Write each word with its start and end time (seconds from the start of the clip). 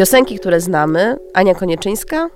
Piosenki, 0.00 0.38
które 0.38 0.60
znamy. 0.60 1.16
Ania 1.34 1.54
Konieczyńska. 1.54 2.28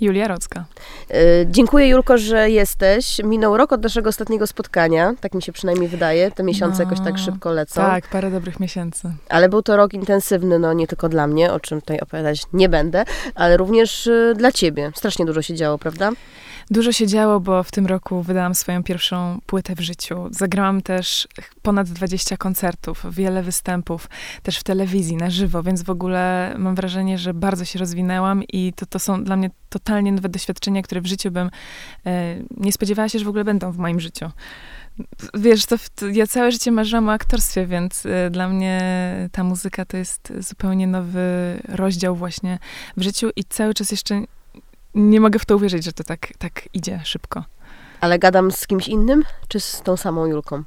Julia 0.00 0.28
Rocka. 0.28 0.64
Y, 1.10 1.46
dziękuję 1.50 1.88
Julko, 1.88 2.18
że 2.18 2.50
jesteś. 2.50 3.20
Minął 3.24 3.56
rok 3.56 3.72
od 3.72 3.82
naszego 3.82 4.08
ostatniego 4.08 4.46
spotkania, 4.46 5.14
tak 5.20 5.34
mi 5.34 5.42
się 5.42 5.52
przynajmniej 5.52 5.88
wydaje. 5.88 6.30
Te 6.30 6.42
miesiące 6.42 6.84
no, 6.84 6.90
jakoś 6.90 7.06
tak 7.06 7.18
szybko 7.18 7.52
lecą. 7.52 7.80
Tak, 7.80 8.08
parę 8.08 8.30
dobrych 8.30 8.60
miesięcy. 8.60 9.12
Ale 9.28 9.48
był 9.48 9.62
to 9.62 9.76
rok 9.76 9.94
intensywny, 9.94 10.58
no 10.58 10.72
nie 10.72 10.86
tylko 10.86 11.08
dla 11.08 11.26
mnie, 11.26 11.52
o 11.52 11.60
czym 11.60 11.80
tutaj 11.80 12.00
opowiadać 12.00 12.42
nie 12.52 12.68
będę, 12.68 13.04
ale 13.34 13.56
również 13.56 14.06
y, 14.06 14.34
dla 14.36 14.52
ciebie. 14.52 14.92
Strasznie 14.94 15.24
dużo 15.24 15.42
się 15.42 15.54
działo, 15.54 15.78
prawda? 15.78 16.10
Dużo 16.70 16.92
się 16.92 17.06
działo, 17.06 17.40
bo 17.40 17.62
w 17.62 17.70
tym 17.70 17.86
roku 17.86 18.22
wydałam 18.22 18.54
swoją 18.54 18.82
pierwszą 18.82 19.40
płytę 19.46 19.74
w 19.74 19.80
życiu. 19.80 20.28
Zagrałam 20.30 20.82
też 20.82 21.28
ponad 21.62 21.88
20 21.88 22.36
koncertów, 22.36 23.04
wiele 23.10 23.42
występów, 23.42 24.08
też 24.42 24.58
w 24.58 24.62
telewizji, 24.62 25.16
na 25.16 25.30
żywo, 25.30 25.62
więc 25.62 25.82
w 25.82 25.90
ogóle 25.90 26.54
mam 26.58 26.74
wrażenie, 26.74 27.18
że 27.18 27.34
bardzo 27.34 27.64
się 27.64 27.78
rozwinęłam 27.78 28.42
i 28.44 28.72
to, 28.72 28.86
to 28.86 28.98
są 28.98 29.24
dla 29.24 29.36
mnie 29.36 29.50
totalnie 29.68 30.12
nowe 30.12 30.28
doświadczenia, 30.28 30.82
które 30.82 31.00
w 31.00 31.06
życiu 31.06 31.30
bym 31.30 31.50
e, 32.06 32.36
nie 32.56 32.72
spodziewała 32.72 33.08
się, 33.08 33.18
że 33.18 33.24
w 33.24 33.28
ogóle 33.28 33.44
będą 33.44 33.72
w 33.72 33.78
moim 33.78 34.00
życiu. 34.00 34.30
Wiesz, 35.34 35.66
to, 35.66 35.76
to, 35.94 36.06
ja 36.06 36.26
całe 36.26 36.52
życie 36.52 36.72
marzyłam 36.72 37.08
o 37.08 37.12
aktorstwie, 37.12 37.66
więc 37.66 38.06
y, 38.06 38.10
dla 38.30 38.48
mnie 38.48 38.80
ta 39.32 39.44
muzyka 39.44 39.84
to 39.84 39.96
jest 39.96 40.32
zupełnie 40.38 40.86
nowy 40.86 41.20
rozdział 41.68 42.16
właśnie 42.16 42.58
w 42.96 43.02
życiu 43.02 43.30
i 43.36 43.44
cały 43.44 43.74
czas 43.74 43.90
jeszcze 43.90 44.22
nie 44.96 45.20
mogę 45.20 45.38
w 45.38 45.44
to 45.44 45.56
uwierzyć, 45.56 45.84
że 45.84 45.92
to 45.92 46.04
tak, 46.04 46.28
tak 46.38 46.68
idzie 46.74 47.00
szybko. 47.04 47.44
Ale 48.00 48.18
gadam 48.18 48.50
z 48.50 48.66
kimś 48.66 48.88
innym, 48.88 49.24
czy 49.48 49.60
z 49.60 49.82
tą 49.82 49.96
samą 49.96 50.26
Julką? 50.26 50.62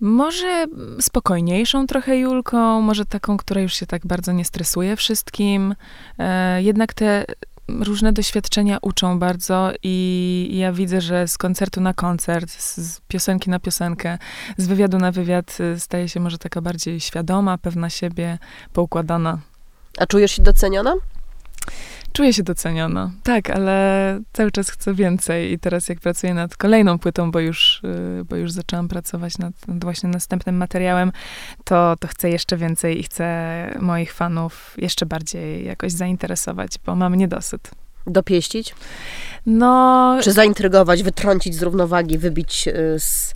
Może 0.00 0.66
spokojniejszą 1.00 1.86
trochę 1.86 2.18
Julką, 2.18 2.80
może 2.80 3.04
taką, 3.06 3.36
która 3.36 3.60
już 3.60 3.74
się 3.74 3.86
tak 3.86 4.06
bardzo 4.06 4.32
nie 4.32 4.44
stresuje 4.44 4.96
wszystkim. 4.96 5.74
E, 6.18 6.62
jednak 6.62 6.94
te 6.94 7.24
różne 7.68 8.12
doświadczenia 8.12 8.78
uczą 8.82 9.18
bardzo 9.18 9.72
i 9.82 10.48
ja 10.52 10.72
widzę, 10.72 11.00
że 11.00 11.28
z 11.28 11.38
koncertu 11.38 11.80
na 11.80 11.94
koncert, 11.94 12.50
z 12.50 13.00
piosenki 13.08 13.50
na 13.50 13.60
piosenkę, 13.60 14.18
z 14.56 14.66
wywiadu 14.66 14.98
na 14.98 15.12
wywiad 15.12 15.58
y, 15.60 15.80
staje 15.80 16.08
się 16.08 16.20
może 16.20 16.38
taka 16.38 16.60
bardziej 16.60 17.00
świadoma, 17.00 17.58
pewna 17.58 17.90
siebie, 17.90 18.38
poukładana. 18.72 19.38
A 19.98 20.06
czujesz 20.06 20.32
się 20.32 20.42
doceniona? 20.42 20.94
Czuję 22.16 22.32
się 22.32 22.42
doceniona, 22.42 23.10
tak, 23.22 23.50
ale 23.50 24.20
cały 24.32 24.50
czas 24.50 24.70
chcę 24.70 24.94
więcej 24.94 25.52
i 25.52 25.58
teraz 25.58 25.88
jak 25.88 26.00
pracuję 26.00 26.34
nad 26.34 26.56
kolejną 26.56 26.98
płytą, 26.98 27.30
bo 27.30 27.40
już, 27.40 27.82
y, 28.20 28.24
bo 28.24 28.36
już 28.36 28.52
zaczęłam 28.52 28.88
pracować 28.88 29.38
nad, 29.38 29.68
nad 29.68 29.84
właśnie 29.84 30.08
następnym 30.08 30.56
materiałem, 30.56 31.12
to, 31.64 31.94
to 32.00 32.08
chcę 32.08 32.30
jeszcze 32.30 32.56
więcej 32.56 33.00
i 33.00 33.02
chcę 33.02 33.26
moich 33.80 34.12
fanów 34.12 34.74
jeszcze 34.78 35.06
bardziej 35.06 35.64
jakoś 35.64 35.92
zainteresować, 35.92 36.70
bo 36.86 36.94
mam 36.94 37.14
niedosyt. 37.14 37.70
Dopieścić? 38.06 38.74
No... 39.46 40.18
Czy 40.22 40.32
zaintrygować, 40.32 41.02
wytrącić 41.02 41.54
z 41.54 41.62
równowagi, 41.62 42.18
wybić 42.18 42.68
y, 42.68 43.00
z 43.00 43.34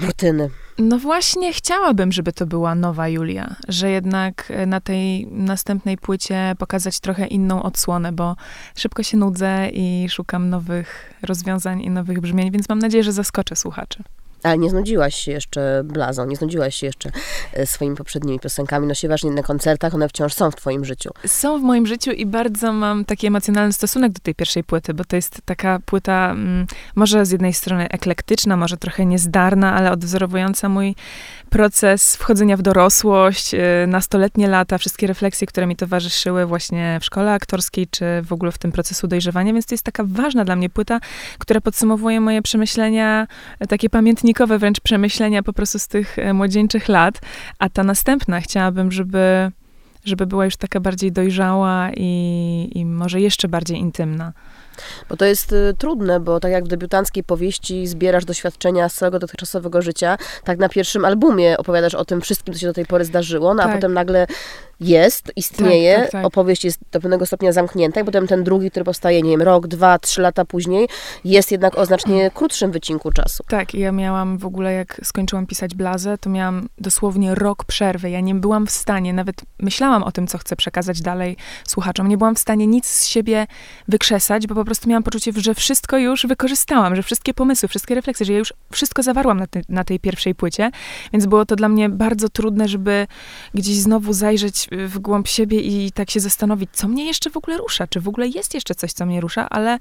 rutyny? 0.00 0.50
No 0.78 0.98
właśnie 0.98 1.52
chciałabym, 1.52 2.12
żeby 2.12 2.32
to 2.32 2.46
była 2.46 2.74
nowa 2.74 3.08
Julia, 3.08 3.56
że 3.68 3.90
jednak 3.90 4.50
e, 4.50 4.66
na 4.66 4.80
tej 4.80 5.26
następnej 5.26 5.98
płycie 5.98 6.54
pokazać 6.58 7.00
trochę 7.00 7.26
inną 7.26 7.62
odsłonę, 7.62 8.12
bo 8.12 8.36
szybko 8.76 9.02
się 9.02 9.16
nudzę 9.16 9.68
i 9.72 10.06
szukam 10.08 10.50
nowych 10.50 11.14
rozwiązań 11.22 11.82
i 11.82 11.90
nowych 11.90 12.20
brzmień, 12.20 12.50
więc 12.50 12.68
mam 12.68 12.78
nadzieję, 12.78 13.04
że 13.04 13.12
zaskoczę 13.12 13.56
słuchaczy. 13.56 14.02
Ale 14.44 14.58
nie 14.58 14.70
znudziłaś 14.70 15.14
się 15.14 15.32
jeszcze 15.32 15.82
blazą, 15.84 16.26
nie 16.26 16.36
znudziłaś 16.36 16.74
się 16.74 16.86
jeszcze 16.86 17.10
e, 17.52 17.66
swoimi 17.66 17.96
poprzednimi 17.96 18.40
piosenkami. 18.40 18.86
Nosiłaś 18.86 19.24
nie 19.24 19.30
na 19.30 19.42
koncertach, 19.42 19.94
one 19.94 20.08
wciąż 20.08 20.34
są 20.34 20.50
w 20.50 20.56
twoim 20.56 20.84
życiu. 20.84 21.10
Są 21.26 21.58
w 21.58 21.62
moim 21.62 21.86
życiu 21.86 22.10
i 22.10 22.26
bardzo 22.26 22.72
mam 22.72 23.04
taki 23.04 23.26
emocjonalny 23.26 23.72
stosunek 23.72 24.12
do 24.12 24.20
tej 24.20 24.34
pierwszej 24.34 24.64
płyty, 24.64 24.94
bo 24.94 25.04
to 25.04 25.16
jest 25.16 25.40
taka 25.44 25.78
płyta 25.86 26.30
mm, 26.30 26.66
może 26.94 27.26
z 27.26 27.30
jednej 27.30 27.52
strony 27.52 27.88
eklektyczna, 27.88 28.56
może 28.56 28.76
trochę 28.76 29.06
niezdarna, 29.06 29.74
ale 29.74 29.92
odwzorowująca 29.92 30.68
mój 30.68 30.94
proces 31.50 32.16
wchodzenia 32.16 32.56
w 32.56 32.62
dorosłość, 32.62 33.54
y, 33.54 33.58
nastoletnie 33.86 34.48
lata, 34.48 34.78
wszystkie 34.78 35.06
refleksje, 35.06 35.46
które 35.46 35.66
mi 35.66 35.76
towarzyszyły 35.76 36.46
właśnie 36.46 36.98
w 37.00 37.04
szkole 37.04 37.32
aktorskiej, 37.32 37.86
czy 37.86 38.04
w 38.22 38.32
ogóle 38.32 38.52
w 38.52 38.58
tym 38.58 38.72
procesu 38.72 39.06
dojrzewania, 39.08 39.52
więc 39.52 39.66
to 39.66 39.74
jest 39.74 39.84
taka 39.84 40.04
ważna 40.06 40.44
dla 40.44 40.56
mnie 40.56 40.70
płyta, 40.70 41.00
która 41.38 41.60
podsumowuje 41.60 42.20
moje 42.20 42.42
przemyślenia, 42.42 43.26
e, 43.60 43.66
takie 43.66 43.90
pamiętnikowe 44.34 44.58
wręcz 44.58 44.80
przemyślenia 44.80 45.42
po 45.42 45.52
prostu 45.52 45.78
z 45.78 45.88
tych 45.88 46.18
e, 46.18 46.32
młodzieńczych 46.32 46.88
lat, 46.88 47.20
a 47.58 47.68
ta 47.68 47.84
następna 47.84 48.40
chciałabym, 48.40 48.92
żeby 48.92 49.50
żeby 50.04 50.26
była 50.26 50.44
już 50.44 50.56
taka 50.56 50.80
bardziej 50.80 51.12
dojrzała 51.12 51.90
i, 51.96 52.70
i 52.74 52.84
może 52.84 53.20
jeszcze 53.20 53.48
bardziej 53.48 53.78
intymna. 53.78 54.32
Bo 55.08 55.16
to 55.16 55.24
jest 55.24 55.52
y, 55.52 55.74
trudne, 55.78 56.20
bo 56.20 56.40
tak 56.40 56.52
jak 56.52 56.64
w 56.64 56.68
debiutanckiej 56.68 57.24
powieści 57.24 57.86
zbierasz 57.86 58.24
doświadczenia 58.24 58.88
z 58.88 58.94
całego 58.94 59.18
dotychczasowego 59.18 59.82
życia, 59.82 60.18
tak 60.44 60.58
na 60.58 60.68
pierwszym 60.68 61.04
albumie 61.04 61.58
opowiadasz 61.58 61.94
o 61.94 62.04
tym 62.04 62.20
wszystkim, 62.20 62.54
co 62.54 62.60
się 62.60 62.66
do 62.66 62.72
tej 62.72 62.86
pory 62.86 63.04
zdarzyło, 63.04 63.54
no 63.54 63.62
tak. 63.62 63.72
a 63.72 63.74
potem 63.74 63.94
nagle 63.94 64.26
jest, 64.80 65.32
istnieje, 65.36 65.94
tak, 65.94 66.02
tak, 66.02 66.12
tak. 66.12 66.26
opowieść 66.26 66.64
jest 66.64 66.78
do 66.92 67.00
pewnego 67.00 67.26
stopnia 67.26 67.52
zamknięta 67.52 68.00
i 68.00 68.04
potem 68.04 68.26
ten 68.26 68.44
drugi, 68.44 68.70
który 68.70 68.84
powstaje, 68.84 69.22
nie 69.22 69.30
wiem, 69.30 69.42
rok, 69.42 69.66
dwa, 69.66 69.98
trzy 69.98 70.22
lata 70.22 70.44
później, 70.44 70.88
jest 71.24 71.52
jednak 71.52 71.78
o 71.78 71.86
znacznie 71.86 72.30
krótszym 72.34 72.72
wycinku 72.72 73.12
czasu. 73.12 73.44
Tak, 73.48 73.74
ja 73.74 73.92
miałam 73.92 74.38
w 74.38 74.46
ogóle, 74.46 74.72
jak 74.72 75.00
skończyłam 75.04 75.46
pisać 75.46 75.74
Blazę, 75.74 76.18
to 76.18 76.30
miałam 76.30 76.68
dosłownie 76.78 77.34
rok 77.34 77.64
przerwy. 77.64 78.10
Ja 78.10 78.20
nie 78.20 78.34
byłam 78.34 78.66
w 78.66 78.70
stanie, 78.70 79.12
nawet 79.12 79.36
myślałam 79.60 80.02
o 80.02 80.12
tym, 80.12 80.26
co 80.26 80.38
chcę 80.38 80.56
przekazać 80.56 81.00
dalej 81.02 81.36
słuchaczom, 81.68 82.08
nie 82.08 82.18
byłam 82.18 82.34
w 82.34 82.38
stanie 82.38 82.66
nic 82.66 82.86
z 82.86 83.06
siebie 83.06 83.46
wykrzesać, 83.88 84.46
bo 84.46 84.54
po 84.54 84.64
prostu 84.64 84.88
miałam 84.88 85.02
poczucie, 85.02 85.32
że 85.36 85.54
wszystko 85.54 85.98
już 85.98 86.26
wykorzystałam, 86.26 86.96
że 86.96 87.02
wszystkie 87.02 87.34
pomysły, 87.34 87.68
wszystkie 87.68 87.94
refleksje, 87.94 88.26
że 88.26 88.32
ja 88.32 88.38
już 88.38 88.52
wszystko 88.72 89.02
zawarłam 89.02 89.40
na, 89.40 89.46
te, 89.46 89.60
na 89.68 89.84
tej 89.84 90.00
pierwszej 90.00 90.34
płycie, 90.34 90.70
więc 91.12 91.26
było 91.26 91.46
to 91.46 91.56
dla 91.56 91.68
mnie 91.68 91.88
bardzo 91.88 92.28
trudne, 92.28 92.68
żeby 92.68 93.06
gdzieś 93.54 93.76
znowu 93.76 94.12
zajrzeć 94.12 94.63
w 94.72 94.98
głąb 94.98 95.28
siebie 95.28 95.60
i 95.60 95.92
tak 95.92 96.10
się 96.10 96.20
zastanowić, 96.20 96.70
co 96.72 96.88
mnie 96.88 97.06
jeszcze 97.06 97.30
w 97.30 97.36
ogóle 97.36 97.58
rusza, 97.58 97.86
czy 97.86 98.00
w 98.00 98.08
ogóle 98.08 98.28
jest 98.28 98.54
jeszcze 98.54 98.74
coś, 98.74 98.92
co 98.92 99.06
mnie 99.06 99.20
rusza, 99.20 99.48
ale 99.50 99.78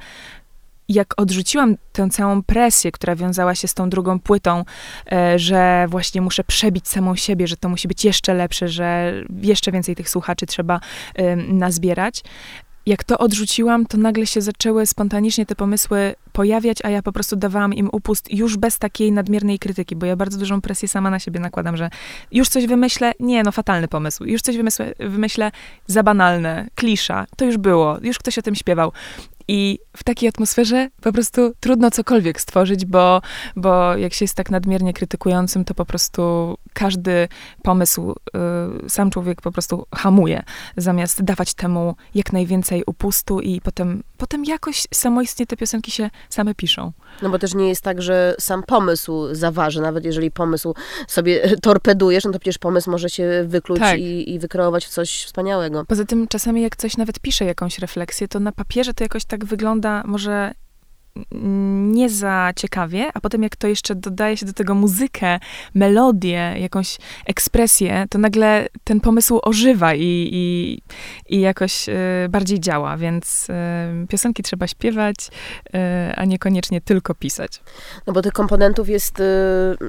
jak 0.90 1.14
odrzuciłam 1.18 1.76
tę 1.92 2.10
całą 2.10 2.44
presję, 2.44 2.92
która 2.92 3.16
wiązała 3.16 3.56
się 3.56 3.68
z 3.68 3.74
tą 3.74 3.90
drugą 3.90 4.20
płytą, 4.20 4.66
e, 5.12 5.40
że 5.40 5.86
właśnie 5.90 6.22
muszę 6.22 6.44
przebić 6.44 6.88
samą 6.88 7.16
siebie, 7.16 7.48
że 7.48 7.58
to 7.58 7.70
musi 7.70 7.88
być 7.88 8.06
jeszcze 8.06 8.34
lepsze, 8.34 8.68
że 8.68 9.14
jeszcze 9.42 9.72
więcej 9.72 9.96
tych 9.96 10.10
słuchaczy 10.10 10.46
trzeba 10.46 10.80
nazbierać, 11.48 12.24
jak 12.86 13.04
to 13.04 13.18
odrzuciłam, 13.18 13.86
to 13.86 13.98
nagle 13.98 14.28
się 14.28 14.42
zaczęły 14.42 14.86
spontanicznie 14.86 15.46
te 15.46 15.56
pomysły 15.56 16.16
pojawiać, 16.34 16.78
a 16.84 16.90
ja 16.90 17.02
po 17.02 17.12
prostu 17.12 17.36
dawałam 17.36 17.74
im 17.74 17.90
upust 17.92 18.34
już 18.34 18.58
bez 18.58 18.80
takiej 18.80 19.12
nadmiernej 19.12 19.60
krytyki, 19.60 19.96
bo 19.96 20.06
ja 20.06 20.16
bardzo 20.16 20.38
dużą 20.38 20.62
presję 20.62 20.88
sama 20.88 21.10
na 21.10 21.20
siebie 21.20 21.40
nakładam, 21.40 21.78
że 21.78 21.90
już 22.32 22.50
coś 22.50 22.68
wymyślę, 22.68 23.12
nie, 23.20 23.44
no 23.44 23.52
fatalny 23.52 23.88
pomysł, 23.88 24.24
już 24.24 24.42
coś 24.42 24.58
wymyślę, 24.58 24.94
wymyślę 25.00 25.52
za 25.88 26.04
banalne, 26.04 26.68
klisza, 26.76 27.26
to 27.38 27.46
już 27.46 27.58
było, 27.58 27.98
już 28.02 28.20
ktoś 28.20 28.38
o 28.38 28.42
tym 28.42 28.56
śpiewał. 28.56 28.92
I 29.48 29.80
w 29.98 30.04
takiej 30.04 30.30
atmosferze 30.30 30.90
po 31.02 31.12
prostu 31.12 31.54
trudno 31.60 31.92
cokolwiek 31.92 32.42
stworzyć, 32.42 32.86
bo, 32.86 33.22
bo 33.56 33.98
jak 33.98 34.14
się 34.14 34.26
jest 34.26 34.36
tak 34.36 34.52
nadmiernie 34.52 34.94
krytykującym, 34.94 35.66
to 35.66 35.74
po 35.74 35.86
prostu 35.86 36.56
każdy 36.74 37.28
pomysł 37.64 38.12
y, 38.86 38.90
sam 38.90 39.10
człowiek 39.10 39.42
po 39.42 39.52
prostu 39.52 39.86
hamuje, 39.96 40.44
zamiast 40.78 41.24
dawać 41.24 41.54
temu 41.54 41.96
jak 42.16 42.34
najwięcej 42.34 42.84
upustu 42.86 43.40
i 43.40 43.62
potem, 43.62 44.04
potem 44.18 44.46
jakoś 44.46 44.88
samoistnie 44.94 45.46
te 45.46 45.58
piosenki 45.58 45.92
się 45.92 46.10
same 46.30 46.56
piszą. 46.56 46.92
No 47.22 47.30
bo 47.30 47.40
też 47.40 47.56
nie 47.56 47.70
jest 47.70 47.82
tak, 47.82 48.02
że 48.02 48.36
sam 48.40 48.64
pomysł 48.64 49.28
zaważy, 49.32 49.82
nawet 49.82 50.06
jeżeli 50.06 50.32
pomysł 50.32 50.76
sobie 51.08 51.58
torpedujesz, 51.62 52.26
no 52.26 52.32
to 52.32 52.40
przecież 52.40 52.58
pomysł 52.58 52.92
może 52.92 53.10
się 53.10 53.44
wykluć 53.48 53.80
tak. 53.80 54.00
i, 54.00 54.34
i 54.34 54.40
wykreować 54.40 54.86
w 54.86 54.90
coś 54.90 55.24
wspaniałego. 55.24 55.86
Poza 55.86 56.06
tym 56.06 56.28
czasami 56.28 56.62
jak 56.62 56.76
coś 56.76 56.98
nawet 56.98 57.20
pisze 57.20 57.46
jakąś 57.46 57.80
refleksję, 57.80 58.28
to 58.28 58.40
na 58.40 58.52
papierze 58.52 58.94
to 58.94 59.04
jakoś 59.04 59.26
tak 59.26 59.33
wygląda 59.38 60.04
może 60.06 60.54
nie 61.92 62.10
za 62.10 62.52
ciekawie, 62.56 63.10
a 63.14 63.22
potem 63.22 63.44
jak 63.44 63.56
to 63.56 63.68
jeszcze 63.68 63.96
dodaje 63.96 64.38
się 64.38 64.46
do 64.46 64.54
tego 64.54 64.76
muzykę, 64.76 65.40
melodię, 65.74 66.56
jakąś 66.60 66.98
ekspresję, 67.26 68.06
to 68.10 68.18
nagle 68.18 68.68
ten 68.84 69.00
pomysł 69.00 69.40
ożywa 69.44 69.94
i, 69.94 70.30
i, 70.32 70.82
i 71.36 71.42
jakoś 71.42 71.90
y, 71.90 71.94
bardziej 72.30 72.60
działa, 72.60 72.98
więc 72.98 73.48
y, 73.50 74.08
piosenki 74.08 74.44
trzeba 74.44 74.68
śpiewać, 74.68 75.16
y, 75.28 75.80
a 76.16 76.26
niekoniecznie 76.26 76.82
tylko 76.82 77.16
pisać. 77.16 77.62
No 78.08 78.14
bo 78.14 78.22
tych 78.22 78.34
komponentów 78.34 78.90
jest 78.90 79.22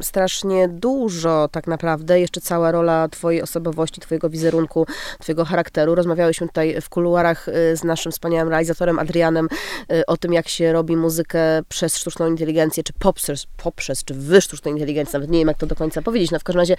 strasznie 0.00 0.68
dużo 0.68 1.48
tak 1.52 1.66
naprawdę, 1.66 2.20
jeszcze 2.20 2.40
cała 2.40 2.72
rola 2.72 3.08
twojej 3.08 3.42
osobowości, 3.42 4.00
twojego 4.00 4.30
wizerunku, 4.30 4.86
twojego 5.20 5.44
charakteru. 5.44 5.94
Rozmawiałyśmy 5.94 6.46
tutaj 6.46 6.80
w 6.80 6.88
kuluarach 6.88 7.46
z 7.74 7.84
naszym 7.84 8.12
wspaniałym 8.12 8.48
realizatorem 8.48 8.98
Adrianem 8.98 9.48
o 10.06 10.16
tym, 10.16 10.32
jak 10.32 10.48
się 10.48 10.72
robi 10.72 10.96
muzykę 10.96 11.13
muzykę 11.14 11.62
przez 11.68 11.96
sztuczną 11.96 12.26
inteligencję, 12.26 12.82
czy 12.82 12.92
poprzez, 12.92 13.46
poprzez 13.56 14.04
czy 14.04 14.14
wy 14.14 14.40
sztuczną 14.40 14.72
inteligencję, 14.72 15.18
nawet 15.18 15.30
nie 15.30 15.38
wiem, 15.38 15.48
jak 15.48 15.58
to 15.58 15.66
do 15.66 15.74
końca 15.74 16.02
powiedzieć, 16.02 16.30
no 16.30 16.38
w 16.38 16.44
każdym 16.44 16.60
razie 16.60 16.76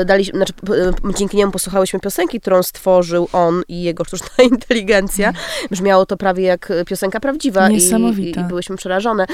y, 0.00 0.04
dali, 0.04 0.24
znaczy, 0.24 0.52
dzięki 1.16 1.36
niemu 1.36 1.52
posłuchałyśmy 1.52 2.00
piosenki, 2.00 2.40
którą 2.40 2.62
stworzył 2.62 3.28
on 3.32 3.62
i 3.68 3.82
jego 3.82 4.04
sztuczna 4.04 4.44
inteligencja. 4.52 5.32
Brzmiało 5.70 6.06
to 6.06 6.16
prawie 6.16 6.44
jak 6.44 6.72
piosenka 6.86 7.20
prawdziwa 7.20 7.70
i, 7.70 7.76
i, 8.18 8.40
i 8.40 8.44
byłyśmy 8.44 8.76
przerażone. 8.76 9.26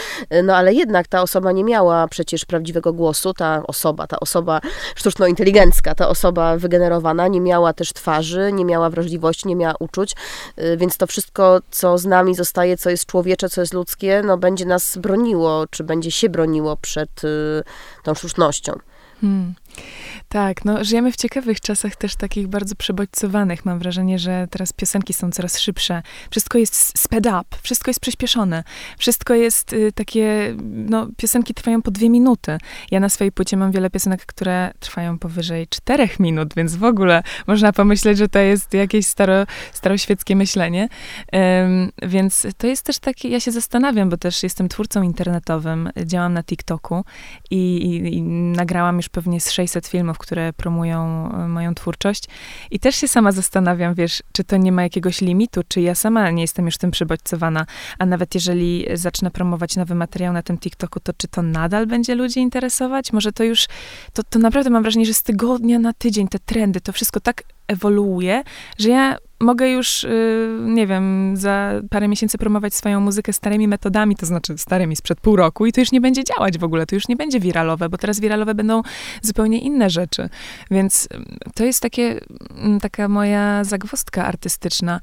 No 0.45 0.57
ale 0.57 0.75
jednak 0.75 1.09
ta 1.09 1.23
osoba 1.23 1.53
nie 1.53 1.65
miała 1.65 2.09
przecież 2.09 2.45
prawdziwego 2.45 2.93
głosu, 2.93 3.35
ta 3.35 3.63
osoba, 3.67 4.07
ta 4.07 4.21
osoba 4.21 4.61
sztuczno-inteligencka, 4.97 5.95
ta 5.95 6.09
osoba 6.09 6.57
wygenerowana 6.57 7.29
nie 7.29 7.41
miała 7.41 7.73
też 7.73 7.93
twarzy, 7.93 8.53
nie 8.53 8.65
miała 8.65 8.91
wrażliwości, 8.91 9.49
nie 9.49 9.57
miała 9.57 9.75
uczuć, 9.81 10.15
y, 10.59 10.77
więc 10.77 10.97
to 10.97 11.07
wszystko, 11.07 11.61
co 11.71 11.99
z 11.99 12.05
nami 12.05 12.35
zostaje, 12.35 12.77
co 12.77 12.91
jest 12.91 13.07
człowiecze, 13.07 13.49
co 13.49 13.61
jest 13.61 13.75
ludzkie, 13.75 14.23
no 14.27 14.37
będzie 14.37 14.65
nas 14.65 14.99
broniło, 14.99 15.65
czy 15.71 15.85
będzie 15.85 16.11
się 16.11 16.29
broniło 16.29 16.77
przed 16.77 17.25
y, 17.25 17.63
tą 18.03 18.15
sztucznością. 18.15 18.79
Hmm. 19.21 19.55
Tak, 20.29 20.65
no 20.65 20.85
żyjemy 20.85 21.13
w 21.13 21.17
ciekawych 21.17 21.61
czasach 21.61 21.97
też 21.97 22.17
takich 22.17 22.49
bardzo 22.49 22.75
przebodźcowanych. 22.75 23.65
Mam 23.65 23.79
wrażenie, 23.79 24.19
że 24.19 24.47
teraz 24.51 24.73
piosenki 24.73 25.13
są 25.13 25.31
coraz 25.31 25.59
szybsze. 25.59 26.03
Wszystko 26.31 26.59
jest 26.59 26.99
sped 26.99 27.27
up, 27.27 27.45
wszystko 27.63 27.91
jest 27.91 28.01
przyspieszone. 28.01 28.65
Wszystko 28.99 29.35
jest 29.35 29.73
y, 29.73 29.93
takie, 29.93 30.55
no 30.65 31.09
piosenki 31.17 31.55
trwają 31.55 31.83
po 31.83 31.91
dwie 31.91 32.11
minuty. 32.11 32.59
Ja 32.91 33.01
na 33.01 33.09
swojej 33.09 33.33
płycie 33.33 33.57
mam 33.57 33.73
wiele 33.73 33.91
piosenek, 33.91 34.27
które 34.27 34.73
trwają 34.81 35.19
powyżej 35.19 35.67
czterech 35.67 36.21
minut, 36.21 36.55
więc 36.57 36.77
w 36.77 36.85
ogóle 36.85 37.23
można 37.47 37.73
pomyśleć, 37.73 38.19
że 38.19 38.29
to 38.29 38.39
jest 38.39 38.75
jakieś 38.75 39.07
staro, 39.07 39.47
staroświeckie 39.73 40.37
myślenie. 40.37 40.89
Ym, 41.65 41.93
więc 42.03 42.47
to 42.59 42.67
jest 42.67 42.83
też 42.83 42.99
takie, 42.99 43.29
ja 43.29 43.41
się 43.41 43.51
zastanawiam, 43.51 44.11
bo 44.11 44.17
też 44.17 44.43
jestem 44.43 44.69
twórcą 44.69 45.03
internetowym, 45.03 45.91
działam 46.05 46.33
na 46.33 46.43
TikToku 46.43 47.05
i, 47.51 47.77
i, 47.77 48.15
i 48.17 48.23
nagrałam 48.23 48.97
już 48.97 49.09
pewnie 49.09 49.41
z 49.41 49.51
600 49.67 49.87
filmów, 49.87 50.19
które 50.19 50.53
promują 50.53 51.31
e, 51.33 51.49
moją 51.49 51.75
twórczość. 51.75 52.25
I 52.71 52.81
też 52.81 52.97
się 52.97 53.09
sama 53.09 53.33
zastanawiam, 53.33 53.95
wiesz, 53.95 54.23
czy 54.33 54.45
to 54.45 54.57
nie 54.57 54.73
ma 54.73 54.83
jakiegoś 54.83 55.21
limitu, 55.21 55.61
czy 55.69 55.81
ja 55.81 55.95
sama 55.95 56.31
nie 56.31 56.43
jestem 56.43 56.67
już 56.67 56.79
tym 56.79 56.91
przybodźcowana, 56.91 57.67
a 57.99 58.07
nawet 58.07 58.35
jeżeli 58.35 58.87
zacznę 58.95 59.31
promować 59.31 59.77
nowy 59.77 59.95
materiał 59.95 60.33
na 60.33 60.43
tym 60.43 60.59
TikToku, 60.59 61.01
to 61.01 61.13
czy 61.13 61.29
to 61.29 61.43
nadal 61.43 61.87
będzie 61.87 62.15
ludzi 62.15 62.41
interesować? 62.41 63.13
Może 63.13 63.33
to 63.33 63.45
już, 63.45 63.67
to, 64.13 64.23
to 64.23 64.39
naprawdę 64.39 64.71
mam 64.71 64.83
wrażenie, 64.83 65.07
że 65.07 65.15
z 65.15 65.23
tygodnia 65.23 65.79
na 65.79 65.93
tydzień 65.93 66.29
te 66.29 66.39
trendy, 66.39 66.81
to 66.81 66.93
wszystko 66.93 67.21
tak 67.21 67.43
ewoluuje, 67.69 68.43
że 68.79 68.89
ja 68.89 69.17
mogę 69.41 69.71
już, 69.71 70.05
y, 70.05 70.49
nie 70.61 70.87
wiem, 70.87 71.37
za 71.37 71.73
parę 71.91 72.09
miesięcy 72.09 72.39
promować 72.39 72.75
swoją 72.75 73.01
muzykę 73.01 73.33
starymi 73.33 73.69
metodami, 73.69 74.17
to 74.17 74.27
znaczy 74.27 74.59
starymi 74.59 74.97
sprzed 74.97 75.21
pół 75.21 75.37
roku 75.37 75.67
i 75.67 75.73
to 75.73 75.81
już 75.81 75.93
nie 75.93 76.01
będzie 76.01 76.25
działać 76.25 76.59
w 76.59 76.65
ogóle, 76.65 76.87
to 76.87 76.95
już 76.95 77.09
nie 77.09 77.17
będzie 77.17 77.41
wiralowe, 77.41 77.89
bo 77.89 77.99
teraz 77.99 78.21
wiralowe 78.21 78.55
będą 78.55 78.83
zupełnie 79.23 79.61
inne 79.61 79.91
rzeczy. 79.91 80.29
Więc 80.71 81.09
to 81.55 81.65
jest 81.65 81.81
takie, 81.81 82.21
taka 82.83 83.09
moja 83.09 83.65
zagwostka 83.65 84.27
artystyczna. 84.27 85.01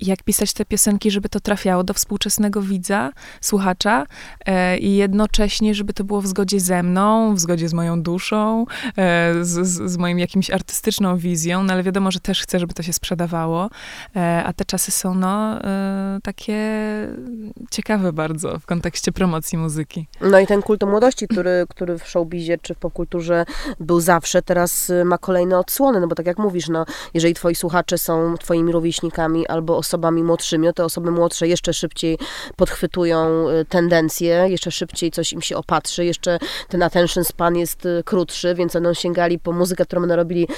Jak 0.00 0.22
pisać 0.22 0.52
te 0.52 0.64
piosenki, 0.64 1.10
żeby 1.10 1.28
to 1.28 1.40
trafiało 1.40 1.84
do 1.84 1.94
współczesnego 1.94 2.62
widza, 2.62 3.10
słuchacza 3.40 4.06
e, 4.46 4.78
i 4.78 4.96
jednocześnie, 4.96 5.74
żeby 5.74 5.92
to 5.92 6.04
było 6.04 6.20
w 6.20 6.26
zgodzie 6.26 6.60
ze 6.60 6.82
mną, 6.82 7.34
w 7.34 7.40
zgodzie 7.40 7.68
z 7.68 7.74
moją 7.74 8.02
duszą, 8.02 8.66
e, 8.96 9.34
z, 9.44 9.66
z, 9.66 9.90
z 9.92 9.96
moim 9.96 10.18
jakimś 10.18 10.50
artystyczną 10.50 11.16
wizją, 11.16 11.37
no 11.46 11.72
ale 11.72 11.82
wiadomo, 11.82 12.10
że 12.10 12.20
też 12.20 12.42
chcę, 12.42 12.58
żeby 12.58 12.74
to 12.74 12.82
się 12.82 12.92
sprzedawało 12.92 13.70
e, 14.16 14.42
a 14.44 14.52
te 14.52 14.64
czasy 14.64 14.90
są 14.90 15.14
no 15.14 15.64
e, 15.64 16.18
takie 16.22 16.58
ciekawe 17.70 18.12
bardzo 18.12 18.58
w 18.58 18.66
kontekście 18.66 19.12
promocji 19.12 19.58
muzyki. 19.58 20.06
No 20.20 20.38
i 20.38 20.46
ten 20.46 20.62
kult 20.62 20.82
młodości, 20.82 21.28
który, 21.28 21.64
który 21.70 21.98
w 21.98 22.08
showbizie 22.08 22.58
czy 22.62 22.74
w 22.74 22.78
popkulturze 22.78 23.44
był 23.80 24.00
zawsze, 24.00 24.42
teraz 24.42 24.90
y, 24.90 25.04
ma 25.04 25.18
kolejne 25.18 25.58
odsłony, 25.58 26.00
no 26.00 26.08
bo 26.08 26.14
tak 26.14 26.26
jak 26.26 26.38
mówisz, 26.38 26.68
no 26.68 26.84
jeżeli 27.14 27.34
twoi 27.34 27.54
słuchacze 27.54 27.98
są 27.98 28.34
twoimi 28.40 28.72
rówieśnikami 28.72 29.46
albo 29.46 29.76
osobami 29.76 30.22
młodszymi, 30.22 30.66
no 30.66 30.72
to 30.72 30.84
osoby 30.84 31.10
młodsze 31.10 31.48
jeszcze 31.48 31.74
szybciej 31.74 32.18
podchwytują 32.56 33.48
y, 33.48 33.64
tendencje, 33.64 34.46
jeszcze 34.48 34.70
szybciej 34.70 35.10
coś 35.10 35.32
im 35.32 35.42
się 35.42 35.56
opatrzy, 35.56 36.04
jeszcze 36.04 36.38
ten 36.68 36.82
attention 36.82 37.24
span 37.24 37.56
jest 37.56 37.86
y, 37.86 38.02
krótszy, 38.04 38.54
więc 38.54 38.72
będą 38.72 38.94
sięgali 38.94 39.38
po 39.38 39.52
muzykę, 39.52 39.84
którą 39.84 40.00
będą 40.02 40.16
robili 40.16 40.48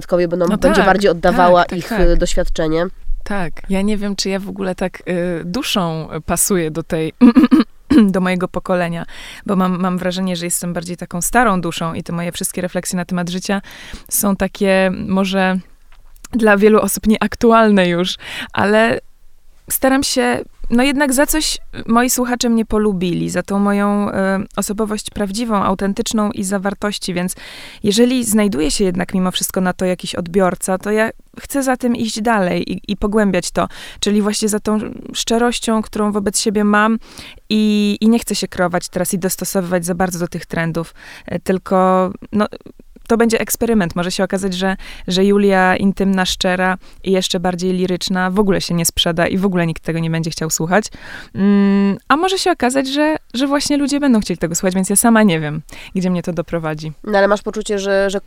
dwunastolatkowie, 0.00 0.28
będą, 0.28 0.46
no 0.48 0.58
będzie 0.58 0.80
tak, 0.80 0.86
bardziej 0.86 1.10
oddawała 1.10 1.60
tak, 1.60 1.68
tak, 1.68 1.78
ich 1.78 1.88
tak. 1.88 2.18
doświadczenie. 2.18 2.86
Tak, 3.24 3.52
ja 3.70 3.82
nie 3.82 3.96
wiem, 3.96 4.16
czy 4.16 4.28
ja 4.28 4.38
w 4.38 4.48
ogóle 4.48 4.74
tak 4.74 5.02
y, 5.08 5.42
duszą 5.44 6.08
pasuję 6.26 6.70
do 6.70 6.82
tej 6.82 7.12
do 8.14 8.20
mojego 8.20 8.48
pokolenia, 8.48 9.06
bo 9.46 9.56
mam, 9.56 9.80
mam 9.80 9.98
wrażenie, 9.98 10.36
że 10.36 10.44
jestem 10.44 10.72
bardziej 10.72 10.96
taką 10.96 11.22
starą 11.22 11.60
duszą 11.60 11.94
i 11.94 12.02
te 12.02 12.12
moje 12.12 12.32
wszystkie 12.32 12.62
refleksje 12.62 12.96
na 12.96 13.04
temat 13.04 13.30
życia 13.30 13.62
są 14.08 14.36
takie 14.36 14.90
może 15.06 15.58
dla 16.32 16.56
wielu 16.56 16.80
osób 16.80 17.06
nieaktualne 17.06 17.88
już, 17.88 18.16
ale 18.52 19.00
staram 19.70 20.02
się 20.02 20.40
no 20.70 20.82
jednak 20.82 21.12
za 21.12 21.26
coś 21.26 21.58
moi 21.86 22.10
słuchacze 22.10 22.48
mnie 22.48 22.64
polubili, 22.64 23.30
za 23.30 23.42
tą 23.42 23.58
moją 23.58 24.10
y, 24.10 24.12
osobowość 24.56 25.10
prawdziwą, 25.10 25.56
autentyczną 25.56 26.30
i 26.30 26.44
zawartości, 26.44 27.14
więc 27.14 27.34
jeżeli 27.82 28.24
znajduje 28.24 28.70
się 28.70 28.84
jednak 28.84 29.14
mimo 29.14 29.30
wszystko 29.30 29.60
na 29.60 29.72
to 29.72 29.84
jakiś 29.84 30.14
odbiorca, 30.14 30.78
to 30.78 30.90
ja 30.90 31.10
chcę 31.40 31.62
za 31.62 31.76
tym 31.76 31.96
iść 31.96 32.20
dalej 32.20 32.72
i, 32.72 32.80
i 32.88 32.96
pogłębiać 32.96 33.50
to, 33.50 33.68
czyli 34.00 34.22
właśnie 34.22 34.48
za 34.48 34.60
tą 34.60 34.78
szczerością, 35.14 35.82
którą 35.82 36.12
wobec 36.12 36.40
siebie 36.40 36.64
mam 36.64 36.98
i, 37.48 37.96
i 38.00 38.08
nie 38.08 38.18
chcę 38.18 38.34
się 38.34 38.48
kreować 38.48 38.88
teraz 38.88 39.14
i 39.14 39.18
dostosowywać 39.18 39.84
za 39.84 39.94
bardzo 39.94 40.18
do 40.18 40.28
tych 40.28 40.46
trendów, 40.46 40.94
y, 41.32 41.40
tylko 41.40 42.10
no, 42.32 42.46
to 43.10 43.16
będzie 43.16 43.40
eksperyment. 43.40 43.96
Może 43.96 44.10
się 44.10 44.24
okazać, 44.24 44.54
że, 44.54 44.76
że 45.08 45.24
Julia 45.24 45.76
intymna, 45.76 46.26
szczera 46.26 46.78
i 47.04 47.12
jeszcze 47.12 47.40
bardziej 47.40 47.72
liryczna 47.72 48.30
w 48.30 48.38
ogóle 48.38 48.60
się 48.60 48.74
nie 48.74 48.86
sprzeda 48.86 49.26
i 49.26 49.38
w 49.38 49.44
ogóle 49.44 49.66
nikt 49.66 49.82
tego 49.82 49.98
nie 49.98 50.10
będzie 50.10 50.30
chciał 50.30 50.50
słuchać. 50.50 50.84
Mm, 51.34 51.98
a 52.08 52.16
może 52.16 52.38
się 52.38 52.50
okazać, 52.50 52.88
że, 52.88 53.16
że 53.34 53.46
właśnie 53.46 53.76
ludzie 53.76 54.00
będą 54.00 54.20
chcieli 54.20 54.38
tego 54.38 54.54
słuchać, 54.54 54.74
więc 54.74 54.90
ja 54.90 54.96
sama 54.96 55.22
nie 55.22 55.40
wiem, 55.40 55.62
gdzie 55.94 56.10
mnie 56.10 56.22
to 56.22 56.32
doprowadzi. 56.32 56.92
No 57.04 57.18
ale 57.18 57.28
masz 57.28 57.42
poczucie, 57.42 57.78
że, 57.78 58.10
że 58.10 58.20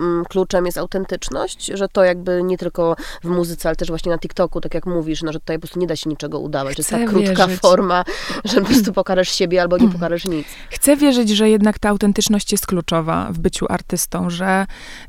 mm, 0.00 0.24
kluczem 0.24 0.66
jest 0.66 0.78
autentyczność? 0.78 1.70
Że 1.74 1.88
to 1.88 2.04
jakby 2.04 2.42
nie 2.42 2.58
tylko 2.58 2.96
w 3.24 3.28
muzyce, 3.28 3.68
ale 3.68 3.76
też 3.76 3.88
właśnie 3.88 4.12
na 4.12 4.18
TikToku, 4.18 4.60
tak 4.60 4.74
jak 4.74 4.86
mówisz, 4.86 5.22
no, 5.22 5.32
że 5.32 5.40
tutaj 5.40 5.56
po 5.56 5.60
prostu 5.60 5.80
nie 5.80 5.86
da 5.86 5.96
się 5.96 6.10
niczego 6.10 6.38
udawać. 6.38 6.74
Chcę 6.74 6.82
to 6.82 6.98
jest 6.98 7.12
ta 7.12 7.12
krótka 7.12 7.46
wierzyć. 7.46 7.60
forma, 7.60 8.04
że 8.44 8.60
po 8.60 8.66
prostu 8.66 8.92
pokażesz 8.92 9.28
siebie 9.28 9.62
albo 9.62 9.78
nie 9.78 9.88
pokażesz 9.98 10.24
nic. 10.24 10.46
Chcę 10.70 10.96
wierzyć, 10.96 11.28
że 11.28 11.50
jednak 11.50 11.78
ta 11.78 11.88
autentyczność 11.88 12.52
jest 12.52 12.66
kluczowa 12.66 13.28
w 13.32 13.38
byciu 13.38 13.66
artystą 13.68 14.17
że 14.26 14.66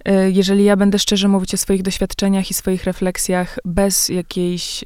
y, 0.07 0.31
jeżeli 0.31 0.63
ja 0.63 0.75
będę 0.75 0.99
szczerze 0.99 1.27
mówić 1.27 1.53
o 1.53 1.57
swoich 1.57 1.81
doświadczeniach 1.81 2.51
i 2.51 2.53
swoich 2.53 2.83
refleksjach 2.83 3.59
bez 3.65 4.09
jakiejś 4.09 4.83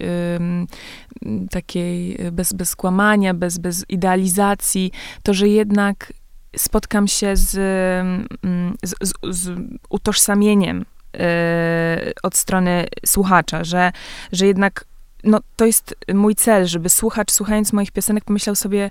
takiej, 1.52 2.18
bez, 2.32 2.54
bez 2.54 2.76
kłamania, 2.76 3.34
bez, 3.34 3.58
bez 3.58 3.86
idealizacji, 3.90 4.92
to 5.24 5.34
że 5.34 5.48
jednak 5.48 6.14
spotkam 6.56 7.08
się 7.08 7.36
z, 7.36 7.52
z, 8.84 8.96
z, 9.02 9.14
z 9.30 9.60
utożsamieniem 9.90 10.82
y, 10.82 11.20
od 12.24 12.36
strony 12.36 12.86
słuchacza, 13.06 13.64
że, 13.64 13.92
że 14.32 14.48
jednak 14.48 14.86
no, 15.24 15.40
to 15.56 15.66
jest 15.66 15.96
mój 16.14 16.36
cel, 16.36 16.68
żeby 16.68 16.90
słuchacz, 16.90 17.32
słuchając 17.32 17.74
moich 17.74 17.92
piosenek, 17.92 18.24
pomyślał 18.24 18.56
sobie, 18.56 18.90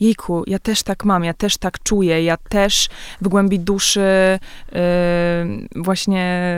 jejku, 0.00 0.44
ja 0.46 0.58
też 0.58 0.82
tak 0.82 1.04
mam, 1.04 1.24
ja 1.24 1.34
też 1.34 1.56
tak 1.56 1.82
czuję, 1.82 2.24
ja 2.24 2.36
też 2.36 2.88
w 3.20 3.28
głębi 3.28 3.60
duszy 3.60 4.38
yy, 4.72 5.82
właśnie 5.82 6.54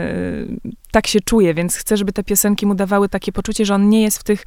yy, 0.63 0.71
tak 0.91 1.07
się 1.07 1.19
czuję, 1.19 1.53
więc 1.53 1.75
chcę, 1.75 1.97
żeby 1.97 2.13
te 2.13 2.23
piosenki 2.23 2.65
mu 2.65 2.75
dawały 2.75 3.09
takie 3.09 3.31
poczucie, 3.31 3.65
że 3.65 3.75
on 3.75 3.89
nie 3.89 4.01
jest 4.01 4.17
w 4.17 4.23
tych 4.23 4.43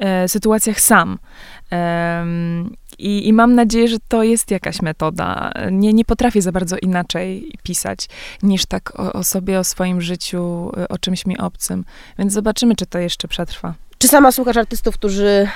yy, 0.00 0.28
sytuacjach 0.28 0.80
sam. 0.80 1.18
I, 2.98 3.28
I, 3.28 3.32
mam 3.32 3.54
nadzieję, 3.54 3.88
że 3.88 3.96
to 4.08 4.22
jest 4.22 4.50
jakaś 4.50 4.82
metoda. 4.82 5.52
Nie, 5.70 5.92
nie 5.92 6.04
potrafię 6.04 6.42
za 6.42 6.52
bardzo 6.52 6.76
inaczej 6.76 7.52
pisać, 7.62 8.08
niż 8.42 8.66
tak 8.66 9.00
o, 9.00 9.12
o 9.12 9.24
sobie, 9.24 9.58
o 9.58 9.64
swoim 9.64 10.00
życiu, 10.00 10.72
o 10.88 10.98
czymś 10.98 11.26
mi 11.26 11.38
obcym. 11.38 11.84
Więc 12.18 12.32
zobaczymy, 12.32 12.76
czy 12.76 12.86
to 12.86 12.98
jeszcze 12.98 13.28
przetrwa. 13.28 13.74
Czy 14.02 14.08
sama 14.08 14.32
słuchasz 14.32 14.56
artystów, 14.56 14.94
którzy 14.94 15.48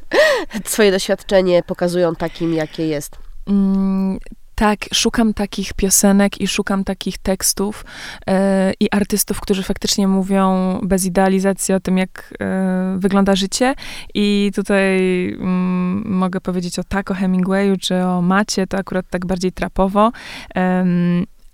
swoje 0.64 0.90
doświadczenie 0.90 1.62
pokazują 1.62 2.14
takim, 2.14 2.54
jakie 2.54 2.86
jest? 2.86 3.16
Mm, 3.48 4.18
tak, 4.54 4.78
szukam 4.94 5.34
takich 5.34 5.74
piosenek 5.74 6.40
i 6.40 6.46
szukam 6.46 6.84
takich 6.84 7.18
tekstów 7.18 7.84
e, 8.26 8.72
i 8.80 8.90
artystów, 8.90 9.40
którzy 9.40 9.62
faktycznie 9.62 10.08
mówią 10.08 10.78
bez 10.82 11.04
idealizacji 11.04 11.74
o 11.74 11.80
tym, 11.80 11.98
jak 11.98 12.34
e, 12.40 12.96
wygląda 12.98 13.34
życie. 13.34 13.74
I 14.14 14.52
tutaj 14.54 14.98
mm, 15.32 16.02
mogę 16.06 16.40
powiedzieć 16.40 16.78
o 16.78 16.84
tak, 16.84 17.10
o 17.10 17.14
Hemingwayu 17.14 17.76
czy 17.76 18.04
o 18.04 18.22
Macie, 18.22 18.66
to 18.66 18.78
akurat 18.78 19.06
tak 19.10 19.26
bardziej 19.26 19.52
trapowo 19.52 20.12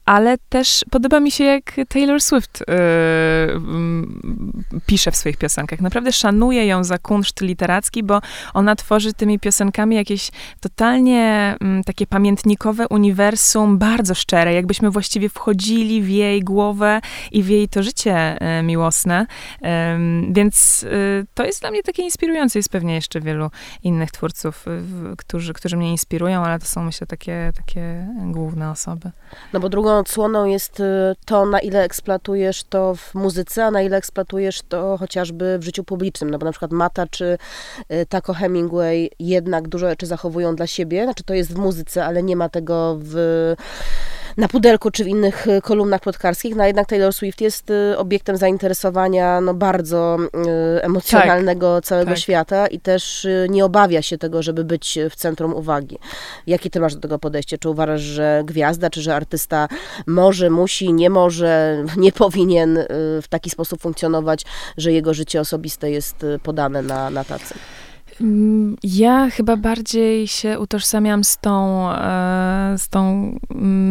ale 0.05 0.39
też 0.49 0.85
podoba 0.91 1.21
mi 1.21 1.31
się, 1.31 1.45
jak 1.45 1.77
Taylor 1.89 2.21
Swift 2.21 2.65
yy, 2.69 4.77
pisze 4.87 5.11
w 5.11 5.17
swoich 5.17 5.37
piosenkach. 5.37 5.81
Naprawdę 5.81 6.13
szanuję 6.13 6.67
ją 6.67 6.85
za 6.85 6.99
kunszt 6.99 7.41
literacki, 7.41 8.03
bo 8.03 8.21
ona 8.55 8.77
tworzy 8.77 9.13
tymi 9.13 9.39
piosenkami 9.39 9.97
jakieś 9.97 10.31
totalnie 10.61 11.57
yy, 11.61 11.85
takie 11.85 12.07
pamiętnikowe 12.07 12.89
uniwersum, 12.89 13.79
bardzo 13.79 14.15
szczere, 14.15 14.55
jakbyśmy 14.55 14.91
właściwie 14.91 15.29
wchodzili 15.29 16.03
w 16.03 16.09
jej 16.09 16.41
głowę 16.41 17.01
i 17.33 17.43
w 17.43 17.49
jej 17.49 17.69
to 17.69 17.83
życie 17.83 18.39
yy, 18.41 18.63
miłosne. 18.63 19.27
Więc 20.31 20.83
y, 20.83 21.27
to 21.35 21.45
jest 21.45 21.61
dla 21.61 21.71
mnie 21.71 21.83
takie 21.83 22.03
inspirujące. 22.03 22.59
Jest 22.59 22.69
pewnie 22.69 22.95
jeszcze 22.95 23.21
wielu 23.21 23.51
innych 23.83 24.11
twórców, 24.11 24.65
którzy, 25.19 25.53
którzy 25.53 25.77
mnie 25.77 25.91
inspirują, 25.91 26.45
ale 26.45 26.59
to 26.59 26.67
są 26.67 26.85
myślę 26.85 27.07
takie, 27.07 27.53
takie 27.57 28.09
główne 28.23 28.71
osoby. 28.71 29.11
No 29.53 29.61
bo 29.61 29.69
drugą 29.69 29.92
odsłoną 29.99 30.45
jest 30.45 30.81
y, 30.81 30.85
to, 31.25 31.47
na 31.47 31.61
ile 31.61 31.83
eksploatujesz 31.83 32.65
to 32.65 32.95
w 32.95 33.15
muzyce, 33.15 33.65
a 33.65 33.71
na 33.71 33.83
ile 33.83 33.97
eksploatujesz 33.97 34.63
to 34.63 34.97
chociażby 34.97 35.59
w 35.59 35.65
życiu 35.65 35.85
publicznym. 35.85 36.31
No 36.31 36.39
bo 36.39 36.47
na 36.47 36.53
przykład 36.53 36.73
Mata 36.73 37.07
czy 37.07 37.39
y, 37.93 38.07
Taco 38.07 38.35
Hemingway 38.35 39.11
jednak 39.19 39.69
dużo 39.69 39.89
rzeczy 39.89 40.07
zachowują 40.07 40.57
dla 40.57 40.67
siebie. 40.67 41.05
Znaczy 41.05 41.25
to 41.25 41.35
jest 41.35 41.55
w 41.55 41.59
muzyce, 41.59 42.05
ale 42.05 42.23
nie 42.23 42.37
ma 42.37 42.49
tego 42.49 42.99
w 43.01 43.17
na 44.37 44.49
pudelku 44.49 44.91
czy 44.91 45.05
w 45.05 45.07
innych 45.09 45.47
y, 45.47 45.61
kolumnach 45.63 46.01
plotkarskich, 46.01 46.57
no 46.57 46.67
jednak 46.67 46.89
Taylor 46.89 47.13
Swift 47.13 47.41
jest 47.41 47.71
y, 47.71 47.99
obiektem 47.99 48.37
zainteresowania 48.37 49.41
no, 49.41 49.55
bardzo 49.55 50.19
y, 50.77 50.83
emocjonalnego 50.83 51.75
tak, 51.75 51.85
całego 51.85 52.11
tak. 52.11 52.19
świata 52.19 52.67
i 52.67 52.81
też 52.81 53.27
nie 53.49 53.65
obawia 53.65 54.03
się 54.03 54.19
tego, 54.19 54.43
żeby 54.43 54.65
być 54.65 54.99
w 55.11 55.17
centrum 55.17 55.55
uwagi. 55.55 55.99
Jakie 56.47 56.71
ty 56.71 56.81
masz 56.81 56.95
do 56.95 57.01
tego 57.01 57.19
podejście? 57.19 57.59
Czy 57.59 57.69
uważasz, 57.69 58.01
że 58.01 58.43
gwiazda, 58.45 58.91
czy 58.91 59.03
że 59.03 59.17
artysta 59.17 59.69
może, 60.07 60.51
musi, 60.51 60.93
nie 60.93 61.11
może, 61.11 61.85
nie 61.97 62.13
powinien 62.13 62.79
w 63.23 63.25
taki 63.29 63.51
sposób 63.51 63.81
funkcjonować, 63.81 64.45
że 64.77 64.93
jego 64.93 65.15
życie 65.15 65.41
osobiste 65.41 65.91
jest 65.91 66.27
podane 66.43 66.83
na, 66.83 67.11
na 67.11 67.25
tacy? 67.25 67.55
Mm, 68.21 68.77
ja 68.83 69.31
chyba 69.31 69.57
bardziej 69.57 70.29
się 70.29 70.59
utożsamiam 70.59 71.25
z 71.25 71.39
tą, 71.39 71.89
e, 71.93 72.75
z 72.79 72.89
tą 72.89 73.33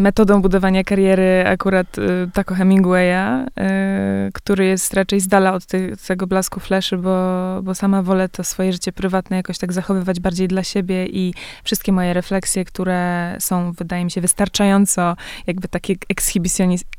metodą 0.03 0.41
budowania 0.41 0.83
kariery 0.83 1.43
akurat 1.47 1.99
e, 1.99 2.01
Taco 2.33 2.55
Hemingwaya, 2.55 3.45
e, 3.59 4.29
który 4.33 4.65
jest 4.65 4.93
raczej 4.93 5.19
z 5.19 5.27
dala 5.27 5.53
od 5.53 5.63
tego 6.07 6.27
blasku 6.27 6.59
fleszy, 6.59 6.97
bo, 6.97 7.19
bo 7.63 7.75
sama 7.75 8.03
wolę 8.03 8.29
to 8.29 8.43
swoje 8.43 8.73
życie 8.73 8.91
prywatne 8.91 9.37
jakoś 9.37 9.57
tak 9.57 9.73
zachowywać 9.73 10.19
bardziej 10.19 10.47
dla 10.47 10.63
siebie 10.63 11.05
i 11.05 11.33
wszystkie 11.63 11.91
moje 11.91 12.13
refleksje, 12.13 12.65
które 12.65 13.35
są, 13.39 13.71
wydaje 13.71 14.05
mi 14.05 14.11
się, 14.11 14.21
wystarczająco 14.21 15.15
jakby 15.47 15.67
takie 15.67 15.95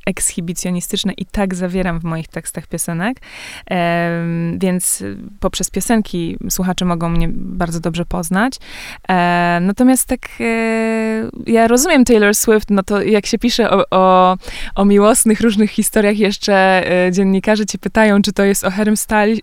ekshibicjonistyczne 0.07 1.12
i 1.12 1.26
tak 1.26 1.55
zawieram 1.55 2.00
w 2.00 2.05
moich 2.05 2.29
tekstach 2.29 2.67
piosenek. 2.67 3.17
Więc 4.59 5.05
poprzez 5.41 5.71
piosenki 5.71 6.37
słuchacze 6.50 6.85
mogą 6.85 7.09
mnie 7.12 7.22
bardzo 7.33 7.81
dobrze 7.81 8.05
poznać. 8.05 8.57
E, 9.09 9.59
natomiast 9.62 10.07
tak, 10.07 10.21
e, 10.41 11.31
ja 11.47 11.69
rozumiem 11.69 12.05
Taylor 12.05 12.35
Swift, 12.35 12.71
no 12.71 12.83
to 12.83 13.02
jak 13.02 13.26
się 13.26 13.38
pisze 13.38 13.71
o, 13.71 13.85
o, 13.91 14.37
o 14.75 14.85
miłosnych 14.85 15.41
różnych 15.41 15.71
historiach, 15.71 16.19
jeszcze 16.19 16.55
e, 17.07 17.12
dziennikarze 17.12 17.67
cię 17.67 17.79
pytają, 17.79 18.23
czy 18.23 18.33
to 18.33 18.45
jest 18.45 18.64
o 18.64 18.71
Harrym 18.71 18.97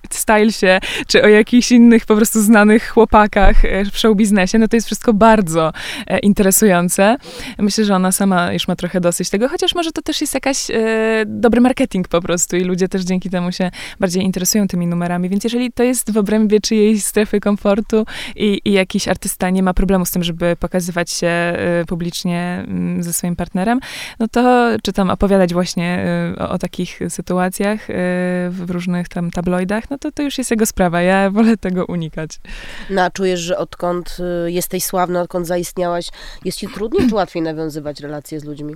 Stylesie, 0.10 0.80
czy 1.08 1.24
o 1.24 1.28
jakichś 1.28 1.72
innych 1.72 2.06
po 2.06 2.16
prostu 2.16 2.42
znanych 2.42 2.90
chłopakach 2.90 3.66
e, 3.66 3.86
w 3.86 3.98
show 3.98 4.18
biznesie, 4.18 4.60
no 4.60 4.68
to 4.68 4.76
jest 4.76 4.88
wszystko 4.88 5.14
bardzo 5.14 5.74
e, 6.08 6.20
interesujące. 6.20 7.18
Myślę, 7.58 7.86
że 7.86 7.96
ona 7.96 8.12
sama 8.12 8.54
już 8.54 8.68
ma 8.68 8.76
trochę 8.76 9.02
dosyć 9.02 9.30
tego, 9.30 9.50
chociaż 9.50 9.76
może 9.76 9.92
to 9.92 10.02
też 10.02 10.22
jest 10.22 10.34
jakaś 10.34 10.72
e, 10.72 11.24
dobry 11.26 11.62
marketing 11.62 12.08
po 12.08 12.22
prostu 12.22 12.58
i 12.58 12.64
ludzie 12.64 12.88
też 12.88 13.02
dzięki 13.04 13.30
temu 13.30 13.52
się 13.52 13.72
bardziej 14.00 14.24
interesują 14.24 14.68
tymi 14.68 14.88
numerami, 14.88 15.30
więc 15.30 15.44
jeżeli 15.44 15.72
to 15.72 15.84
jest 15.84 16.12
w 16.12 16.18
obrębie 16.18 16.60
czyjejś 16.60 17.04
strefy 17.04 17.40
komfortu, 17.40 17.59
komfortu 17.60 18.06
i, 18.36 18.62
i 18.66 18.72
jakiś 18.72 19.08
artysta 19.08 19.50
nie 19.50 19.64
ma 19.64 19.74
problemu 19.74 20.06
z 20.06 20.12
tym, 20.12 20.24
żeby 20.24 20.56
pokazywać 20.60 21.12
się 21.12 21.54
y, 21.82 21.86
publicznie 21.86 22.64
mm, 22.68 23.04
ze 23.04 23.14
swoim 23.14 23.36
partnerem, 23.36 23.80
no 24.20 24.28
to 24.28 24.70
czy 24.84 24.94
tam 24.94 25.10
opowiadać 25.10 25.54
właśnie 25.54 26.06
y, 26.38 26.44
o, 26.44 26.50
o 26.50 26.58
takich 26.58 27.00
sytuacjach 27.10 27.90
y, 27.90 27.94
w 28.50 28.66
różnych 28.70 29.10
tam 29.10 29.32
tabloidach, 29.32 29.90
no 29.90 29.98
to 29.98 30.12
to 30.12 30.24
już 30.24 30.38
jest 30.38 30.52
jego 30.52 30.66
sprawa. 30.66 31.02
Ja 31.02 31.30
wolę 31.30 31.58
tego 31.58 31.86
unikać. 31.86 32.40
No 32.90 33.02
a 33.02 33.10
czujesz, 33.10 33.40
że 33.40 33.58
odkąd 33.58 34.18
jesteś 34.46 34.84
sławna, 34.84 35.22
odkąd 35.22 35.48
zaistniałaś, 35.48 36.10
jest 36.46 36.58
ci 36.58 36.68
trudniej 36.68 37.10
czy 37.10 37.16
łatwiej 37.16 37.42
nawiązywać 37.42 38.00
relacje 38.00 38.40
z 38.40 38.44
ludźmi? 38.44 38.76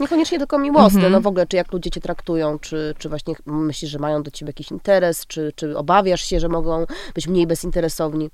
Niekoniecznie 0.00 0.38
tylko 0.38 0.58
miłosne, 0.58 1.00
-hmm. 1.00 1.10
no 1.10 1.20
w 1.20 1.26
ogóle, 1.26 1.46
czy 1.46 1.56
jak 1.56 1.72
ludzie 1.72 1.90
cię 1.90 2.00
traktują, 2.00 2.58
czy, 2.58 2.94
czy 2.98 3.08
właśnie 3.08 3.34
myślisz, 3.46 3.90
że 3.90 3.98
mają 3.98 4.22
do 4.22 4.30
ciebie 4.30 4.50
jakiś 4.50 4.70
interes, 4.70 5.26
czy, 5.26 5.52
czy 5.56 5.78
obawiasz 5.78 6.24
się, 6.24 6.40
że 6.40 6.48
mogą 6.48 6.86
być 7.14 7.28
mniej 7.28 7.46
bezinteresowni? 7.46 8.30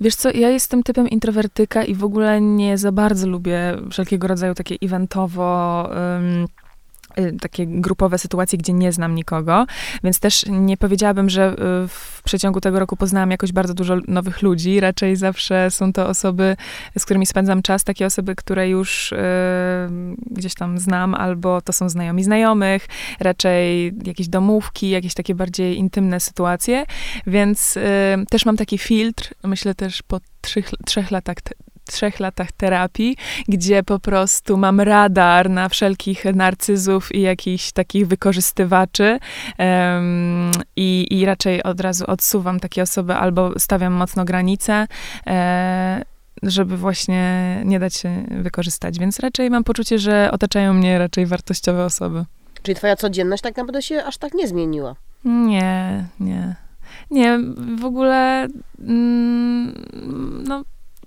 Wiesz 0.00 0.14
co, 0.14 0.30
ja 0.30 0.48
jestem 0.48 0.82
typem 0.82 1.08
introwertyka 1.08 1.84
i 1.84 1.94
w 1.94 2.04
ogóle 2.04 2.40
nie 2.40 2.78
za 2.78 2.92
bardzo 2.92 3.28
lubię 3.28 3.76
wszelkiego 3.90 4.28
rodzaju 4.28 4.54
takie 4.54 4.76
eventowo... 4.82 5.88
Um, 5.90 6.46
takie 7.40 7.66
grupowe 7.66 8.18
sytuacje, 8.18 8.58
gdzie 8.58 8.72
nie 8.72 8.92
znam 8.92 9.14
nikogo, 9.14 9.66
więc 10.04 10.20
też 10.20 10.44
nie 10.48 10.76
powiedziałabym, 10.76 11.30
że 11.30 11.52
y, 11.52 11.88
w 11.88 12.22
przeciągu 12.24 12.60
tego 12.60 12.78
roku 12.78 12.96
poznałam 12.96 13.30
jakoś 13.30 13.52
bardzo 13.52 13.74
dużo 13.74 13.96
nowych 14.08 14.42
ludzi. 14.42 14.80
Raczej 14.80 15.16
zawsze 15.16 15.70
są 15.70 15.92
to 15.92 16.08
osoby, 16.08 16.56
z 16.98 17.04
którymi 17.04 17.26
spędzam 17.26 17.62
czas, 17.62 17.84
takie 17.84 18.06
osoby, 18.06 18.34
które 18.34 18.68
już 18.68 19.12
y, 19.12 19.16
gdzieś 20.30 20.54
tam 20.54 20.78
znam, 20.78 21.14
albo 21.14 21.60
to 21.60 21.72
są 21.72 21.88
znajomi 21.88 22.24
znajomych, 22.24 22.86
raczej 23.20 23.92
jakieś 24.04 24.28
domówki, 24.28 24.90
jakieś 24.90 25.14
takie 25.14 25.34
bardziej 25.34 25.78
intymne 25.78 26.20
sytuacje, 26.20 26.84
więc 27.26 27.78
też 28.30 28.46
mam 28.46 28.56
taki 28.56 28.78
filtr, 28.78 29.34
myślę 29.44 29.74
też 29.74 30.02
po 30.02 30.20
trzech, 30.40 30.70
trzech 30.84 31.10
latach 31.10 31.36
trzech 31.92 32.20
latach 32.20 32.52
terapii, 32.52 33.16
gdzie 33.48 33.82
po 33.82 33.98
prostu 33.98 34.56
mam 34.56 34.80
radar 34.80 35.50
na 35.50 35.68
wszelkich 35.68 36.24
narcyzów 36.24 37.14
i 37.14 37.20
jakichś 37.20 37.72
takich 37.72 38.06
wykorzystywaczy 38.06 39.18
um, 39.58 40.50
i, 40.76 41.06
i 41.10 41.24
raczej 41.26 41.62
od 41.62 41.80
razu 41.80 42.04
odsuwam 42.06 42.60
takie 42.60 42.82
osoby 42.82 43.14
albo 43.14 43.58
stawiam 43.58 43.92
mocno 43.92 44.24
granice, 44.24 44.86
e, 45.26 46.04
żeby 46.42 46.76
właśnie 46.76 47.56
nie 47.64 47.78
dać 47.78 47.94
się 47.94 48.24
wykorzystać. 48.30 48.98
Więc 48.98 49.20
raczej 49.20 49.50
mam 49.50 49.64
poczucie, 49.64 49.98
że 49.98 50.30
otaczają 50.32 50.74
mnie 50.74 50.98
raczej 50.98 51.26
wartościowe 51.26 51.84
osoby. 51.84 52.24
Czyli 52.62 52.74
twoja 52.74 52.96
codzienność 52.96 53.42
tak 53.42 53.56
naprawdę 53.56 53.82
się 53.82 54.04
aż 54.04 54.18
tak 54.18 54.34
nie 54.34 54.48
zmieniła? 54.48 54.96
Nie, 55.24 56.04
nie. 56.20 56.56
Nie, 57.10 57.38
w 57.80 57.84
ogóle 57.84 58.48
mm, 58.78 59.74
no 60.48 60.62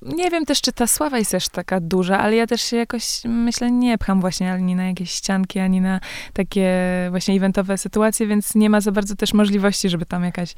nie 0.05 0.31
wiem 0.31 0.45
też, 0.45 0.61
czy 0.61 0.71
ta 0.71 0.87
sława 0.87 1.17
jest 1.17 1.31
też 1.31 1.49
taka 1.49 1.79
duża, 1.79 2.19
ale 2.19 2.35
ja 2.35 2.47
też 2.47 2.61
się 2.61 2.77
jakoś, 2.77 3.21
myślę, 3.25 3.71
nie 3.71 3.97
pcham 3.97 4.21
właśnie 4.21 4.51
ani 4.51 4.75
na 4.75 4.87
jakieś 4.87 5.11
ścianki, 5.11 5.59
ani 5.59 5.81
na 5.81 5.99
takie 6.33 6.71
właśnie 7.09 7.35
eventowe 7.35 7.77
sytuacje, 7.77 8.27
więc 8.27 8.55
nie 8.55 8.69
ma 8.69 8.81
za 8.81 8.91
bardzo 8.91 9.15
też 9.15 9.33
możliwości, 9.33 9.89
żeby 9.89 10.05
tam 10.05 10.23
jakaś, 10.23 10.53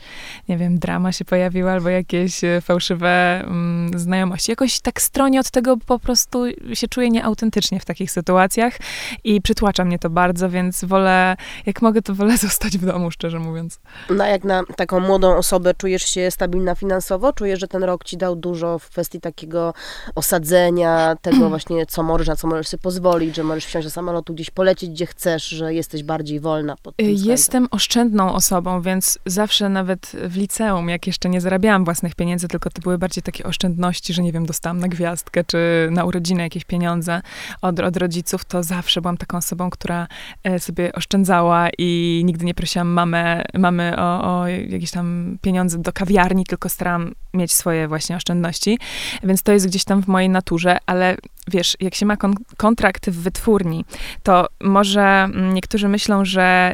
nie 0.50 0.58
wiem, 0.58 0.80
drama 0.80 1.12
się 1.12 1.25
pojawiła, 1.25 1.72
albo 1.72 1.89
jakieś 1.89 2.44
e, 2.44 2.62
fałszywe 2.62 3.42
mm, 3.44 4.00
znajomości. 4.00 4.51
Jakoś 4.51 4.80
tak 4.80 5.01
stronie 5.01 5.39
od 5.39 5.51
tego 5.51 5.77
po 5.77 6.00
prostu 6.00 6.44
się 6.74 6.88
czuję 6.88 7.10
nieautentycznie 7.10 7.80
w 7.80 7.86
takich 7.86 8.12
sytuacjach 8.12 8.77
i 9.24 9.42
przytłacza 9.42 9.86
mnie 9.86 10.00
to 10.00 10.10
bardzo, 10.10 10.50
więc 10.50 10.86
wolę, 10.86 11.36
jak 11.66 11.82
mogę, 11.82 12.01
to 12.01 12.16
wolę 12.16 12.38
zostać 12.48 12.77
w 12.77 12.86
domu, 12.86 13.12
szczerze 13.12 13.39
mówiąc. 13.39 13.80
No 14.10 14.25
jak 14.25 14.44
na 14.44 14.63
taką 14.75 15.00
młodą 15.00 15.36
osobę 15.36 15.74
czujesz 15.74 16.10
się 16.10 16.32
stabilna 16.32 16.75
finansowo? 16.75 17.34
Czujesz, 17.34 17.60
że 17.60 17.68
ten 17.68 17.84
rok 17.84 18.04
ci 18.04 18.18
dał 18.18 18.36
dużo 18.36 18.80
w 18.80 18.89
kwestii 18.89 19.22
takiej 19.22 19.37
takiego 19.38 19.74
osadzenia, 20.15 21.15
tego 21.22 21.50
właśnie, 21.53 21.86
co 21.86 22.03
możesz, 22.03 22.27
na 22.27 22.36
co 22.36 22.48
możesz 22.48 22.67
sobie 22.67 22.82
pozwolić, 22.82 23.36
że 23.36 23.44
możesz 23.44 23.65
wsiąść 23.65 23.88
do 23.88 23.91
samolotu, 23.91 24.34
gdzieś 24.34 24.50
polecieć, 24.50 24.89
gdzie 24.89 25.06
chcesz, 25.06 25.50
że 25.50 25.74
jesteś 25.74 26.03
bardziej 26.03 26.39
wolna. 26.39 26.75
Jestem 27.00 27.67
oszczędną 27.72 28.34
osobą, 28.34 28.82
więc 28.82 29.20
zawsze 29.25 29.70
nawet 29.70 30.12
w 30.27 30.38
liceum, 30.38 30.89
jak 30.89 31.08
jeszcze 31.08 31.29
nie 31.29 31.41
zarabiałam 31.41 31.86
własnych 31.86 32.15
pieniędzy, 32.15 32.48
tylko 32.48 32.70
to 32.70 32.82
były 32.82 32.98
bardziej 32.98 33.24
takie 33.24 33.44
oszczędności, 33.44 34.13
że 34.13 34.24
nie 34.24 34.32
wiem, 34.32 34.46
dostałam 34.46 34.79
na 34.79 34.88
gwiazdkę, 34.88 35.44
czy 35.44 35.88
na 35.91 36.06
urodziny 36.06 36.41
jakieś 36.41 36.65
pieniądze 36.65 37.22
od, 37.62 37.79
od 37.79 37.98
rodziców, 37.98 38.46
to 38.46 38.63
zawsze 38.63 39.01
byłam 39.01 39.17
taką 39.17 39.38
osobą, 39.38 39.70
która 39.70 40.08
e, 40.44 40.60
sobie 40.60 40.94
oszczędzała 40.94 41.67
i 41.77 42.22
nigdy 42.25 42.46
nie 42.46 42.53
prosiłam 42.53 42.88
mamę, 42.88 43.44
mamy 43.53 43.96
o, 43.98 44.39
o 44.39 44.48
jakieś 44.48 44.91
tam 44.91 45.38
pieniądze 45.41 45.77
do 45.77 45.94
kawiarni, 45.94 46.46
tylko 46.46 46.70
starałam 46.70 47.13
mieć 47.34 47.53
swoje 47.53 47.88
właśnie 47.88 48.15
oszczędności. 48.15 48.77
Więc 49.27 49.43
to 49.43 49.51
jest 49.51 49.67
gdzieś 49.67 49.84
tam 49.84 50.03
w 50.03 50.07
mojej 50.07 50.29
naturze, 50.29 50.77
ale 50.86 51.17
wiesz, 51.48 51.77
jak 51.79 51.96
się 51.96 52.05
ma 52.05 52.17
kon 52.17 52.36
kontrakt 52.57 53.10
w 53.10 53.22
wytwórni, 53.22 53.86
to 54.24 54.48
może 54.62 55.01
mm, 55.01 55.53
niektórzy 55.53 55.88
myślą, 55.88 56.25
że 56.25 56.74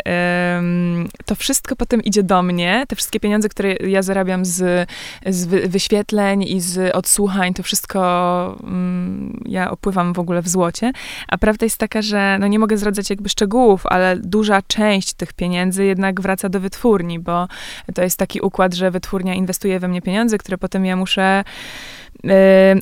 ym, 0.58 1.10
to 1.26 1.36
wszystko 1.36 1.76
potem 1.76 2.04
idzie 2.04 2.24
do 2.24 2.44
mnie, 2.44 2.86
te 2.88 2.96
wszystkie 2.96 3.20
pieniądze, 3.20 3.50
które 3.50 3.74
ja 3.74 4.02
zarabiam 4.02 4.46
z, 4.46 4.90
z 5.28 5.46
wyświetleń 5.70 6.44
i 6.44 6.62
z 6.62 6.96
odsłuchań, 6.96 7.54
to 7.54 7.64
wszystko 7.64 8.58
ym, 8.64 9.44
ja 9.46 9.72
opływam 9.72 10.14
w 10.14 10.20
ogóle 10.20 10.42
w 10.42 10.50
złocie, 10.50 10.92
a 11.28 11.38
prawda 11.38 11.66
jest 11.66 11.78
taka, 11.78 12.02
że 12.02 12.38
no 12.40 12.48
nie 12.48 12.60
mogę 12.60 12.78
zdradzać 12.78 13.10
jakby 13.10 13.30
szczegółów, 13.30 13.86
ale 13.86 14.18
duża 14.18 14.62
część 14.62 15.14
tych 15.14 15.34
pieniędzy 15.34 15.86
jednak 15.86 16.22
wraca 16.22 16.50
do 16.50 16.60
wytwórni, 16.60 17.20
bo 17.20 17.48
to 17.96 18.02
jest 18.04 18.18
taki 18.18 18.42
układ, 18.42 18.74
że 18.74 18.92
wytwórnia 18.92 19.34
inwestuje 19.34 19.80
we 19.80 19.88
mnie 19.88 20.02
pieniądze, 20.02 20.38
które 20.38 20.58
potem 20.58 20.86
ja 20.86 20.96
muszę 20.96 21.44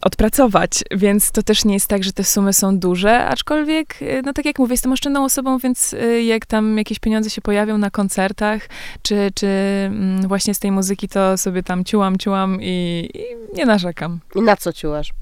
odpracować, 0.01 0.83
więc 0.91 1.31
to 1.31 1.43
też 1.43 1.65
nie 1.65 1.73
jest 1.73 1.87
tak, 1.87 2.03
że 2.03 2.13
te 2.13 2.23
sumy 2.23 2.53
są 2.53 2.79
duże, 2.79 3.25
aczkolwiek, 3.25 3.95
e, 4.01 4.21
no 4.21 4.33
tak 4.33 4.45
jak 4.45 4.59
mówię, 4.59 4.73
jestem 4.73 4.91
oszczędną 4.91 5.23
osobą, 5.23 5.57
więc 5.57 5.93
e, 5.93 6.23
jak 6.23 6.45
tam 6.45 6.77
jakieś 6.77 6.99
pieniądze 6.99 7.29
się 7.29 7.41
pojawią 7.41 7.77
na 7.77 7.91
koncertach, 7.91 8.69
czy, 9.01 9.31
czy 9.35 9.47
mm, 9.47 10.27
właśnie 10.27 10.53
z 10.53 10.59
tej 10.59 10.71
muzyki, 10.71 11.07
to 11.07 11.37
sobie 11.37 11.63
tam 11.63 11.83
ciułam, 11.83 12.17
ciułam 12.17 12.61
i, 12.61 13.09
i 13.13 13.55
nie 13.57 13.65
narzekam. 13.65 14.19
I 14.35 14.41
na 14.41 14.57
co 14.57 14.73
ciułasz? 14.73 15.13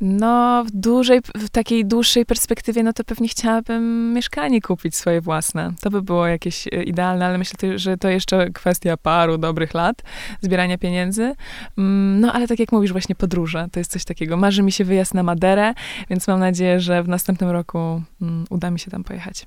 No, 0.00 0.64
w 0.64 0.70
dużej, 0.70 1.20
w 1.34 1.50
takiej 1.50 1.86
dłuższej 1.86 2.26
perspektywie, 2.26 2.82
no 2.82 2.92
to 2.92 3.04
pewnie 3.04 3.28
chciałabym 3.28 4.12
mieszkanie 4.12 4.60
kupić 4.60 4.96
swoje 4.96 5.20
własne. 5.20 5.72
To 5.80 5.90
by 5.90 6.02
było 6.02 6.26
jakieś 6.26 6.66
e, 6.66 6.82
idealne, 6.82 7.26
ale 7.26 7.38
myślę, 7.38 7.78
że 7.78 7.96
to 7.96 8.08
jeszcze 8.08 8.50
kwestia 8.50 8.96
paru 8.96 9.38
dobrych 9.38 9.74
lat 9.74 10.02
zbierania 10.40 10.78
pieniędzy. 10.78 11.34
Mm, 11.78 12.20
no, 12.20 12.32
ale 12.32 12.48
tak 12.48 12.58
jak 12.58 12.72
mówisz, 12.72 12.92
właśnie 12.92 13.14
podróże, 13.14 13.68
to 13.72 13.80
jest 13.80 13.90
coś 13.90 14.04
takiego. 14.04 14.36
Marzy 14.36 14.62
mi 14.62 14.72
się 14.72 14.84
wyjazd 14.84 15.14
na 15.14 15.22
Maderę, 15.22 15.74
więc 16.10 16.28
mam 16.28 16.40
nadzieję, 16.40 16.80
że 16.80 17.02
w 17.02 17.08
następnym 17.08 17.50
roku 17.50 17.78
um, 18.20 18.44
uda 18.50 18.70
mi 18.70 18.78
się 18.78 18.90
tam 18.90 19.04
pojechać. 19.04 19.46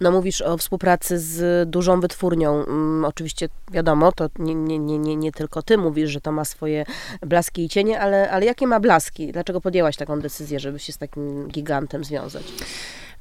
No, 0.00 0.10
mówisz 0.10 0.42
o 0.42 0.56
współpracy 0.56 1.18
z 1.18 1.70
dużą 1.70 2.00
wytwórnią. 2.00 2.52
Um, 2.54 3.04
oczywiście 3.04 3.48
wiadomo, 3.72 4.12
to 4.12 4.28
nie, 4.38 4.54
nie, 4.54 4.78
nie, 4.78 5.16
nie 5.16 5.32
tylko 5.32 5.62
ty 5.62 5.78
mówisz, 5.78 6.10
że 6.10 6.20
to 6.20 6.32
ma 6.32 6.44
swoje 6.44 6.84
blaski 7.20 7.64
i 7.64 7.68
cienie, 7.68 8.00
ale, 8.00 8.30
ale 8.30 8.46
jakie 8.46 8.66
ma 8.66 8.80
blaski? 8.80 9.32
Dlaczego 9.32 9.60
podjęłaś 9.60 9.87
taką 9.96 10.20
decyzję, 10.20 10.60
żeby 10.60 10.78
się 10.78 10.92
z 10.92 10.98
takim 10.98 11.48
gigantem 11.48 12.04
związać? 12.04 12.44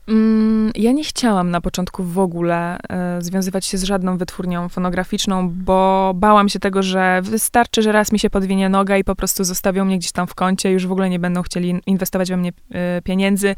Mm, 0.07 0.71
ja 0.75 0.91
nie 0.91 1.03
chciałam 1.03 1.51
na 1.51 1.61
początku 1.61 2.03
w 2.03 2.19
ogóle 2.19 2.77
e, 2.89 3.21
związywać 3.21 3.65
się 3.65 3.77
z 3.77 3.83
żadną 3.83 4.17
wytwórnią 4.17 4.69
fonograficzną, 4.69 5.49
bo 5.49 6.11
bałam 6.15 6.49
się 6.49 6.59
tego, 6.59 6.83
że 6.83 7.21
wystarczy, 7.23 7.81
że 7.81 7.91
raz 7.91 8.11
mi 8.11 8.19
się 8.19 8.29
podwinie 8.29 8.69
noga 8.69 8.97
i 8.97 9.03
po 9.03 9.15
prostu 9.15 9.43
zostawią 9.43 9.85
mnie 9.85 9.97
gdzieś 9.97 10.11
tam 10.11 10.27
w 10.27 10.35
kącie, 10.35 10.71
już 10.71 10.87
w 10.87 10.91
ogóle 10.91 11.09
nie 11.09 11.19
będą 11.19 11.41
chcieli 11.41 11.81
inwestować 11.85 12.29
we 12.29 12.37
mnie 12.37 12.51
e, 12.71 13.01
pieniędzy 13.01 13.55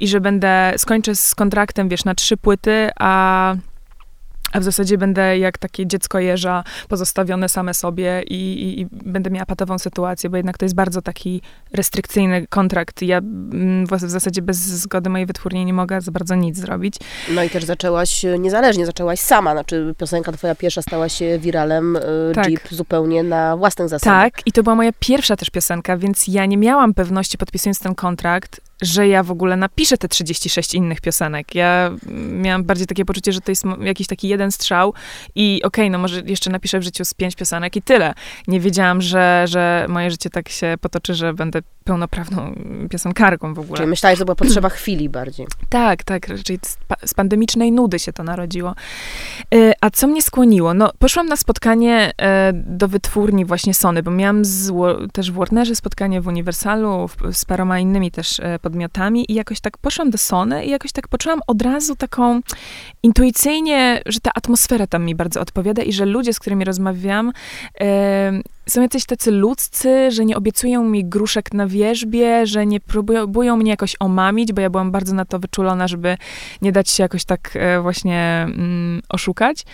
i 0.00 0.08
że 0.08 0.20
będę, 0.20 0.74
skończę 0.76 1.14
z 1.14 1.34
kontraktem, 1.34 1.88
wiesz, 1.88 2.04
na 2.04 2.14
trzy 2.14 2.36
płyty, 2.36 2.90
a 2.96 3.54
a 4.52 4.60
w 4.60 4.62
zasadzie 4.62 4.98
będę 4.98 5.38
jak 5.38 5.58
takie 5.58 5.86
dziecko 5.86 6.18
jeża, 6.18 6.64
pozostawione 6.88 7.48
same 7.48 7.74
sobie 7.74 8.22
i, 8.22 8.34
i, 8.34 8.80
i, 8.80 8.86
będę 8.90 9.30
miała 9.30 9.46
patową 9.46 9.78
sytuację, 9.78 10.30
bo 10.30 10.36
jednak 10.36 10.58
to 10.58 10.64
jest 10.64 10.74
bardzo 10.74 11.02
taki 11.02 11.42
restrykcyjny 11.72 12.46
kontrakt. 12.46 13.02
Ja 13.02 13.18
mm, 13.18 13.86
w, 13.86 14.00
zasadzie 14.00 14.42
bez 14.42 14.56
zgody 14.58 15.10
mojej 15.10 15.26
wytwórni 15.26 15.64
nie 15.64 15.72
mogę 15.72 16.00
za 16.00 16.12
bardzo 16.12 16.34
nic 16.34 16.56
zrobić. 16.56 16.96
No 17.34 17.42
i 17.42 17.50
też 17.50 17.64
zaczęłaś 17.64 18.24
niezależnie, 18.38 18.86
zaczęłaś 18.86 19.20
sama, 19.20 19.52
znaczy 19.52 19.94
piosenka 19.98 20.32
twoja 20.32 20.54
pierwsza 20.54 20.82
stała 20.82 21.08
się 21.08 21.38
wiralem, 21.38 21.96
y, 21.96 22.00
tak. 22.34 22.48
Jeep 22.48 22.68
zupełnie 22.70 23.22
na 23.22 23.56
własnych 23.56 23.88
zasadach. 23.88 24.22
Tak, 24.22 24.46
i 24.46 24.52
to 24.52 24.62
była 24.62 24.74
moja 24.74 24.90
pierwsza 24.98 25.36
też 25.36 25.50
piosenka, 25.50 25.96
więc 25.96 26.28
ja 26.28 26.46
nie 26.46 26.56
miałam 26.56 26.94
pewności 26.94 27.38
podpisując 27.38 27.80
ten 27.80 27.94
kontrakt, 27.94 28.60
że 28.82 29.08
ja 29.08 29.22
w 29.22 29.30
ogóle 29.30 29.56
napiszę 29.56 29.98
te 29.98 30.08
36 30.08 30.74
innych 30.74 31.00
piosenek. 31.00 31.54
Ja 31.54 31.90
miałam 32.32 32.64
bardziej 32.64 32.86
takie 32.86 33.04
poczucie, 33.04 33.32
że 33.32 33.40
to 33.40 33.52
jest 33.52 33.64
jakiś 33.80 34.06
taki 34.06 34.28
jeden 34.28 34.52
strzał 34.52 34.94
i 35.34 35.60
okej, 35.64 35.84
okay, 35.84 35.90
no 35.90 35.98
może 35.98 36.22
jeszcze 36.26 36.50
napiszę 36.50 36.78
w 36.78 36.82
życiu 36.82 37.04
z 37.04 37.14
pięć 37.14 37.36
piosenek 37.36 37.76
i 37.76 37.82
tyle. 37.82 38.14
Nie 38.48 38.60
wiedziałam, 38.60 39.02
że, 39.02 39.44
że 39.48 39.86
moje 39.88 40.10
życie 40.10 40.30
tak 40.30 40.48
się 40.48 40.74
potoczy, 40.80 41.14
że 41.14 41.34
będę 41.34 41.62
pełnoprawną 41.82 42.54
piosenkarką 42.90 43.54
w 43.54 43.58
ogóle. 43.58 43.76
Czyli 43.76 43.88
myślałeś, 43.88 44.18
że 44.18 44.24
to 44.24 44.26
była 44.26 44.36
potrzeba 44.36 44.68
chwili 44.78 45.08
bardziej. 45.08 45.46
Tak, 45.68 46.04
tak, 46.04 46.28
raczej 46.28 46.58
z 47.06 47.14
pandemicznej 47.14 47.72
nudy 47.72 47.98
się 47.98 48.12
to 48.12 48.22
narodziło. 48.22 48.74
E, 49.54 49.72
a 49.80 49.90
co 49.90 50.06
mnie 50.06 50.22
skłoniło? 50.22 50.74
No, 50.74 50.92
poszłam 50.98 51.26
na 51.26 51.36
spotkanie 51.36 52.12
e, 52.18 52.52
do 52.52 52.88
wytwórni 52.88 53.44
właśnie 53.44 53.74
Sony, 53.74 54.02
bo 54.02 54.10
miałam 54.10 54.44
z, 54.44 54.72
też 55.12 55.30
w 55.30 55.34
Warnerze 55.34 55.74
spotkanie 55.74 56.20
w 56.20 56.26
Uniwersalu, 56.26 57.08
z 57.32 57.44
paroma 57.44 57.78
innymi 57.78 58.10
też 58.10 58.40
e, 58.40 58.58
podmiotami 58.58 59.32
i 59.32 59.34
jakoś 59.34 59.60
tak 59.60 59.78
poszłam 59.78 60.10
do 60.10 60.18
Sony 60.18 60.64
i 60.64 60.70
jakoś 60.70 60.92
tak 60.92 61.08
poczułam 61.08 61.40
od 61.46 61.62
razu 61.62 61.96
taką 61.96 62.40
intuicyjnie, 63.02 64.02
że 64.06 64.20
ta 64.20 64.30
atmosfera 64.34 64.86
tam 64.86 65.04
mi 65.04 65.14
bardzo 65.14 65.40
odpowiada 65.40 65.82
i 65.82 65.92
że 65.92 66.06
ludzie, 66.06 66.32
z 66.32 66.38
którymi 66.38 66.64
rozmawiam, 66.64 67.32
są 68.68 68.82
jacyś 68.82 69.04
tacy 69.04 69.30
ludzcy, 69.30 70.10
że 70.10 70.24
nie 70.24 70.36
obiecują 70.36 70.84
mi 70.84 71.04
gruszek 71.04 71.54
na 71.54 71.66
wierzbie, 71.66 72.46
że 72.46 72.66
nie 72.66 72.80
próbują 72.80 73.56
mnie 73.56 73.70
jakoś 73.70 73.96
omamić, 74.00 74.52
bo 74.52 74.60
ja 74.60 74.70
byłam 74.70 74.90
bardzo 74.90 75.14
na 75.14 75.24
to 75.24 75.38
wyczulona, 75.38 75.88
żeby 75.88 76.16
nie 76.62 76.72
dać 76.72 76.90
się 76.90 77.02
jakoś 77.02 77.24
tak 77.24 77.50
e, 77.54 77.80
właśnie 77.80 78.46
mm, 78.48 79.02
oszukać. 79.08 79.64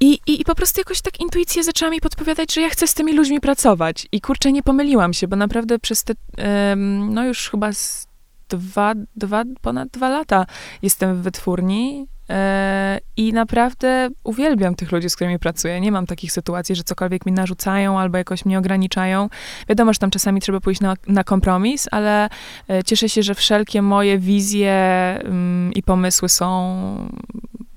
I, 0.00 0.18
i, 0.26 0.40
I 0.40 0.44
po 0.44 0.54
prostu 0.54 0.80
jakoś 0.80 1.00
tak 1.02 1.20
intuicja 1.20 1.62
zaczęła 1.62 1.90
mi 1.90 2.00
podpowiadać, 2.00 2.54
że 2.54 2.60
ja 2.60 2.68
chcę 2.68 2.86
z 2.86 2.94
tymi 2.94 3.12
ludźmi 3.12 3.40
pracować. 3.40 4.08
I 4.12 4.20
kurczę, 4.20 4.52
nie 4.52 4.62
pomyliłam 4.62 5.12
się, 5.12 5.28
bo 5.28 5.36
naprawdę 5.36 5.78
przez 5.78 6.04
te, 6.04 6.14
no 7.08 7.24
już 7.24 7.50
chyba 7.50 7.70
dwa, 8.48 8.94
dwa, 9.16 9.44
ponad 9.60 9.88
dwa 9.88 10.08
lata 10.08 10.46
jestem 10.82 11.16
w 11.16 11.22
wytwórni 11.22 12.06
i 13.16 13.32
naprawdę 13.32 14.08
uwielbiam 14.24 14.74
tych 14.74 14.92
ludzi, 14.92 15.10
z 15.10 15.16
którymi 15.16 15.38
pracuję. 15.38 15.80
Nie 15.80 15.92
mam 15.92 16.06
takich 16.06 16.32
sytuacji, 16.32 16.76
że 16.76 16.82
cokolwiek 16.82 17.26
mi 17.26 17.32
narzucają 17.32 18.00
albo 18.00 18.18
jakoś 18.18 18.44
mnie 18.44 18.58
ograniczają. 18.58 19.28
Wiadomo, 19.68 19.92
że 19.92 19.98
tam 19.98 20.10
czasami 20.10 20.40
trzeba 20.40 20.60
pójść 20.60 20.80
na, 20.80 20.94
na 21.06 21.24
kompromis, 21.24 21.88
ale 21.90 22.28
e, 22.70 22.84
cieszę 22.84 23.08
się, 23.08 23.22
że 23.22 23.34
wszelkie 23.34 23.82
moje 23.82 24.18
wizje 24.18 24.72
mm, 25.24 25.72
i 25.72 25.82
pomysły 25.82 26.28
są 26.28 26.76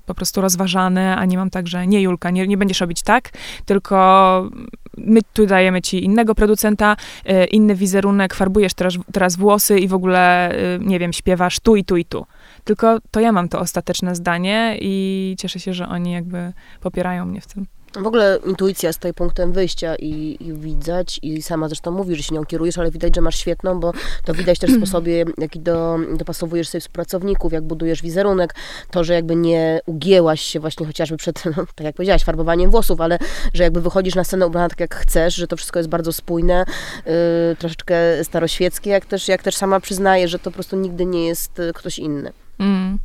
po 0.06 0.14
prostu 0.14 0.40
rozważane, 0.40 1.16
a 1.16 1.24
nie 1.24 1.36
mam 1.36 1.50
tak, 1.50 1.68
że 1.68 1.86
nie 1.86 2.02
Julka, 2.02 2.30
nie, 2.30 2.46
nie 2.46 2.56
będziesz 2.56 2.80
robić 2.80 3.02
tak, 3.02 3.30
tylko 3.64 4.50
my 4.96 5.20
tu 5.34 5.46
dajemy 5.46 5.82
ci 5.82 6.04
innego 6.04 6.34
producenta, 6.34 6.96
y, 7.30 7.44
inny 7.44 7.74
wizerunek, 7.74 8.34
farbujesz 8.34 8.74
teraz, 8.74 8.94
teraz 9.12 9.36
włosy 9.36 9.78
i 9.78 9.88
w 9.88 9.94
ogóle, 9.94 10.54
nie 10.80 10.98
wiem, 10.98 11.12
śpiewasz 11.12 11.60
tu 11.60 11.76
i 11.76 11.84
tu 11.84 11.96
i 11.96 12.04
tu. 12.04 12.26
Tylko 12.70 12.98
to 13.10 13.20
ja 13.20 13.32
mam 13.32 13.48
to 13.48 13.60
ostateczne 13.60 14.14
zdanie 14.14 14.78
i 14.80 15.36
cieszę 15.38 15.60
się, 15.60 15.74
że 15.74 15.88
oni 15.88 16.12
jakby 16.12 16.52
popierają 16.80 17.26
mnie 17.26 17.40
w 17.40 17.46
tym. 17.46 17.66
W 17.96 18.06
ogóle 18.06 18.38
intuicja 18.46 18.92
z 18.92 18.98
tej 18.98 19.14
punktem 19.14 19.52
wyjścia 19.52 19.96
i, 19.96 20.36
i 20.40 20.52
widać, 20.52 21.18
i 21.22 21.42
sama 21.42 21.68
zresztą 21.68 21.90
mówisz, 21.90 22.18
że 22.18 22.22
się 22.22 22.34
nią 22.34 22.44
kierujesz, 22.44 22.78
ale 22.78 22.90
widać, 22.90 23.14
że 23.14 23.20
masz 23.20 23.36
świetną, 23.36 23.80
bo 23.80 23.92
to 24.24 24.34
widać 24.34 24.58
też 24.58 24.70
w 24.70 24.76
sposobie, 24.82 25.24
jaki 25.38 25.60
do, 25.60 25.98
dopasowujesz 26.16 26.68
sobie 26.68 26.80
współpracowników, 26.80 27.52
jak 27.52 27.64
budujesz 27.64 28.02
wizerunek, 28.02 28.54
to, 28.90 29.04
że 29.04 29.14
jakby 29.14 29.36
nie 29.36 29.80
ugięłaś 29.86 30.40
się 30.40 30.60
właśnie 30.60 30.86
chociażby 30.86 31.16
przed, 31.16 31.44
no, 31.56 31.66
tak 31.74 31.84
jak 31.84 31.96
powiedziałaś, 31.96 32.24
farbowaniem 32.24 32.70
włosów, 32.70 33.00
ale 33.00 33.18
że 33.54 33.62
jakby 33.62 33.80
wychodzisz 33.80 34.14
na 34.14 34.24
scenę 34.24 34.46
ubrana 34.46 34.68
tak 34.68 34.80
jak 34.80 34.94
chcesz, 34.94 35.34
że 35.34 35.46
to 35.46 35.56
wszystko 35.56 35.78
jest 35.78 35.88
bardzo 35.88 36.12
spójne, 36.12 36.64
yy, 37.06 37.12
troszeczkę 37.58 38.24
staroświeckie, 38.24 38.90
jak 38.90 39.06
też, 39.06 39.28
jak 39.28 39.42
też 39.42 39.56
sama 39.56 39.80
przyznajesz, 39.80 40.30
że 40.30 40.38
to 40.38 40.44
po 40.44 40.54
prostu 40.54 40.76
nigdy 40.76 41.06
nie 41.06 41.26
jest 41.26 41.58
y, 41.58 41.72
ktoś 41.72 41.98
inny. 41.98 42.32
Mm. 42.60 42.98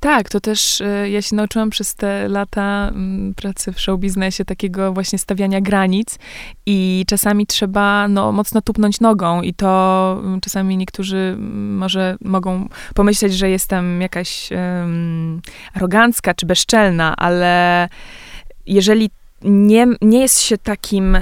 Tak, 0.00 0.28
to 0.28 0.40
też 0.40 0.80
y, 0.80 1.10
ja 1.10 1.22
się 1.22 1.36
nauczyłam 1.36 1.70
przez 1.70 1.94
te 1.94 2.28
lata 2.28 2.88
mm, 2.88 3.34
pracy 3.34 3.72
w 3.72 3.80
show 3.80 4.00
biznesie 4.00 4.44
takiego 4.44 4.92
właśnie 4.92 5.18
stawiania 5.18 5.60
granic 5.60 6.18
i 6.66 7.04
czasami 7.08 7.46
trzeba 7.46 8.08
no, 8.08 8.32
mocno 8.32 8.62
tupnąć 8.62 9.00
nogą 9.00 9.42
i 9.42 9.54
to 9.54 10.20
mm, 10.24 10.40
czasami 10.40 10.76
niektórzy 10.76 11.16
mm, 11.16 11.76
może 11.76 12.16
mogą 12.20 12.68
pomyśleć, 12.94 13.34
że 13.34 13.50
jestem 13.50 14.00
jakaś 14.00 14.48
arogancka 15.74 16.34
czy 16.34 16.46
bezczelna, 16.46 17.16
ale 17.16 17.88
jeżeli 18.66 19.10
nie, 19.42 19.86
nie 20.02 20.20
jest 20.20 20.40
się 20.40 20.58
takim 20.58 21.18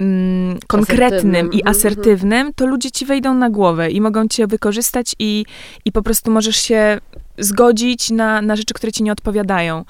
mm, 0.00 0.58
konkretnym 0.66 1.52
i 1.52 1.56
mhm, 1.56 1.76
asertywnym, 1.76 2.54
to 2.54 2.66
ludzie 2.66 2.90
ci 2.90 3.06
wejdą 3.06 3.34
na 3.34 3.50
głowę 3.50 3.90
i 3.90 4.00
mogą 4.00 4.28
cię 4.28 4.46
wykorzystać 4.46 5.14
i, 5.18 5.44
i 5.84 5.92
po 5.92 6.02
prostu 6.02 6.30
możesz 6.30 6.56
się 6.56 7.00
zgodzić 7.38 8.10
na, 8.10 8.42
na 8.42 8.56
rzeczy, 8.56 8.74
które 8.74 8.92
ci 8.92 9.02
nie 9.02 9.12
odpowiadają. 9.12 9.84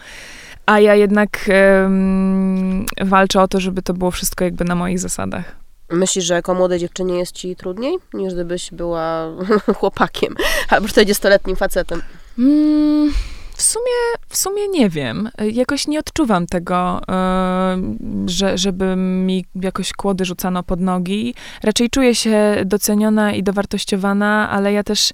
A 0.66 0.80
ja 0.80 0.94
jednak 0.94 1.50
um, 1.82 2.86
walczę 3.00 3.42
o 3.42 3.48
to, 3.48 3.60
żeby 3.60 3.82
to 3.82 3.94
było 3.94 4.10
wszystko 4.10 4.44
jakby 4.44 4.64
na 4.64 4.74
moich 4.74 4.98
zasadach. 4.98 5.56
Myślisz, 5.90 6.24
że 6.24 6.34
jako 6.34 6.54
młodej 6.54 6.78
dziewczynie 6.78 7.18
jest 7.18 7.32
ci 7.32 7.56
trudniej, 7.56 7.96
niż 8.14 8.34
gdybyś 8.34 8.70
była 8.70 9.26
chłopakiem 9.78 10.34
albo 10.68 10.86
40-letnim 10.86 11.56
facetem? 11.56 12.02
Mm, 12.38 13.12
W 13.56 13.62
sumie, 13.62 13.84
w 14.28 14.36
sumie 14.36 14.68
nie 14.68 14.88
wiem. 14.88 15.30
Jakoś 15.52 15.86
nie 15.86 15.98
odczuwam 15.98 16.46
tego, 16.46 17.00
yy, 17.08 18.28
że, 18.28 18.58
żeby 18.58 18.96
mi 18.96 19.44
jakoś 19.54 19.92
kłody 19.92 20.24
rzucano 20.24 20.62
pod 20.62 20.80
nogi. 20.80 21.34
Raczej 21.62 21.90
czuję 21.90 22.14
się 22.14 22.56
doceniona 22.64 23.32
i 23.32 23.42
dowartościowana, 23.42 24.50
ale 24.50 24.72
ja 24.72 24.82
też 24.82 25.10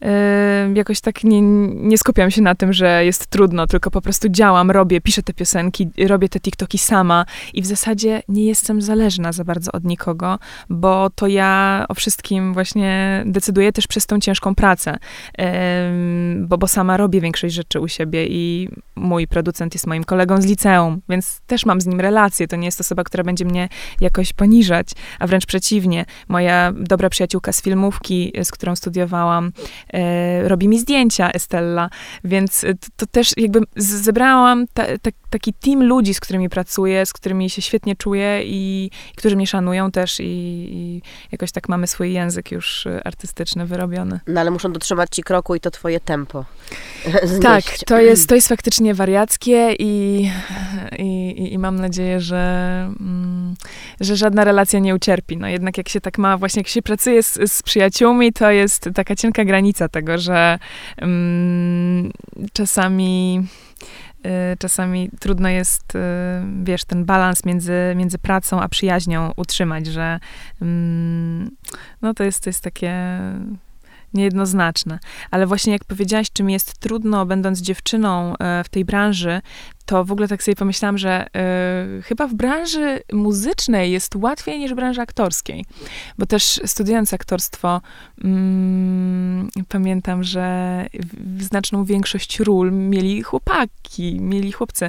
yy, 0.00 0.08
jakoś 0.74 1.00
tak 1.00 1.24
nie, 1.24 1.40
nie 1.74 1.98
skupiam 1.98 2.30
się 2.30 2.42
na 2.42 2.54
tym, 2.54 2.72
że 2.72 3.04
jest 3.04 3.26
trudno, 3.26 3.66
tylko 3.66 3.90
po 3.90 4.00
prostu 4.00 4.28
działam, 4.28 4.70
robię, 4.70 5.00
piszę 5.00 5.22
te 5.22 5.32
piosenki, 5.32 5.88
robię 6.06 6.28
te 6.28 6.40
TikToki 6.40 6.78
sama 6.78 7.24
i 7.54 7.62
w 7.62 7.66
zasadzie 7.66 8.22
nie 8.28 8.44
jestem 8.44 8.82
zależna 8.82 9.32
za 9.32 9.44
bardzo 9.44 9.72
od 9.72 9.84
nikogo, 9.84 10.38
bo 10.70 11.10
to 11.10 11.26
ja 11.26 11.84
o 11.88 11.94
wszystkim 11.94 12.54
właśnie 12.54 13.22
decyduję 13.26 13.72
też 13.72 13.86
przez 13.86 14.06
tą 14.06 14.20
ciężką 14.20 14.54
pracę, 14.54 14.98
yy, 15.38 15.44
bo, 16.40 16.58
bo 16.58 16.68
sama 16.68 16.96
robię 16.96 17.20
większość 17.20 17.54
rzeczy 17.54 17.77
u 17.80 17.88
siebie 17.88 18.26
i 18.26 18.68
mój 18.94 19.26
producent 19.26 19.74
jest 19.74 19.86
moim 19.86 20.04
kolegą 20.04 20.42
z 20.42 20.46
liceum, 20.46 21.00
więc 21.08 21.40
też 21.46 21.66
mam 21.66 21.80
z 21.80 21.86
nim 21.86 22.00
relacje. 22.00 22.48
To 22.48 22.56
nie 22.56 22.66
jest 22.66 22.80
osoba, 22.80 23.04
która 23.04 23.24
będzie 23.24 23.44
mnie 23.44 23.68
jakoś 24.00 24.32
poniżać, 24.32 24.88
a 25.18 25.26
wręcz 25.26 25.46
przeciwnie. 25.46 26.04
Moja 26.28 26.72
dobra 26.76 27.10
przyjaciółka 27.10 27.52
z 27.52 27.62
filmówki, 27.62 28.32
z 28.42 28.50
którą 28.50 28.76
studiowałam, 28.76 29.52
e, 29.92 30.48
robi 30.48 30.68
mi 30.68 30.78
zdjęcia, 30.78 31.30
Estella, 31.30 31.90
więc 32.24 32.60
to, 32.60 32.88
to 32.96 33.06
też 33.06 33.32
jakby 33.36 33.60
zebrałam 33.76 34.66
ta, 34.74 34.84
ta, 35.02 35.10
taki 35.30 35.52
team 35.54 35.82
ludzi, 35.82 36.14
z 36.14 36.20
którymi 36.20 36.48
pracuję, 36.48 37.06
z 37.06 37.12
którymi 37.12 37.50
się 37.50 37.62
świetnie 37.62 37.96
czuję 37.96 38.42
i, 38.44 38.90
i 39.12 39.16
którzy 39.16 39.36
mnie 39.36 39.46
szanują 39.46 39.90
też 39.90 40.20
i, 40.20 40.24
i, 40.24 41.02
jakoś 41.32 41.52
tak 41.52 41.68
mamy 41.68 41.86
swój 41.86 42.12
język 42.12 42.52
już 42.52 42.86
artystyczny 43.04 43.66
wyrobiony. 43.66 44.20
No 44.26 44.40
ale 44.40 44.50
muszą 44.50 44.72
dotrzymać 44.72 45.08
ci 45.12 45.22
kroku 45.22 45.54
i 45.54 45.60
to 45.60 45.70
twoje 45.70 46.00
tempo. 46.00 46.44
tak, 47.42 47.64
to 47.86 48.00
jest, 48.00 48.28
to 48.28 48.34
jest 48.34 48.48
faktycznie 48.48 48.94
wariackie 48.94 49.74
i, 49.78 50.24
i, 50.98 51.52
i 51.52 51.58
mam 51.58 51.76
nadzieję, 51.80 52.20
że, 52.20 52.38
mm, 53.00 53.54
że 54.00 54.16
żadna 54.16 54.44
relacja 54.44 54.78
nie 54.78 54.94
ucierpi. 54.94 55.36
No 55.36 55.48
jednak 55.48 55.78
jak 55.78 55.88
się 55.88 56.00
tak 56.00 56.18
ma, 56.18 56.38
właśnie 56.38 56.60
jak 56.60 56.68
się 56.68 56.82
pracuje 56.82 57.22
z, 57.22 57.52
z 57.52 57.62
przyjaciółmi, 57.62 58.32
to 58.32 58.50
jest 58.50 58.88
taka 58.94 59.16
cienka 59.16 59.44
granica 59.44 59.88
tego, 59.88 60.18
że 60.18 60.58
um, 61.02 62.10
czasami 62.52 63.42
y, 64.26 64.56
czasami 64.58 65.10
trudno 65.20 65.48
jest, 65.48 65.94
y, 65.94 65.98
wiesz, 66.62 66.84
ten 66.84 67.04
balans 67.04 67.44
między, 67.44 67.92
między 67.96 68.18
pracą 68.18 68.60
a 68.60 68.68
przyjaźnią 68.68 69.32
utrzymać, 69.36 69.86
że 69.86 70.20
mm, 70.62 71.50
no 72.02 72.14
to 72.14 72.24
jest, 72.24 72.44
to 72.44 72.50
jest 72.50 72.62
takie 72.62 72.92
niejednoznaczne. 74.14 74.98
Ale 75.30 75.46
właśnie 75.46 75.72
jak 75.72 75.84
powiedziałaś, 75.84 76.26
czym 76.32 76.50
jest 76.50 76.78
trudno, 76.78 77.26
będąc 77.26 77.60
dziewczyną 77.60 78.36
e, 78.36 78.64
w 78.64 78.68
tej 78.68 78.84
branży, 78.84 79.40
to 79.88 80.04
w 80.04 80.12
ogóle 80.12 80.28
tak 80.28 80.42
sobie 80.42 80.56
pomyślałam, 80.56 80.98
że 80.98 81.26
y, 81.98 82.02
chyba 82.02 82.26
w 82.26 82.34
branży 82.34 83.00
muzycznej 83.12 83.92
jest 83.92 84.16
łatwiej 84.16 84.58
niż 84.58 84.72
w 84.72 84.76
branży 84.76 85.00
aktorskiej. 85.00 85.64
Bo 86.18 86.26
też 86.26 86.60
studiując 86.64 87.14
aktorstwo, 87.14 87.80
mm, 88.24 89.48
pamiętam, 89.68 90.22
że 90.22 90.86
w, 91.12 91.42
znaczną 91.42 91.84
większość 91.84 92.40
ról 92.40 92.72
mieli 92.72 93.22
chłopaki, 93.22 94.20
mieli 94.20 94.52
chłopcy. 94.52 94.88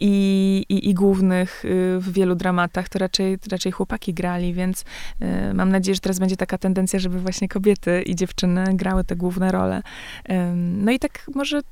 I, 0.00 0.64
i, 0.68 0.90
i 0.90 0.94
głównych 0.94 1.64
y, 1.64 1.98
w 2.00 2.12
wielu 2.12 2.34
dramatach 2.34 2.88
to 2.88 2.98
raczej, 2.98 3.38
raczej 3.50 3.72
chłopaki 3.72 4.14
grali, 4.14 4.54
więc 4.54 4.84
y, 5.50 5.54
mam 5.54 5.70
nadzieję, 5.70 5.94
że 5.94 6.00
teraz 6.00 6.18
będzie 6.18 6.36
taka 6.36 6.58
tendencja, 6.58 6.98
żeby 6.98 7.20
właśnie 7.20 7.48
kobiety 7.48 8.02
i 8.02 8.14
dziewczyny 8.14 8.64
grały 8.74 9.04
te 9.04 9.16
główne 9.16 9.52
role. 9.52 9.82
no 10.54 10.92
i 10.92 10.98
tak 10.98 11.26
może 11.34 11.62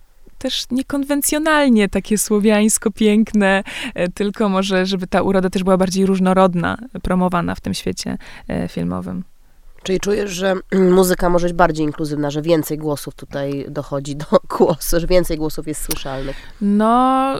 też 0.45 0.65
niekonwencjonalnie 0.71 1.89
takie 1.89 2.19
słowiańsko 2.19 2.91
piękne, 2.91 3.65
e, 3.95 4.09
tylko 4.09 4.49
może, 4.49 4.87
żeby 4.87 5.07
ta 5.07 5.23
uroda 5.23 5.51
też 5.51 5.65
była 5.65 5.77
bardziej 5.77 6.07
różnorodna, 6.07 6.79
promowana 7.03 7.55
w 7.55 7.61
tym 7.61 7.75
świecie 7.75 8.19
e, 8.49 8.69
filmowym. 8.69 9.25
Czyli 9.85 10.01
czujesz, 10.01 10.31
że 10.31 10.55
muzyka 10.73 11.29
może 11.29 11.47
być 11.47 11.57
bardziej 11.57 11.87
inkluzywna, 11.87 12.31
że 12.31 12.43
więcej 12.43 12.79
głosów 12.79 13.15
tutaj 13.15 13.67
dochodzi 13.69 14.17
do 14.17 14.27
głosu, 14.59 15.01
że 15.01 15.07
więcej 15.07 15.37
głosów 15.37 15.67
jest 15.67 15.83
słyszalnych? 15.83 16.37
No, 16.61 17.35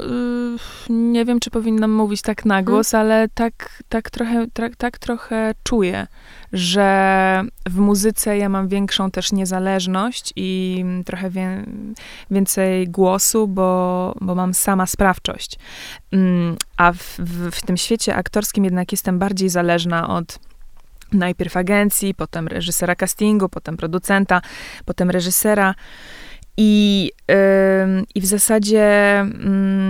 y, 0.89 0.93
nie 0.93 1.25
wiem, 1.25 1.41
czy 1.41 1.51
powinnam 1.51 1.91
mówić 1.91 2.23
tak 2.23 2.45
na 2.45 2.63
głos, 2.63 2.91
hmm. 2.91 3.07
ale 3.07 3.29
tak, 3.29 3.83
tak, 3.89 4.11
trochę, 4.11 4.47
tak, 4.53 4.77
tak 4.77 4.99
trochę 4.99 5.55
czuję, 5.63 6.07
że 6.53 7.43
w 7.69 7.79
muzyce 7.79 8.39
ja 8.39 8.49
mam 8.49 8.69
większą 8.69 9.11
też 9.11 9.33
niezależność 9.33 10.33
i 10.37 10.85
trochę 11.05 11.31
wie, 11.31 11.65
więcej 12.31 12.89
głosu, 12.89 13.49
bo, 13.49 14.15
bo 14.21 14.35
mam 14.35 14.55
sama 14.55 14.87
sprawczość. 14.87 15.59
Mm, 16.13 16.57
a 16.77 16.93
w, 16.93 17.19
w, 17.19 17.51
w 17.51 17.63
tym 17.63 17.77
świecie 17.77 18.17
aktorskim 18.17 18.65
jednak 18.65 18.93
jestem 18.93 19.19
bardziej 19.19 19.49
zależna 19.49 20.09
od 20.09 20.39
najpierw 21.15 21.57
agencji, 21.57 22.15
potem 22.15 22.49
reżysera 22.49 22.95
castingu, 22.97 23.49
potem 23.49 23.77
producenta, 23.77 24.41
potem 24.85 25.11
reżysera. 25.11 25.75
I, 26.57 27.11
yy, 27.29 27.35
I 28.15 28.21
w 28.21 28.27
zasadzie 28.27 28.87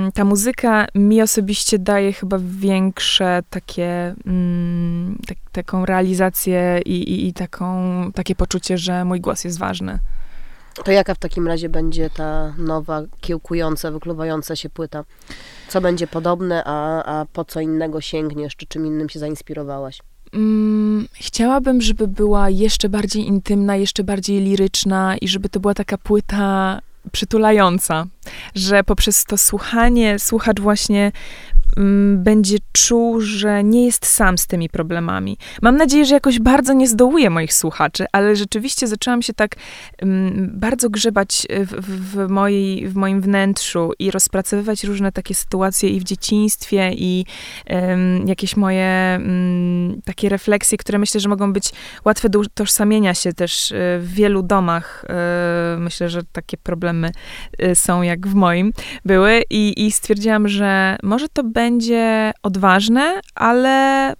yy, 0.04 0.12
ta 0.12 0.24
muzyka 0.24 0.86
mi 0.94 1.22
osobiście 1.22 1.78
daje 1.78 2.12
chyba 2.12 2.38
większe 2.40 3.42
takie, 3.50 4.14
yy, 4.26 5.26
tak, 5.26 5.38
taką 5.52 5.86
realizację 5.86 6.80
i, 6.84 6.90
i, 6.90 7.28
i, 7.28 7.32
taką, 7.32 7.66
takie 8.14 8.34
poczucie, 8.34 8.78
że 8.78 9.04
mój 9.04 9.20
głos 9.20 9.44
jest 9.44 9.58
ważny. 9.58 9.98
To 10.84 10.92
jaka 10.92 11.14
w 11.14 11.18
takim 11.18 11.46
razie 11.46 11.68
będzie 11.68 12.10
ta 12.10 12.54
nowa, 12.58 13.02
kiełkująca, 13.20 13.90
wykluwająca 13.90 14.56
się 14.56 14.70
płyta? 14.70 15.04
Co 15.68 15.80
będzie 15.80 16.06
podobne, 16.06 16.62
a, 16.66 17.04
a 17.04 17.26
po 17.32 17.44
co 17.44 17.60
innego 17.60 18.00
sięgniesz, 18.00 18.56
czy 18.56 18.66
czym 18.66 18.86
innym 18.86 19.08
się 19.08 19.18
zainspirowałaś? 19.18 19.98
Mm, 20.34 21.08
chciałabym, 21.12 21.80
żeby 21.80 22.08
była 22.08 22.50
jeszcze 22.50 22.88
bardziej 22.88 23.26
intymna, 23.26 23.76
jeszcze 23.76 24.04
bardziej 24.04 24.40
liryczna 24.40 25.16
i 25.16 25.28
żeby 25.28 25.48
to 25.48 25.60
była 25.60 25.74
taka 25.74 25.98
płyta 25.98 26.80
przytulająca, 27.12 28.06
że 28.54 28.84
poprzez 28.84 29.24
to 29.24 29.38
słuchanie 29.38 30.18
słuchacz 30.18 30.60
właśnie 30.60 31.12
będzie 32.16 32.58
czuł, 32.72 33.20
że 33.20 33.64
nie 33.64 33.86
jest 33.86 34.06
sam 34.06 34.38
z 34.38 34.46
tymi 34.46 34.68
problemami. 34.68 35.38
Mam 35.62 35.76
nadzieję, 35.76 36.04
że 36.04 36.14
jakoś 36.14 36.38
bardzo 36.38 36.72
nie 36.72 36.88
zdołuje 36.88 37.30
moich 37.30 37.54
słuchaczy, 37.54 38.06
ale 38.12 38.36
rzeczywiście 38.36 38.86
zaczęłam 38.86 39.22
się 39.22 39.32
tak 39.32 39.56
um, 40.02 40.50
bardzo 40.54 40.90
grzebać 40.90 41.46
w, 41.50 42.14
w, 42.14 42.28
mojej, 42.28 42.88
w 42.88 42.96
moim 42.96 43.20
wnętrzu 43.20 43.92
i 43.98 44.10
rozpracowywać 44.10 44.84
różne 44.84 45.12
takie 45.12 45.34
sytuacje 45.34 45.88
i 45.88 46.00
w 46.00 46.04
dzieciństwie, 46.04 46.90
i 46.94 47.26
um, 47.70 48.28
jakieś 48.28 48.56
moje 48.56 49.18
um, 49.22 50.00
takie 50.04 50.28
refleksje, 50.28 50.78
które 50.78 50.98
myślę, 50.98 51.20
że 51.20 51.28
mogą 51.28 51.52
być 51.52 51.72
łatwe 52.04 52.28
do 52.28 52.38
utożsamienia 52.38 53.14
się 53.14 53.32
też 53.32 53.72
e, 53.72 53.98
w 53.98 54.12
wielu 54.12 54.42
domach. 54.42 55.04
E, 55.08 55.76
myślę, 55.78 56.08
że 56.08 56.22
takie 56.32 56.56
problemy 56.56 57.12
e, 57.58 57.76
są 57.76 58.02
jak 58.02 58.26
w 58.26 58.34
moim 58.34 58.72
były 59.04 59.42
i, 59.50 59.86
i 59.86 59.92
stwierdziłam, 59.92 60.48
że 60.48 60.96
może 61.02 61.28
to 61.28 61.44
będzie 61.44 61.63
będzie 61.64 62.32
odważne, 62.42 63.20
ale 63.34 64.12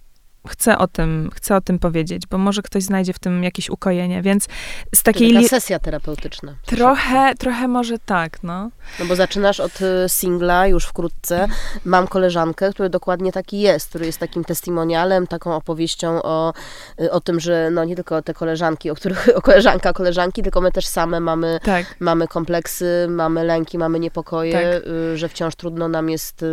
chcę 0.49 0.77
o 0.77 0.87
tym, 0.87 1.29
chcę 1.33 1.55
o 1.55 1.61
tym 1.61 1.79
powiedzieć, 1.79 2.27
bo 2.27 2.37
może 2.37 2.61
ktoś 2.61 2.83
znajdzie 2.83 3.13
w 3.13 3.19
tym 3.19 3.43
jakieś 3.43 3.69
ukojenie, 3.69 4.21
więc 4.21 4.47
z 4.95 5.03
takiej... 5.03 5.33
Taka 5.33 5.47
sesja 5.47 5.79
terapeutyczna. 5.79 6.55
Trochę, 6.65 7.35
trochę 7.35 7.67
może 7.67 7.99
tak, 7.99 8.43
no. 8.43 8.69
No 8.99 9.05
bo 9.05 9.15
zaczynasz 9.15 9.59
od 9.59 9.81
y, 9.81 9.85
singla 10.07 10.67
już 10.67 10.85
wkrótce. 10.85 11.47
Mam 11.85 12.07
koleżankę, 12.07 12.71
który 12.73 12.89
dokładnie 12.89 13.31
taki 13.31 13.59
jest, 13.59 13.89
który 13.89 14.05
jest 14.05 14.19
takim 14.19 14.43
testimonialem, 14.43 15.27
taką 15.27 15.55
opowieścią 15.55 16.21
o, 16.23 16.53
y, 17.01 17.11
o 17.11 17.21
tym, 17.21 17.39
że 17.39 17.69
no 17.71 17.83
nie 17.83 17.95
tylko 17.95 18.21
te 18.21 18.33
koleżanki, 18.33 18.89
o 18.89 18.95
których, 18.95 19.29
o 19.37 19.41
koleżanka, 19.41 19.93
koleżanki, 19.93 20.43
tylko 20.43 20.61
my 20.61 20.71
też 20.71 20.87
same 20.87 21.19
mamy, 21.19 21.59
tak. 21.63 21.95
mamy 21.99 22.27
kompleksy, 22.27 23.07
mamy 23.09 23.43
lęki, 23.43 23.77
mamy 23.77 23.99
niepokoje, 23.99 24.53
tak. 24.53 24.87
Y, 24.87 25.17
że 25.17 25.29
wciąż 25.29 25.55
trudno 25.55 25.87
nam 25.87 26.09
jest 26.09 26.45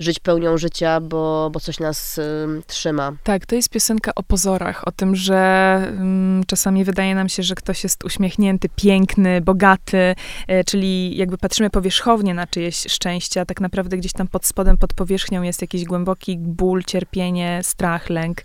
żyć 0.00 0.18
pełnią 0.18 0.58
życia, 0.58 1.00
bo, 1.00 1.50
bo 1.52 1.60
coś 1.60 1.80
nas 1.80 2.20
trzyma. 2.66 3.15
Tak, 3.22 3.46
to 3.46 3.54
jest 3.54 3.68
piosenka 3.68 4.12
o 4.14 4.22
pozorach, 4.22 4.88
o 4.88 4.92
tym, 4.92 5.16
że 5.16 5.92
um, 5.98 6.42
czasami 6.46 6.84
wydaje 6.84 7.14
nam 7.14 7.28
się, 7.28 7.42
że 7.42 7.54
ktoś 7.54 7.84
jest 7.84 8.04
uśmiechnięty, 8.04 8.68
piękny, 8.76 9.40
bogaty, 9.40 10.14
e, 10.46 10.64
czyli 10.64 11.16
jakby 11.16 11.38
patrzymy 11.38 11.70
powierzchownie 11.70 12.34
na 12.34 12.46
czyjeś 12.46 12.76
szczęście, 12.76 13.40
a 13.40 13.44
tak 13.44 13.60
naprawdę 13.60 13.96
gdzieś 13.96 14.12
tam 14.12 14.28
pod 14.28 14.46
spodem, 14.46 14.76
pod 14.76 14.94
powierzchnią 14.94 15.42
jest 15.42 15.60
jakiś 15.60 15.84
głęboki 15.84 16.38
ból, 16.38 16.84
cierpienie, 16.84 17.60
strach, 17.62 18.10
lęk. 18.10 18.42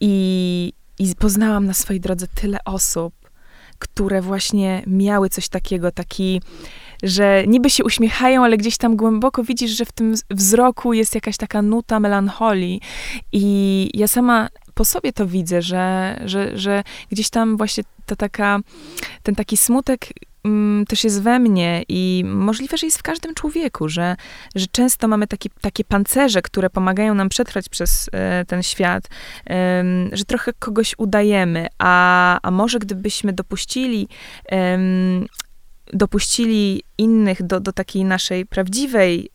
I, 0.00 0.72
i 0.98 1.14
poznałam 1.18 1.66
na 1.66 1.74
swojej 1.74 2.00
drodze 2.00 2.26
tyle 2.34 2.58
osób, 2.64 3.14
które 3.78 4.22
właśnie 4.22 4.82
miały 4.86 5.28
coś 5.28 5.48
takiego, 5.48 5.90
taki 5.92 6.42
że 7.02 7.44
niby 7.46 7.70
się 7.70 7.84
uśmiechają, 7.84 8.44
ale 8.44 8.56
gdzieś 8.56 8.76
tam 8.76 8.96
głęboko 8.96 9.44
widzisz, 9.44 9.70
że 9.70 9.84
w 9.84 9.92
tym 9.92 10.14
wzroku 10.30 10.92
jest 10.92 11.14
jakaś 11.14 11.36
taka 11.36 11.62
nuta 11.62 12.00
melancholii. 12.00 12.80
I 13.32 13.90
ja 13.94 14.08
sama 14.08 14.48
po 14.74 14.84
sobie 14.84 15.12
to 15.12 15.26
widzę, 15.26 15.62
że, 15.62 16.16
że, 16.24 16.58
że 16.58 16.82
gdzieś 17.10 17.30
tam 17.30 17.56
właśnie 17.56 17.84
ta 18.06 18.16
taka, 18.16 18.58
ten 19.22 19.34
taki 19.34 19.56
smutek 19.56 20.06
mm, 20.44 20.86
też 20.86 21.04
jest 21.04 21.22
we 21.22 21.38
mnie 21.38 21.82
i 21.88 22.24
możliwe, 22.26 22.78
że 22.78 22.86
jest 22.86 22.98
w 22.98 23.02
każdym 23.02 23.34
człowieku, 23.34 23.88
że, 23.88 24.16
że 24.54 24.66
często 24.66 25.08
mamy 25.08 25.26
takie, 25.26 25.48
takie 25.60 25.84
pancerze, 25.84 26.42
które 26.42 26.70
pomagają 26.70 27.14
nam 27.14 27.28
przetrwać 27.28 27.68
przez 27.68 28.10
e, 28.12 28.44
ten 28.44 28.62
świat, 28.62 29.08
e, 29.50 29.84
że 30.12 30.24
trochę 30.24 30.52
kogoś 30.58 30.94
udajemy, 30.98 31.66
a, 31.78 32.38
a 32.42 32.50
może 32.50 32.78
gdybyśmy 32.78 33.32
dopuścili 33.32 34.08
dopuścili 35.92 36.82
innych 36.98 37.42
do, 37.42 37.60
do 37.60 37.72
takiej 37.72 38.04
naszej 38.04 38.46
prawdziwej 38.46 39.30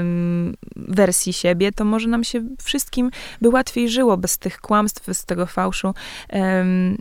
ym, 0.00 0.54
wersji 0.76 1.32
siebie, 1.32 1.72
to 1.72 1.84
może 1.84 2.08
nam 2.08 2.24
się 2.24 2.42
wszystkim 2.62 3.10
by 3.40 3.48
łatwiej 3.48 3.88
żyło 3.88 4.16
bez 4.16 4.38
tych 4.38 4.60
kłamstw, 4.60 5.06
bez 5.06 5.24
tego 5.24 5.46
fałszu. 5.46 5.94
Ym, 6.34 6.98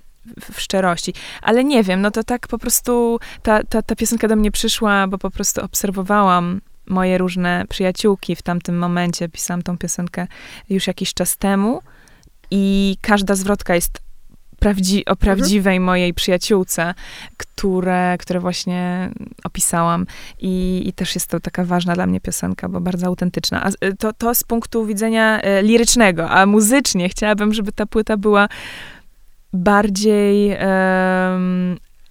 w 0.51 0.61
szczerości. 0.61 1.13
Ale 1.41 1.63
nie 1.63 1.83
wiem, 1.83 2.01
no 2.01 2.11
to 2.11 2.23
tak 2.23 2.47
po 2.47 2.57
prostu 2.57 3.19
ta, 3.41 3.63
ta, 3.63 3.81
ta 3.81 3.95
piosenka 3.95 4.27
do 4.27 4.35
mnie 4.35 4.51
przyszła, 4.51 5.07
bo 5.07 5.17
po 5.17 5.31
prostu 5.31 5.61
obserwowałam 5.61 6.61
moje 6.87 7.17
różne 7.17 7.65
przyjaciółki 7.69 8.35
w 8.35 8.41
tamtym 8.41 8.77
momencie. 8.77 9.29
Pisałam 9.29 9.61
tą 9.61 9.77
piosenkę 9.77 10.27
już 10.69 10.87
jakiś 10.87 11.13
czas 11.13 11.37
temu 11.37 11.81
i 12.51 12.97
każda 13.01 13.35
zwrotka 13.35 13.75
jest 13.75 14.01
prawdzi 14.63 15.05
o 15.05 15.15
prawdziwej 15.15 15.75
mhm. 15.75 15.83
mojej 15.83 16.13
przyjaciółce, 16.13 16.93
które, 17.37 18.15
które 18.19 18.39
właśnie 18.39 19.09
opisałam. 19.43 20.05
I, 20.39 20.83
I 20.85 20.93
też 20.93 21.15
jest 21.15 21.27
to 21.27 21.39
taka 21.39 21.65
ważna 21.65 21.93
dla 21.93 22.07
mnie 22.07 22.21
piosenka, 22.21 22.69
bo 22.69 22.81
bardzo 22.81 23.07
autentyczna. 23.07 23.63
A 23.63 23.69
to, 23.99 24.13
to 24.13 24.35
z 24.35 24.43
punktu 24.43 24.85
widzenia 24.85 25.41
e, 25.41 25.63
lirycznego, 25.63 26.29
a 26.29 26.45
muzycznie 26.45 27.09
chciałabym, 27.09 27.53
żeby 27.53 27.71
ta 27.71 27.85
płyta 27.85 28.17
była 28.17 28.47
bardziej 29.53 30.57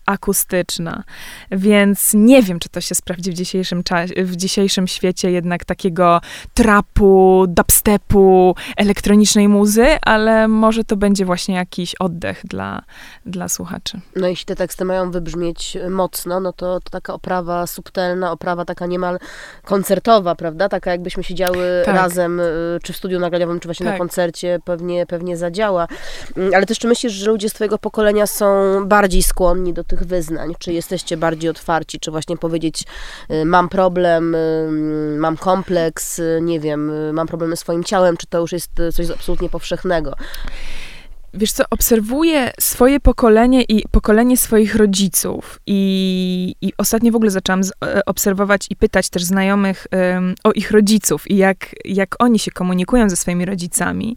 akustyczna. 0.07 1.05
Więc 1.51 2.11
nie 2.15 2.43
wiem, 2.43 2.59
czy 2.59 2.69
to 2.69 2.81
się 2.81 2.95
sprawdzi 2.95 3.31
w 3.31 3.35
dzisiejszym, 3.35 3.83
czasie, 3.83 4.25
w 4.25 4.37
dzisiejszym 4.37 4.87
świecie 4.87 5.31
jednak 5.31 5.65
takiego 5.65 6.21
trapu, 6.55 7.45
dubstepu, 7.49 8.55
elektronicznej 8.77 9.49
muzy, 9.49 9.87
ale 10.03 10.49
może 10.49 10.85
to 10.85 10.97
będzie 10.97 11.25
właśnie 11.25 11.55
jakiś 11.55 11.95
oddech 11.95 12.41
dla, 12.45 12.83
dla 13.27 13.49
słuchaczy. 13.49 14.01
No 14.17 14.29
jeśli 14.29 14.47
te 14.47 14.57
teksty 14.57 14.85
mają 14.85 15.11
wybrzmieć 15.11 15.79
mocno, 15.91 16.41
no 16.41 16.53
to, 16.53 16.81
to 16.81 16.91
taka 16.91 17.15
oprawa 17.15 17.67
subtelna, 17.67 18.33
oprawa 18.33 18.65
taka 18.65 18.87
niemal 18.87 19.19
koncertowa, 19.65 20.35
prawda? 20.35 20.69
Taka 20.69 20.91
jakbyśmy 20.91 21.25
siedziały 21.25 21.83
tak. 21.85 21.95
razem, 21.95 22.41
y, 22.41 22.79
czy 22.83 22.93
w 22.93 22.97
studiu 22.97 23.21
nagraniowym, 23.21 23.61
czy 23.61 23.69
właśnie 23.69 23.87
tak. 23.87 23.95
na 23.95 23.99
koncercie, 23.99 24.59
pewnie, 24.65 25.07
pewnie 25.07 25.37
zadziała. 25.37 25.88
Mm, 26.37 26.55
ale 26.55 26.67
też 26.67 26.79
czy 26.79 26.88
myślisz, 26.88 27.12
że 27.12 27.31
ludzie 27.31 27.49
z 27.49 27.53
twojego 27.53 27.79
pokolenia 27.79 28.27
są 28.27 28.47
bardziej 28.87 29.23
skłonni 29.23 29.73
do 29.73 29.85
tych 29.85 30.02
wyznań? 30.05 30.55
Czy 30.59 30.73
jesteście 30.73 31.17
bardziej 31.17 31.51
otwarci? 31.51 32.01
Czy 32.01 32.11
właśnie 32.11 32.37
powiedzieć, 32.37 32.85
y, 33.31 33.45
mam 33.45 33.69
problem, 33.69 34.35
y, 34.35 35.17
mam 35.19 35.37
kompleks, 35.37 36.19
y, 36.19 36.38
nie 36.43 36.61
wiem, 36.61 37.12
mam 37.12 37.27
problemy 37.27 37.57
z 37.57 37.61
swoim 37.61 37.85
ciałem? 37.85 38.17
Czy 38.17 38.27
to 38.27 38.38
już 38.38 38.53
jest 38.53 38.71
coś 38.95 39.11
absolutnie 39.11 39.49
powszechnego? 39.49 40.15
Wiesz 41.35 41.53
co, 41.53 41.64
obserwuję 41.71 42.51
swoje 42.61 43.01
pokolenie 43.01 43.62
i 43.62 43.88
pokolenie 43.90 44.37
swoich 44.37 44.75
rodziców 44.75 45.61
i, 45.66 46.55
i 46.61 46.73
ostatnio 46.79 47.12
w 47.12 47.16
ogóle 47.16 47.31
zaczęłam 47.31 47.64
z, 47.64 47.73
e, 47.85 48.05
obserwować 48.07 48.66
i 48.71 48.77
pytać 48.77 49.11
też 49.11 49.25
znajomych 49.25 49.87
um, 49.92 50.35
o 50.45 50.53
ich 50.53 50.71
rodziców 50.71 51.31
i 51.31 51.37
jak, 51.37 51.75
jak 51.85 52.16
oni 52.18 52.38
się 52.38 52.51
komunikują 52.51 53.11
ze 53.11 53.16
swoimi 53.16 53.45
rodzicami. 53.45 54.16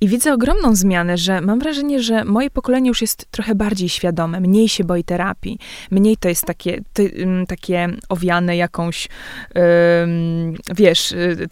I 0.00 0.08
widzę 0.08 0.32
ogromną 0.32 0.74
zmianę, 0.74 1.18
że 1.18 1.40
mam 1.40 1.58
wrażenie, 1.58 2.02
że 2.02 2.24
moje 2.24 2.50
pokolenie 2.50 2.88
już 2.88 3.00
jest 3.00 3.26
trochę 3.30 3.54
bardziej 3.54 3.88
świadome, 3.88 4.40
mniej 4.40 4.68
się 4.68 4.84
boi 4.84 5.04
terapii, 5.04 5.58
mniej 5.90 6.16
to 6.16 6.28
jest 6.28 6.44
takie, 6.44 6.80
ty, 6.92 7.12
um, 7.18 7.46
takie 7.46 7.88
owiane 8.08 8.56
jakąś, 8.56 9.08
um, 9.54 10.54
wiesz, 10.76 11.12
y, 11.12 11.48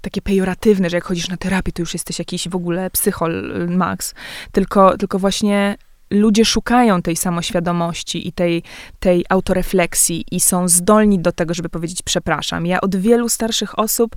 takie 0.00 0.22
pejoratywne, 0.22 0.90
że 0.90 0.96
jak 0.96 1.04
chodzisz 1.04 1.28
na 1.28 1.36
terapię, 1.36 1.72
to 1.72 1.82
już 1.82 1.92
jesteś 1.92 2.18
jakiś 2.18 2.48
w 2.48 2.56
ogóle 2.56 2.90
psychol 2.90 3.52
max 3.68 4.14
tylko, 4.52 4.98
tylko 4.98 5.18
właśnie 5.18 5.76
ludzie 6.10 6.44
szukają 6.44 7.02
tej 7.02 7.16
samoświadomości 7.16 8.28
i 8.28 8.32
tej, 8.32 8.62
tej 9.00 9.24
autorefleksji 9.28 10.24
i 10.30 10.40
są 10.40 10.68
zdolni 10.68 11.18
do 11.18 11.32
tego, 11.32 11.54
żeby 11.54 11.68
powiedzieć 11.68 12.02
przepraszam. 12.02 12.66
Ja 12.66 12.80
od 12.80 12.96
wielu 12.96 13.28
starszych 13.28 13.78
osób 13.78 14.16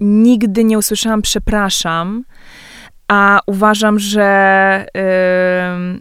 nigdy 0.00 0.64
nie 0.64 0.78
usłyszałam 0.78 1.22
przepraszam, 1.22 2.24
a 3.08 3.40
uważam, 3.46 3.98
że, 3.98 4.86
yy, 4.94 6.00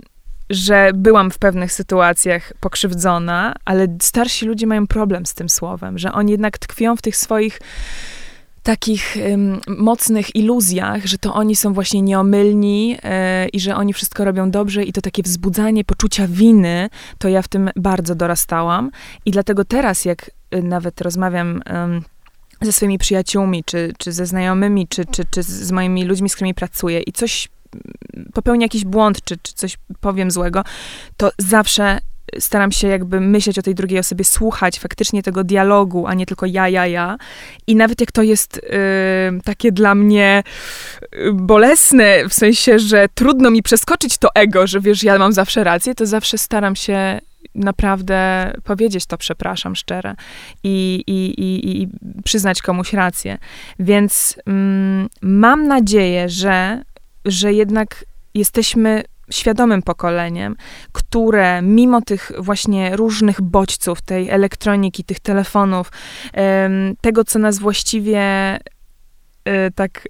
że 0.49 0.91
byłam 0.95 1.31
w 1.31 1.39
pewnych 1.39 1.71
sytuacjach 1.71 2.53
pokrzywdzona, 2.59 3.55
ale 3.65 3.87
starsi 4.01 4.45
ludzie 4.45 4.67
mają 4.67 4.87
problem 4.87 5.25
z 5.25 5.33
tym 5.33 5.49
słowem, 5.49 5.97
że 5.97 6.11
oni 6.11 6.31
jednak 6.31 6.57
tkwią 6.57 6.95
w 6.95 7.01
tych 7.01 7.17
swoich 7.17 7.59
takich 8.65 9.17
um, 9.31 9.61
mocnych 9.67 10.35
iluzjach, 10.35 11.05
że 11.05 11.17
to 11.17 11.33
oni 11.33 11.55
są 11.55 11.73
właśnie 11.73 12.01
nieomylni 12.01 12.97
e, 13.03 13.47
i 13.47 13.59
że 13.59 13.75
oni 13.75 13.93
wszystko 13.93 14.25
robią 14.25 14.51
dobrze 14.51 14.83
i 14.83 14.93
to 14.93 15.01
takie 15.01 15.23
wzbudzanie 15.23 15.83
poczucia 15.83 16.27
winy, 16.27 16.89
to 17.17 17.27
ja 17.29 17.41
w 17.41 17.47
tym 17.47 17.69
bardzo 17.75 18.15
dorastałam. 18.15 18.91
I 19.25 19.31
dlatego 19.31 19.65
teraz, 19.65 20.05
jak 20.05 20.31
y, 20.55 20.63
nawet 20.63 21.01
rozmawiam 21.01 21.61
um, 21.73 22.01
ze 22.61 22.71
swoimi 22.71 22.97
przyjaciółmi, 22.97 23.63
czy, 23.63 23.93
czy 23.97 24.11
ze 24.11 24.25
znajomymi, 24.25 24.87
czy, 24.87 25.05
czy, 25.05 25.23
czy 25.31 25.43
z 25.43 25.71
moimi 25.71 26.05
ludźmi, 26.05 26.29
z 26.29 26.35
którymi 26.35 26.53
pracuję 26.53 27.01
i 27.01 27.11
coś 27.11 27.49
mm, 28.15 28.31
popełnię 28.33 28.65
jakiś 28.65 28.85
błąd, 28.85 29.23
czy, 29.23 29.37
czy 29.37 29.53
coś 29.53 29.77
powiem 29.99 30.31
złego, 30.31 30.63
to 31.17 31.31
zawsze 31.37 31.99
staram 32.39 32.71
się 32.71 32.87
jakby 32.87 33.21
myśleć 33.21 33.59
o 33.59 33.61
tej 33.61 33.75
drugiej 33.75 33.99
osobie, 33.99 34.25
słuchać 34.25 34.79
faktycznie 34.79 35.23
tego 35.23 35.43
dialogu, 35.43 36.07
a 36.07 36.13
nie 36.13 36.25
tylko 36.25 36.45
ja, 36.45 36.69
ja, 36.69 36.87
ja. 36.87 37.17
I 37.67 37.75
nawet 37.75 38.01
jak 38.01 38.11
to 38.11 38.23
jest 38.23 38.57
y, 38.57 38.61
takie 39.43 39.71
dla 39.71 39.95
mnie 39.95 40.43
y, 41.13 41.33
bolesne, 41.33 42.29
w 42.29 42.33
sensie, 42.33 42.79
że 42.79 43.07
trudno 43.13 43.51
mi 43.51 43.63
przeskoczyć 43.63 44.17
to 44.17 44.29
ego, 44.35 44.67
że 44.67 44.79
wiesz, 44.79 45.03
ja 45.03 45.17
mam 45.17 45.33
zawsze 45.33 45.63
rację, 45.63 45.95
to 45.95 46.05
zawsze 46.05 46.37
staram 46.37 46.75
się 46.75 47.19
naprawdę 47.55 48.53
powiedzieć 48.63 49.05
to 49.05 49.17
przepraszam 49.17 49.75
szczere 49.75 50.15
i, 50.63 51.03
i, 51.07 51.41
i, 51.41 51.81
i 51.81 51.87
przyznać 52.23 52.61
komuś 52.61 52.93
rację. 52.93 53.37
Więc 53.79 54.35
mm, 54.45 55.09
mam 55.21 55.67
nadzieję, 55.67 56.29
że, 56.29 56.81
że 57.25 57.53
jednak 57.53 58.05
jesteśmy 58.33 59.03
świadomym 59.31 59.81
pokoleniem, 59.81 60.55
które 60.91 61.61
mimo 61.61 62.01
tych 62.01 62.31
właśnie 62.37 62.95
różnych 62.95 63.41
bodźców, 63.41 64.01
tej 64.01 64.29
elektroniki, 64.29 65.03
tych 65.03 65.19
telefonów, 65.19 65.91
tego, 67.01 67.23
co 67.23 67.39
nas 67.39 67.59
właściwie 67.59 68.19
e, 69.45 69.71
tak 69.75 70.07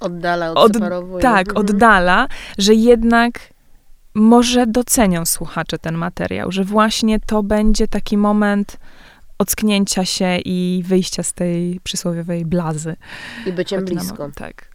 oddala, 0.00 0.54
od, 0.54 0.72
tak, 1.20 1.48
mhm. 1.48 1.56
oddala, 1.56 2.28
że 2.58 2.74
jednak 2.74 3.40
może 4.14 4.66
docenią 4.66 5.24
słuchacze 5.24 5.78
ten 5.78 5.94
materiał, 5.94 6.52
że 6.52 6.64
właśnie 6.64 7.20
to 7.20 7.42
będzie 7.42 7.88
taki 7.88 8.16
moment 8.16 8.76
ocknięcia 9.38 10.04
się 10.04 10.38
i 10.44 10.82
wyjścia 10.86 11.22
z 11.22 11.32
tej 11.32 11.80
przysłowiowej 11.84 12.44
blazy. 12.44 12.96
I 13.46 13.52
byciem 13.52 13.84
blisko. 13.84 14.30
tak. 14.34 14.70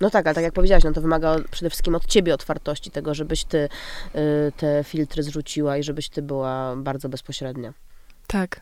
No 0.00 0.10
tak, 0.10 0.26
ale 0.26 0.34
tak 0.34 0.44
jak 0.44 0.52
powiedziałaś, 0.52 0.84
no 0.84 0.92
to 0.92 1.00
wymaga 1.00 1.36
przede 1.50 1.70
wszystkim 1.70 1.94
od 1.94 2.06
ciebie 2.06 2.34
otwartości, 2.34 2.90
tego, 2.90 3.14
żebyś 3.14 3.44
ty 3.44 3.68
y, 4.14 4.52
te 4.56 4.84
filtry 4.84 5.22
zrzuciła 5.22 5.76
i 5.76 5.82
żebyś 5.82 6.08
ty 6.08 6.22
była 6.22 6.76
bardzo 6.76 7.08
bezpośrednia. 7.08 7.72
Tak, 8.26 8.60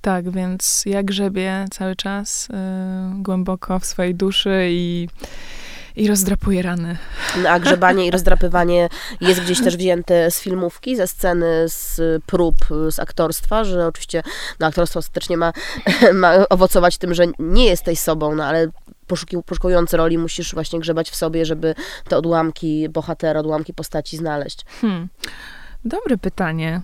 tak, 0.00 0.30
więc 0.30 0.82
ja 0.86 1.02
grzebię 1.02 1.64
cały 1.70 1.96
czas 1.96 2.48
y, 2.50 2.52
głęboko 3.22 3.78
w 3.78 3.84
swojej 3.84 4.14
duszy 4.14 4.68
i 4.70 5.08
i 5.96 6.08
rozdrapuje 6.08 6.62
rany. 6.62 6.96
No, 7.42 7.48
a 7.48 7.60
grzebanie 7.60 8.06
i 8.06 8.10
rozdrapywanie 8.10 8.88
jest 9.20 9.40
gdzieś 9.40 9.60
też 9.60 9.76
wzięte 9.76 10.30
z 10.30 10.40
filmówki, 10.40 10.96
ze 10.96 11.06
sceny, 11.06 11.64
z 11.66 12.00
prób, 12.24 12.54
z 12.90 12.98
aktorstwa, 12.98 13.64
że 13.64 13.86
oczywiście 13.86 14.22
no, 14.60 14.66
aktorstwo 14.66 14.98
ostatecznie 14.98 15.36
ma, 15.36 15.52
ma 16.12 16.48
owocować 16.48 16.98
tym, 16.98 17.14
że 17.14 17.24
nie 17.38 17.64
jesteś 17.64 17.98
sobą, 17.98 18.34
no 18.34 18.44
ale 18.44 18.68
poszukujący 19.46 19.96
roli 19.96 20.18
musisz 20.18 20.54
właśnie 20.54 20.80
grzebać 20.80 21.10
w 21.10 21.16
sobie, 21.16 21.46
żeby 21.46 21.74
te 22.08 22.18
odłamki 22.18 22.88
bohatera, 22.88 23.40
odłamki 23.40 23.74
postaci 23.74 24.16
znaleźć. 24.16 24.64
Hmm. 24.80 25.08
Dobre 25.84 26.18
pytanie. 26.18 26.82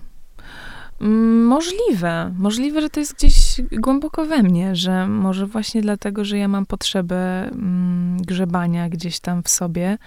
Mm, 1.01 1.45
możliwe. 1.45 2.33
Możliwe, 2.37 2.81
że 2.81 2.89
to 2.89 2.99
jest 2.99 3.15
gdzieś 3.15 3.61
głęboko 3.71 4.25
we 4.25 4.43
mnie, 4.43 4.75
że 4.75 5.07
może 5.07 5.47
właśnie 5.47 5.81
dlatego, 5.81 6.25
że 6.25 6.37
ja 6.37 6.47
mam 6.47 6.65
potrzebę 6.65 7.43
mm, 7.43 8.17
grzebania 8.17 8.89
gdzieś 8.89 9.19
tam 9.19 9.43
w 9.43 9.49
sobie 9.49 9.97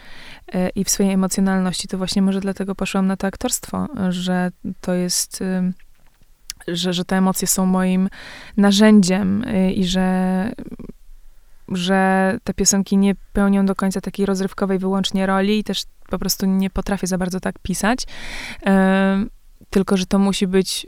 e, 0.53 0.68
i 0.68 0.85
w 0.85 0.90
swojej 0.90 1.12
emocjonalności, 1.12 1.88
to 1.88 1.98
właśnie 1.98 2.22
może 2.22 2.40
dlatego 2.40 2.74
poszłam 2.74 3.07
na 3.07 3.16
to 3.16 3.27
aktorstwo, 3.27 3.88
że 4.09 4.50
to 4.81 4.94
jest 4.94 5.40
y, 5.40 5.72
że, 6.68 6.92
że 6.92 7.05
te 7.05 7.16
emocje 7.16 7.48
są 7.48 7.66
moim 7.66 8.09
narzędziem 8.57 9.44
y, 9.44 9.72
i 9.72 9.85
że 9.85 10.50
że 11.68 12.38
te 12.44 12.55
piosenki 12.55 12.96
nie 12.96 13.14
pełnią 13.33 13.66
do 13.66 13.74
końca 13.74 14.00
takiej 14.00 14.27
rozrywkowej 14.27 14.79
wyłącznie 14.79 15.27
roli 15.27 15.59
i 15.59 15.64
też 15.64 15.83
po 16.09 16.18
prostu 16.18 16.46
nie 16.46 16.70
potrafię 16.70 17.07
za 17.07 17.18
bardzo 17.18 17.40
tak 17.40 17.59
pisać. 17.59 18.07
tylko 19.70 19.96
że 19.96 20.07
to 20.07 20.18
musi 20.18 20.46
być 20.46 20.87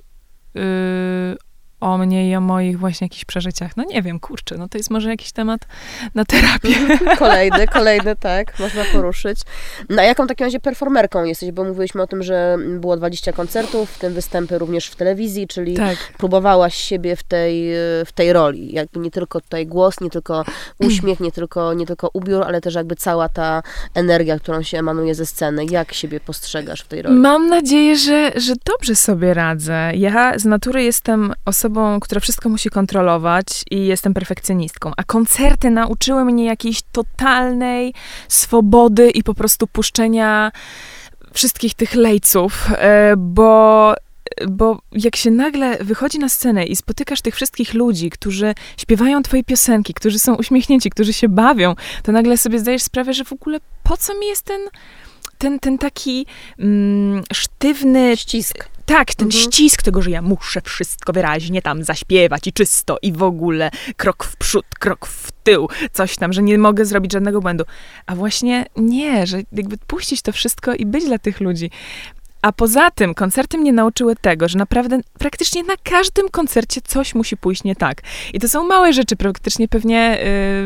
yy, 0.55 0.63
o 1.81 1.99
mnie 1.99 2.31
i 2.31 2.37
o 2.37 2.41
moich 2.41 2.79
właśnie 2.79 3.05
jakichś 3.05 3.25
przeżyciach. 3.25 3.77
No 3.77 3.85
nie 3.85 4.03
wiem, 4.03 4.21
kurczę, 4.21 4.57
no 4.59 4.69
to 4.69 4.79
jest 4.79 4.91
może 4.91 5.11
jakiś 5.11 5.33
temat 5.33 5.61
na 6.15 6.25
terapię. 6.25 6.75
kolejny, 7.19 7.67
kolejny, 7.67 8.17
tak, 8.17 8.59
można 8.59 8.85
poruszyć. 8.93 9.41
Na 9.89 10.05
jaką 10.05 10.27
takim 10.27 10.45
razie 10.45 10.61
performerką 10.61 11.25
jesteś? 11.25 11.53
Bo 11.53 11.65
mówiliśmy 11.65 12.03
o 12.03 12.07
tym, 12.07 12.23
że 12.23 12.57
było 12.81 12.97
20 12.97 13.33
koncertów, 13.33 13.91
w 13.91 13.99
tym 13.99 14.15
występy 14.15 14.59
również 14.59 14.87
w 14.87 14.97
telewizji, 14.97 15.47
czyli 15.47 15.77
tak. 15.77 15.97
próbowałaś 16.19 16.75
siebie 16.75 17.17
w 17.17 17.23
tej, 17.23 17.69
w 18.07 18.13
tej 18.15 18.33
roli. 18.33 18.73
Jakby 18.73 19.01
nie 19.01 19.11
tylko 19.11 19.41
tutaj 19.41 19.67
głos, 19.67 20.01
nie 20.01 20.11
tylko 20.11 20.45
uśmiech, 20.87 21.21
nie 21.21 21.33
tylko, 21.33 21.75
nie 21.75 21.87
tylko 21.87 22.11
ubiór, 22.13 22.43
ale 22.43 22.61
też 22.61 22.75
jakby 22.75 22.97
cała 22.97 23.29
ta 23.29 23.63
energia, 23.95 24.39
którą 24.39 24.63
się 24.63 24.79
emanuje 24.79 25.15
ze 25.15 25.27
sceny. 25.27 25.65
Jak 25.71 25.93
siebie 25.93 26.21
postrzegasz 26.21 26.81
w 26.81 26.89
tej 26.89 27.03
roli? 27.03 27.17
Mam 27.17 27.49
nadzieję, 27.49 27.97
że, 27.97 28.33
że 28.37 28.55
dobrze 28.65 28.95
sobie 28.97 29.35
radzę. 29.35 29.91
Ja 29.95 30.39
z 30.39 30.45
natury 30.45 30.83
jestem 30.83 31.33
osobą, 31.45 31.66
osobą, 31.67 32.01
która 32.01 32.21
wszystko 32.21 32.49
musi 32.49 32.71
kontrolować 32.71 33.47
i 33.71 33.87
jestem 33.87 34.15
perfekcjonistką. 34.15 34.93
A 34.97 35.05
koncerty 35.05 35.71
nauczyły 35.71 36.25
mnie 36.25 36.45
jakiejś 36.45 36.83
totalnej 36.93 37.95
swobody 38.29 39.11
i 39.11 39.23
po 39.23 39.35
prostu 39.35 39.67
puszczenia 39.67 40.53
wszystkich 41.33 41.75
tych 41.75 41.95
lejców, 41.95 42.69
e, 42.73 43.15
bo 43.17 43.95
bo 44.49 44.79
jak 44.93 45.17
się 45.17 45.31
nagle 45.31 45.79
wychodzi 45.85 46.19
na 46.19 46.29
scenę 46.29 46.65
i 46.65 46.77
spotykasz 46.77 47.23
tych 47.23 47.35
wszystkich 47.35 47.75
ludzi, 47.75 48.11
którzy 48.11 48.55
śpiewają 48.77 49.23
twoje 49.23 49.45
piosenki, 49.45 49.95
którzy 49.95 50.19
są 50.19 50.35
uśmiechnięci, 50.35 50.91
którzy 50.91 51.13
się 51.13 51.29
bawią, 51.29 51.75
to 52.03 52.13
nagle 52.13 52.39
sobie 52.39 52.59
zdajesz 52.59 52.83
sprawę, 52.83 53.15
że 53.15 53.25
w 53.25 53.33
ogóle 53.33 53.59
po 53.83 53.97
co 53.97 54.19
mi 54.19 54.27
jest 54.27 54.43
ten, 54.43 54.61
ten, 55.39 55.59
ten 55.59 55.79
taki 55.79 56.27
mm, 56.59 57.23
sztywny... 57.33 58.17
Ścisk. 58.17 58.69
Tak, 58.87 59.15
ten 59.15 59.27
mhm. 59.27 59.45
ścisk 59.45 59.83
tego, 59.83 60.03
że 60.03 60.11
ja 60.11 60.23
muszę 60.23 60.61
wszystko 60.61 61.13
wyraźnie 61.13 61.63
tam 61.63 61.85
zaśpiewać 61.85 62.47
i 62.47 62.53
czysto 62.53 62.99
i 63.03 63.13
w 63.13 63.23
ogóle 63.23 63.71
krok 63.97 64.25
w 64.25 64.37
przód, 64.37 64.65
krok 64.79 65.07
w 65.07 65.33
tył, 65.33 65.69
coś 65.93 66.17
tam, 66.17 66.33
że 66.33 66.43
nie 66.43 66.59
mogę 66.59 66.85
zrobić 66.85 67.13
żadnego 67.13 67.41
błędu. 67.41 67.65
A 68.07 68.15
właśnie 68.15 68.67
nie, 68.77 69.27
że 69.27 69.43
jakby 69.53 69.77
puścić 69.87 70.23
to 70.23 70.33
wszystko 70.33 70.75
i 70.75 70.87
być 70.87 71.05
dla 71.05 71.19
tych 71.19 71.41
ludzi. 71.41 71.71
A 72.47 72.53
poza 72.53 72.91
tym 72.91 73.15
koncerty 73.15 73.59
mnie 73.59 73.73
nauczyły 73.73 74.17
tego, 74.17 74.49
że 74.49 74.59
naprawdę 74.59 75.01
praktycznie 75.19 75.63
na 75.63 75.75
każdym 75.83 76.29
koncercie 76.29 76.81
coś 76.81 77.15
musi 77.15 77.37
pójść 77.37 77.65
nie 77.65 77.77
tak. 77.77 78.03
I 78.33 78.41
to 78.41 78.49
są 78.49 78.65
małe 78.65 78.93
rzeczy, 78.93 79.17
praktycznie 79.17 79.69
pewnie 79.69 80.19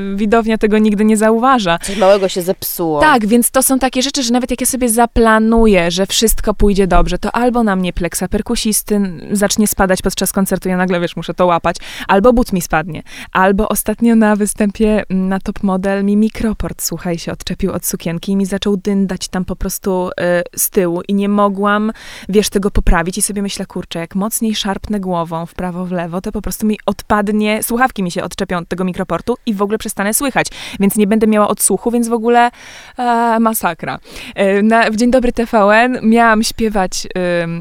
yy, 0.08 0.16
widownia 0.16 0.58
tego 0.58 0.78
nigdy 0.78 1.04
nie 1.04 1.16
zauważa. 1.16 1.78
Coś 1.78 1.96
małego 1.96 2.28
się 2.28 2.42
zepsuło. 2.42 3.00
Tak, 3.00 3.26
więc 3.26 3.50
to 3.50 3.62
są 3.62 3.78
takie 3.78 4.02
rzeczy, 4.02 4.22
że 4.22 4.32
nawet 4.32 4.50
jak 4.50 4.60
ja 4.60 4.66
sobie 4.66 4.88
zaplanuję, 4.88 5.90
że 5.90 6.06
wszystko 6.06 6.54
pójdzie 6.54 6.86
dobrze, 6.86 7.18
to 7.18 7.32
albo 7.32 7.62
na 7.62 7.76
mnie 7.76 7.92
pleksa 7.92 8.28
perkusisty 8.28 9.00
zacznie 9.32 9.66
spadać 9.66 10.02
podczas 10.02 10.32
koncertu, 10.32 10.68
ja 10.68 10.76
nagle, 10.76 11.00
wiesz, 11.00 11.16
muszę 11.16 11.34
to 11.34 11.46
łapać, 11.46 11.76
albo 12.08 12.32
but 12.32 12.52
mi 12.52 12.60
spadnie, 12.60 13.02
albo 13.32 13.68
ostatnio 13.68 14.16
na 14.16 14.36
występie 14.36 15.02
mm, 15.08 15.28
na 15.28 15.40
Top 15.40 15.62
Model 15.62 16.04
mi 16.04 16.16
mikroport, 16.16 16.82
słuchaj, 16.82 17.18
się 17.18 17.32
odczepił 17.32 17.72
od 17.72 17.86
sukienki 17.86 18.32
i 18.32 18.36
mi 18.36 18.46
zaczął 18.46 18.76
dyndać 18.76 19.28
tam 19.28 19.44
po 19.44 19.56
prostu 19.56 20.10
yy, 20.18 20.24
z 20.56 20.70
tyłu 20.70 21.02
i 21.08 21.14
nie 21.14 21.28
mogła 21.28 21.69
mogłam, 21.70 21.92
wiesz, 22.28 22.48
tego 22.48 22.70
poprawić 22.70 23.18
i 23.18 23.22
sobie 23.22 23.42
myślę, 23.42 23.66
kurczę, 23.66 23.98
jak 23.98 24.14
mocniej 24.14 24.54
szarpnę 24.54 25.00
głową 25.00 25.46
w 25.46 25.54
prawo, 25.54 25.86
w 25.86 25.92
lewo, 25.92 26.20
to 26.20 26.32
po 26.32 26.42
prostu 26.42 26.66
mi 26.66 26.78
odpadnie, 26.86 27.62
słuchawki 27.62 28.02
mi 28.02 28.10
się 28.10 28.22
odczepią 28.22 28.58
od 28.58 28.68
tego 28.68 28.84
mikroportu 28.84 29.36
i 29.46 29.54
w 29.54 29.62
ogóle 29.62 29.78
przestanę 29.78 30.14
słychać, 30.14 30.46
więc 30.80 30.96
nie 30.96 31.06
będę 31.06 31.26
miała 31.26 31.48
odsłuchu, 31.48 31.90
więc 31.90 32.08
w 32.08 32.12
ogóle 32.12 32.50
e, 32.98 33.38
masakra. 33.40 33.98
E, 34.34 34.62
na, 34.62 34.90
w 34.90 34.96
Dzień 34.96 35.10
Dobry 35.10 35.32
TVN 35.32 35.98
miałam 36.02 36.42
śpiewać 36.42 37.06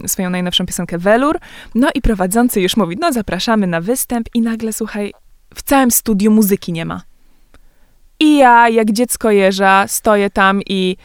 e, 0.03 0.07
swoją 0.07 0.29
najnowszą 0.29 0.65
piosenkę 0.65 0.97
Welur, 0.97 1.39
no 1.75 1.89
i 1.95 2.01
prowadzący 2.01 2.61
już 2.61 2.77
mówi, 2.77 2.97
no 2.99 3.13
zapraszamy 3.13 3.67
na 3.67 3.81
występ 3.81 4.27
i 4.33 4.41
nagle, 4.41 4.73
słuchaj, 4.73 5.13
w 5.55 5.61
całym 5.61 5.91
studiu 5.91 6.31
muzyki 6.31 6.71
nie 6.71 6.85
ma. 6.85 7.01
I 8.19 8.37
ja, 8.37 8.69
jak 8.69 8.91
dziecko 8.91 9.31
jeża, 9.31 9.87
stoję 9.87 10.29
tam 10.29 10.61
i 10.65 10.97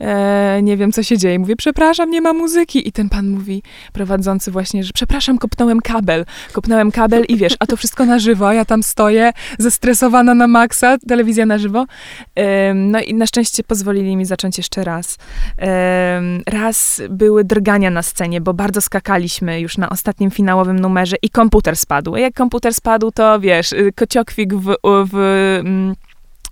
e, 0.00 0.62
nie 0.62 0.76
wiem, 0.76 0.92
co 0.92 1.02
się 1.02 1.18
dzieje. 1.18 1.38
Mówię, 1.38 1.56
przepraszam, 1.56 2.10
nie 2.10 2.20
ma 2.20 2.32
muzyki. 2.32 2.88
I 2.88 2.92
ten 2.92 3.08
pan 3.08 3.28
mówi, 3.28 3.62
prowadzący 3.92 4.50
właśnie, 4.50 4.84
że 4.84 4.92
przepraszam, 4.94 5.38
kopnąłem 5.38 5.80
kabel. 5.80 6.24
Kopnąłem 6.52 6.90
kabel 6.90 7.24
i 7.28 7.36
wiesz, 7.36 7.56
a 7.58 7.66
to 7.66 7.76
wszystko 7.76 8.04
na 8.04 8.18
żywo, 8.18 8.48
a 8.48 8.54
ja 8.54 8.64
tam 8.64 8.82
stoję, 8.82 9.32
zestresowana 9.58 10.34
na 10.34 10.46
maksa, 10.46 10.98
telewizja 11.08 11.46
na 11.46 11.58
żywo. 11.58 11.86
E, 12.34 12.74
no 12.74 13.00
i 13.00 13.14
na 13.14 13.26
szczęście 13.26 13.64
pozwolili 13.64 14.16
mi 14.16 14.24
zacząć 14.24 14.58
jeszcze 14.58 14.84
raz. 14.84 15.18
E, 15.58 16.22
raz 16.46 17.02
były 17.10 17.44
drgania 17.44 17.90
na 17.90 18.02
scenie, 18.02 18.40
bo 18.40 18.54
bardzo 18.54 18.80
skakaliśmy 18.80 19.60
już 19.60 19.78
na 19.78 19.88
ostatnim 19.88 20.30
finałowym 20.30 20.78
numerze 20.78 21.16
i 21.22 21.30
komputer 21.30 21.76
spadł. 21.76 22.16
Jak 22.16 22.34
komputer 22.34 22.74
spadł, 22.74 23.10
to 23.10 23.40
wiesz, 23.40 23.74
kociokwik 23.94 24.54
w, 24.54 24.74
w, 24.84 25.08
w 25.12 25.16
mm, 25.60 25.94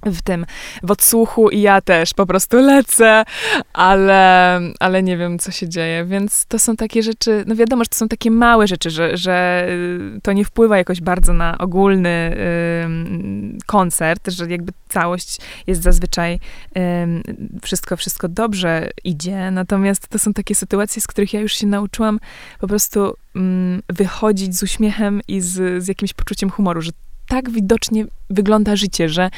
w 0.07 0.23
tym, 0.23 0.47
w 0.83 0.91
odsłuchu 0.91 1.51
i 1.51 1.61
ja 1.61 1.81
też 1.81 2.15
po 2.15 2.27
prostu 2.27 2.57
lecę, 2.57 3.25
ale, 3.73 4.61
ale 4.81 5.03
nie 5.03 5.17
wiem, 5.17 5.39
co 5.39 5.51
się 5.51 5.69
dzieje, 5.69 6.05
więc 6.05 6.47
to 6.47 6.59
są 6.59 6.77
takie 6.77 7.03
rzeczy, 7.03 7.45
no 7.47 7.57
wiadomo, 7.57 7.85
że 7.85 7.89
to 7.89 7.97
są 7.97 8.09
takie 8.09 8.31
małe 8.31 8.67
rzeczy, 8.67 8.91
że, 8.91 9.17
że 9.17 9.67
y, 10.17 10.21
to 10.23 10.33
nie 10.33 10.45
wpływa 10.45 10.79
jakoś 10.79 11.01
bardzo 11.01 11.33
na 11.33 11.59
ogólny 11.59 12.37
koncert, 13.67 14.31
że 14.31 14.47
jakby 14.47 14.73
całość 14.89 15.39
jest 15.67 15.83
zazwyczaj 15.83 16.35
y, 16.35 16.41
wszystko, 17.63 17.97
wszystko 17.97 18.29
dobrze 18.29 18.91
idzie, 19.05 19.51
natomiast 19.51 20.09
to 20.09 20.19
są 20.19 20.33
takie 20.33 20.55
sytuacje, 20.55 21.03
z 21.03 21.07
których 21.07 21.33
ja 21.33 21.41
już 21.41 21.53
się 21.53 21.67
nauczyłam 21.67 22.21
po 22.61 22.67
prostu 22.69 23.15
wychodzić 23.89 24.57
z 24.57 24.63
uśmiechem 24.63 25.21
i 25.29 25.41
z, 25.41 25.85
z 25.85 25.89
jakimś 25.89 26.15
poczuciem 26.15 26.51
humoru, 26.51 26.83
że 26.83 26.91
tak 27.29 27.51
widocznie 27.51 28.07
wygląda 28.31 28.77
życie, 28.77 29.09
że, 29.09 29.31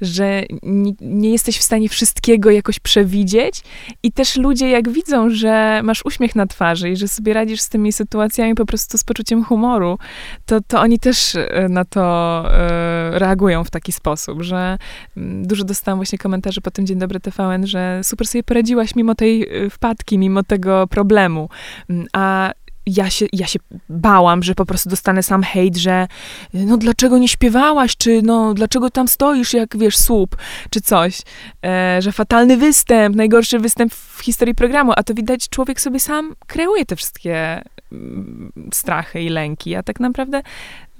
że 0.00 0.42
nie, 0.62 0.92
nie, 1.00 1.32
jesteś 1.32 1.58
w 1.58 1.62
stanie 1.62 1.88
wszystkiego 1.88 2.50
jakoś 2.50 2.80
przewidzieć. 2.80 3.62
I 4.02 4.12
też 4.12 4.36
ludzie 4.36 4.70
jak 4.70 4.88
widzą, 4.88 5.30
że 5.30 5.80
masz 5.84 6.04
uśmiech 6.04 6.34
na 6.34 6.46
twarzy 6.46 6.90
i 6.90 6.96
że 6.96 7.08
sobie 7.08 7.32
radzisz 7.32 7.60
z 7.60 7.68
tymi 7.68 7.92
sytuacjami 7.92 8.54
po 8.54 8.66
prostu 8.66 8.98
z 8.98 9.04
poczuciem 9.04 9.44
humoru, 9.44 9.98
to, 10.46 10.60
to 10.60 10.80
oni 10.80 10.98
też 10.98 11.34
e, 11.34 11.68
na 11.68 11.84
to 11.84 12.44
e, 12.50 13.18
reagują 13.18 13.64
w 13.64 13.70
taki 13.70 13.92
sposób, 13.92 14.42
że 14.42 14.78
mm, 15.16 15.46
dużo 15.46 15.64
dostałam 15.64 15.98
właśnie 15.98 16.18
komentarzy 16.18 16.60
po 16.60 16.70
tym 16.70 16.86
Dzień 16.86 16.98
Dobry 16.98 17.20
TVN, 17.20 17.66
że 17.66 18.00
super 18.02 18.26
sobie 18.26 18.42
poradziłaś 18.42 18.94
mimo 18.94 19.14
tej 19.14 19.42
e, 19.42 19.70
wpadki, 19.70 20.18
mimo 20.18 20.42
tego 20.42 20.86
problemu, 20.86 21.48
mm, 21.90 22.06
a 22.12 22.52
ja 22.86 23.10
się, 23.10 23.26
ja 23.32 23.46
się 23.46 23.58
bałam, 23.88 24.42
że 24.42 24.54
po 24.54 24.66
prostu 24.66 24.90
dostanę 24.90 25.22
sam 25.22 25.42
hejt, 25.42 25.76
że 25.76 26.06
no 26.54 26.76
dlaczego 26.76 27.18
nie 27.18 27.28
śpiewałaś, 27.28 27.96
czy 27.96 28.22
no 28.22 28.54
dlaczego 28.54 28.90
tam 28.90 29.08
stoisz 29.08 29.52
jak, 29.52 29.76
wiesz, 29.78 29.96
słup, 29.96 30.36
czy 30.70 30.80
coś, 30.80 31.22
e, 31.64 32.02
że 32.02 32.12
fatalny 32.12 32.56
występ, 32.56 33.16
najgorszy 33.16 33.58
występ 33.58 33.94
w 33.94 34.20
historii 34.22 34.54
programu, 34.54 34.92
a 34.96 35.02
to 35.02 35.14
widać, 35.14 35.48
człowiek 35.48 35.80
sobie 35.80 36.00
sam 36.00 36.34
kreuje 36.46 36.86
te 36.86 36.96
wszystkie 36.96 37.62
mm, 37.92 38.52
strachy 38.72 39.20
i 39.20 39.28
lęki, 39.28 39.74
a 39.74 39.82
tak 39.82 40.00
naprawdę 40.00 40.42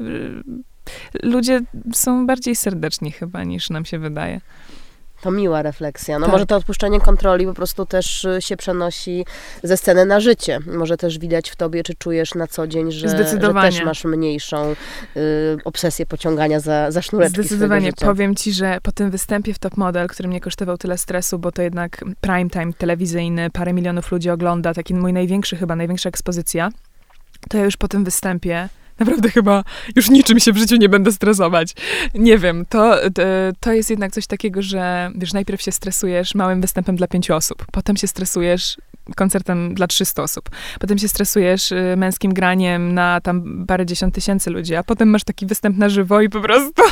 y, 0.00 0.42
ludzie 1.22 1.60
są 1.94 2.26
bardziej 2.26 2.56
serdeczni 2.56 3.12
chyba 3.12 3.44
niż 3.44 3.70
nam 3.70 3.84
się 3.84 3.98
wydaje. 3.98 4.40
To 5.20 5.30
miła 5.30 5.62
refleksja. 5.62 6.18
No 6.18 6.26
tak. 6.26 6.32
może 6.32 6.46
to 6.46 6.56
odpuszczenie 6.56 7.00
kontroli 7.00 7.46
po 7.46 7.54
prostu 7.54 7.86
też 7.86 8.24
y, 8.24 8.42
się 8.42 8.56
przenosi 8.56 9.26
ze 9.62 9.76
sceny 9.76 10.06
na 10.06 10.20
życie. 10.20 10.58
Może 10.66 10.96
też 10.96 11.18
widać 11.18 11.50
w 11.50 11.56
tobie, 11.56 11.82
czy 11.82 11.94
czujesz 11.94 12.34
na 12.34 12.46
co 12.46 12.66
dzień, 12.66 12.92
że, 12.92 13.08
że 13.08 13.24
też 13.52 13.84
masz 13.84 14.04
mniejszą 14.04 14.74
y, 15.16 15.56
obsesję 15.64 16.06
pociągania 16.06 16.60
za, 16.60 16.90
za 16.90 17.02
sznureczki 17.02 17.40
Zdecydowanie. 17.40 17.92
Powiem 17.92 18.34
ci, 18.34 18.52
że 18.52 18.78
po 18.82 18.92
tym 18.92 19.10
występie 19.10 19.54
w 19.54 19.58
Top 19.58 19.76
Model, 19.76 20.08
który 20.08 20.28
mnie 20.28 20.40
kosztował 20.40 20.78
tyle 20.78 20.98
stresu, 20.98 21.38
bo 21.38 21.52
to 21.52 21.62
jednak 21.62 22.04
prime 22.20 22.50
time 22.50 22.72
telewizyjny, 22.72 23.50
parę 23.50 23.72
milionów 23.72 24.12
ludzi 24.12 24.30
ogląda, 24.30 24.74
taki 24.74 24.94
mój 24.94 25.12
największy 25.12 25.56
chyba, 25.56 25.76
największa 25.76 26.08
ekspozycja, 26.08 26.70
to 27.48 27.58
ja 27.58 27.64
już 27.64 27.76
po 27.76 27.88
tym 27.88 28.04
występie 28.04 28.68
Naprawdę 28.98 29.30
chyba 29.30 29.64
już 29.96 30.10
niczym 30.10 30.40
się 30.40 30.52
w 30.52 30.56
życiu 30.56 30.76
nie 30.76 30.88
będę 30.88 31.12
stresować. 31.12 31.74
Nie 32.14 32.38
wiem, 32.38 32.66
to, 32.68 32.96
to 33.60 33.72
jest 33.72 33.90
jednak 33.90 34.12
coś 34.12 34.26
takiego, 34.26 34.62
że 34.62 35.10
wiesz, 35.14 35.32
najpierw 35.32 35.62
się 35.62 35.72
stresujesz 35.72 36.34
małym 36.34 36.60
występem 36.60 36.96
dla 36.96 37.06
pięciu 37.06 37.34
osób, 37.34 37.66
potem 37.72 37.96
się 37.96 38.06
stresujesz 38.06 38.76
koncertem 39.14 39.74
dla 39.74 39.86
300 39.86 40.22
osób. 40.22 40.50
Potem 40.80 40.98
się 40.98 41.08
stresujesz 41.08 41.72
y, 41.72 41.94
męskim 41.96 42.34
graniem 42.34 42.94
na 42.94 43.20
tam 43.20 43.66
parę 43.66 43.86
dziesiąt 43.86 44.14
tysięcy 44.14 44.50
ludzi, 44.50 44.74
a 44.74 44.82
potem 44.82 45.08
masz 45.08 45.24
taki 45.24 45.46
występ 45.46 45.76
na 45.78 45.88
żywo 45.88 46.20
i 46.20 46.28
po 46.28 46.40
prostu 46.40 46.82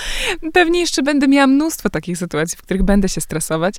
pewnie 0.52 0.80
jeszcze 0.80 1.02
będę 1.02 1.28
miała 1.28 1.46
mnóstwo 1.46 1.90
takich 1.90 2.18
sytuacji, 2.18 2.58
w 2.58 2.62
których 2.62 2.82
będę 2.82 3.08
się 3.08 3.20
stresować. 3.20 3.74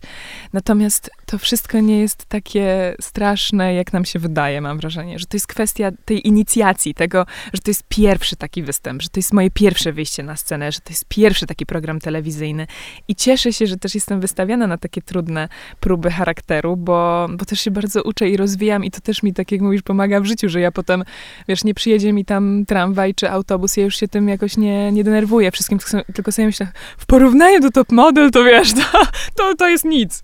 Natomiast 0.53 1.11
to 1.25 1.37
wszystko 1.37 1.79
nie 1.79 1.99
jest 1.99 2.25
takie 2.25 2.95
straszne, 3.01 3.73
jak 3.73 3.93
nam 3.93 4.05
się 4.05 4.19
wydaje, 4.19 4.61
mam 4.61 4.77
wrażenie, 4.77 5.19
że 5.19 5.25
to 5.25 5.37
jest 5.37 5.47
kwestia 5.47 5.91
tej 6.05 6.27
inicjacji, 6.27 6.93
tego, 6.93 7.25
że 7.53 7.61
to 7.61 7.71
jest 7.71 7.83
pierwszy 7.89 8.35
taki 8.35 8.63
występ, 8.63 9.01
że 9.01 9.09
to 9.09 9.19
jest 9.19 9.33
moje 9.33 9.51
pierwsze 9.51 9.93
wyjście 9.93 10.23
na 10.23 10.35
scenę, 10.35 10.71
że 10.71 10.79
to 10.79 10.89
jest 10.89 11.05
pierwszy 11.05 11.47
taki 11.47 11.65
program 11.65 11.99
telewizyjny 11.99 12.67
i 13.07 13.15
cieszę 13.15 13.53
się, 13.53 13.67
że 13.67 13.77
też 13.77 13.95
jestem 13.95 14.19
wystawiana 14.19 14.67
na 14.67 14.77
takie 14.77 15.01
trudne 15.01 15.49
próby 15.79 16.11
charakteru, 16.11 16.77
bo, 16.77 17.27
bo 17.37 17.45
też 17.45 17.59
się 17.59 17.71
bardzo 17.71 17.80
uczę 18.03 18.29
i 18.29 18.37
rozwijam 18.37 18.83
i 18.83 18.91
to 18.91 19.01
też 19.01 19.23
mi, 19.23 19.33
tak 19.33 19.51
jak 19.51 19.61
mówisz, 19.61 19.81
pomaga 19.81 20.21
w 20.21 20.25
życiu, 20.25 20.49
że 20.49 20.59
ja 20.59 20.71
potem, 20.71 21.03
wiesz, 21.47 21.63
nie 21.63 21.73
przyjedzie 21.73 22.13
mi 22.13 22.25
tam 22.25 22.65
tramwaj 22.67 23.15
czy 23.15 23.29
autobus, 23.29 23.77
ja 23.77 23.83
już 23.83 23.95
się 23.95 24.07
tym 24.07 24.29
jakoś 24.29 24.57
nie, 24.57 24.91
nie 24.91 25.03
denerwuję 25.03 25.51
wszystkim, 25.51 25.79
tylko 26.13 26.31
sobie 26.31 26.45
myślę, 26.45 26.67
w 26.97 27.05
porównaniu 27.05 27.59
do 27.59 27.71
top 27.71 27.91
model, 27.91 28.31
to 28.31 28.43
wiesz, 28.43 28.73
to, 28.73 28.81
to, 29.37 29.55
to 29.55 29.69
jest 29.69 29.85
nic. 29.85 30.23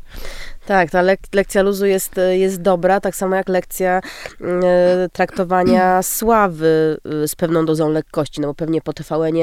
Tak, 0.67 0.91
ta 0.91 1.01
lek 1.01 1.19
lekcja 1.33 1.61
luzu 1.61 1.85
jest, 1.85 2.15
jest 2.31 2.61
dobra, 2.61 2.99
tak 2.99 3.15
samo 3.15 3.35
jak 3.35 3.49
lekcja 3.49 4.01
e, 4.41 5.09
traktowania 5.13 6.01
sławy 6.17 6.97
e, 7.23 7.27
z 7.27 7.35
pewną 7.35 7.65
dozą 7.65 7.89
lekkości, 7.89 8.41
no 8.41 8.47
bo 8.47 8.53
pewnie 8.53 8.81
po 8.81 8.93
tvn 8.93 9.35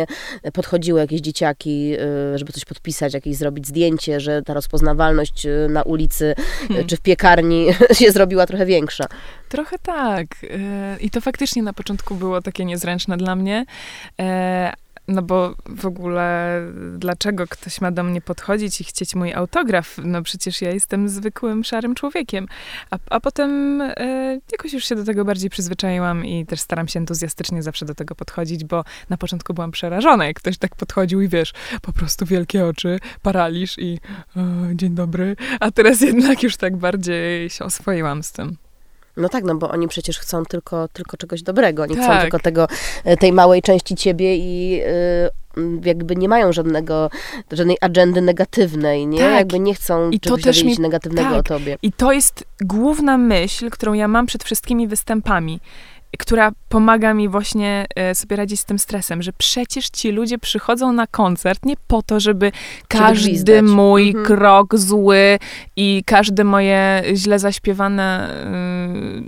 podchodziły 0.53 1.01
jakieś 1.01 1.21
dzieciaki, 1.21 1.95
e, 1.99 2.39
żeby 2.39 2.53
coś 2.53 2.65
podpisać, 2.65 3.15
jakieś 3.15 3.37
zrobić 3.37 3.67
zdjęcie, 3.67 4.21
że 4.21 4.43
ta 4.43 4.55
rozpoznawalność 4.55 5.47
e, 5.47 5.69
na 5.69 5.83
ulicy 5.83 6.35
e, 6.39 6.67
hmm. 6.69 6.87
czy 6.87 6.97
w 6.97 7.01
piekarni 7.01 7.67
się 7.99 8.11
zrobiła 8.13 8.47
trochę 8.47 8.67
większa. 8.67 9.05
Trochę 9.49 9.79
tak. 9.79 10.27
E, 10.51 10.97
I 11.01 11.11
to 11.11 11.21
faktycznie 11.21 11.63
na 11.63 11.73
początku 11.73 12.15
było 12.15 12.43
takie 12.43 12.65
niezręczne 12.65 13.17
dla 13.17 13.37
mnie, 13.37 13.65
no 15.09 15.23
bo 15.23 15.55
w 15.67 15.87
ogóle 15.87 16.61
dlaczego 16.99 17.47
ktoś 17.47 17.81
ma 17.81 17.91
do 17.91 18.03
mnie 18.03 18.21
podchodzić 18.21 18.81
i 18.81 18.85
chcieć 18.85 19.15
mój 19.15 19.33
autograf? 19.33 19.97
No 20.05 20.23
przecież 20.23 20.63
ja 20.63 20.71
jestem 20.71 21.09
zwykłym, 21.09 21.65
szarym 21.65 21.95
człowiekiem. 21.95 22.47
A, 22.91 22.99
a 23.11 23.21
potem 23.21 23.81
e, 23.81 24.41
jakoś 24.53 24.73
już 24.73 24.85
się 24.85 24.97
do 24.97 25.05
tego 25.05 25.25
bardziej 25.25 25.51
przyzwyczaiłam 25.51 26.25
i 26.25 26.47
też 26.47 26.61
staram 26.61 26.89
się 26.89 26.99
entuzjastycznie 26.99 27.63
zawsze 27.63 27.87
do 27.87 27.95
tego 27.95 28.15
podchodzić, 28.15 28.65
bo 28.65 28.85
na 29.09 29.17
początku 29.17 29.55
byłam 29.55 29.71
przerażona, 29.71 30.27
jak 30.27 30.37
ktoś 30.37 30.59
tak 30.59 30.77
podchodził 30.77 31.21
i 31.21 31.29
wiesz, 31.29 31.53
po 31.83 31.93
prostu 31.93 32.27
wielkie 32.27 32.67
oczy, 32.67 32.99
paraliż 33.23 33.79
i 33.79 34.01
e, 34.37 34.43
dzień 34.75 34.95
dobry. 34.95 35.37
A 35.61 35.71
teraz 35.71 36.01
jednak 36.01 36.43
już 36.43 36.57
tak 36.57 36.77
bardziej 36.77 37.51
się 37.51 37.65
oswoiłam 37.65 38.23
z 38.23 38.33
tym. 38.33 38.64
No 39.17 39.29
tak, 39.29 39.45
no 39.45 39.55
bo 39.55 39.71
oni 39.71 39.89
przecież 39.89 40.19
chcą 40.19 40.45
tylko, 40.45 40.89
tylko 40.89 41.17
czegoś 41.17 41.43
dobrego. 41.43 41.83
Oni 41.83 41.97
tak. 41.97 42.05
chcą 42.05 42.21
tylko 42.21 42.39
tego, 42.39 42.69
e, 43.05 43.17
tej 43.17 43.33
małej 43.33 43.63
części 43.63 43.95
ciebie 43.95 44.37
i 44.37 44.71
yy, 44.71 45.81
jakby 45.85 46.17
nie 46.17 46.29
mają 46.29 46.53
żadnego, 46.53 47.11
żadnej 47.53 47.77
agendy 47.81 48.21
negatywnej, 48.21 49.07
nie? 49.07 49.19
Tak. 49.19 49.35
Jakby 49.35 49.61
nie 49.61 49.75
chcą 49.75 50.11
I 50.11 50.21
czegoś 50.21 50.41
to 50.41 50.45
też 50.45 50.65
mi, 50.65 50.79
negatywnego 50.79 51.29
tak. 51.29 51.39
o 51.39 51.43
tobie. 51.43 51.79
I 51.83 51.93
to 51.93 52.13
jest 52.13 52.45
główna 52.61 53.19
myśl, 53.19 53.71
którą 53.71 53.93
ja 53.93 54.09
mam 54.09 54.27
przed 54.27 54.45
wszystkimi 54.45 54.89
występami 54.89 55.61
która 56.19 56.53
pomaga 56.69 57.15
mi 57.15 57.29
właśnie 57.29 57.87
e, 57.97 58.15
sobie 58.15 58.37
radzić 58.37 58.61
z 58.61 58.65
tym 58.65 58.79
stresem, 58.79 59.23
że 59.23 59.33
przecież 59.33 59.89
ci 59.89 60.11
ludzie 60.11 60.39
przychodzą 60.39 60.93
na 60.93 61.07
koncert 61.07 61.65
nie 61.65 61.75
po 61.87 62.03
to, 62.03 62.21
żeby 62.21 62.53
każdy 62.89 63.63
mój 63.63 64.09
mhm. 64.09 64.27
krok 64.27 64.77
zły 64.77 65.39
i 65.77 66.03
każde 66.07 66.45
moje 66.45 67.03
źle 67.15 67.39
zaśpiewane 67.39 68.31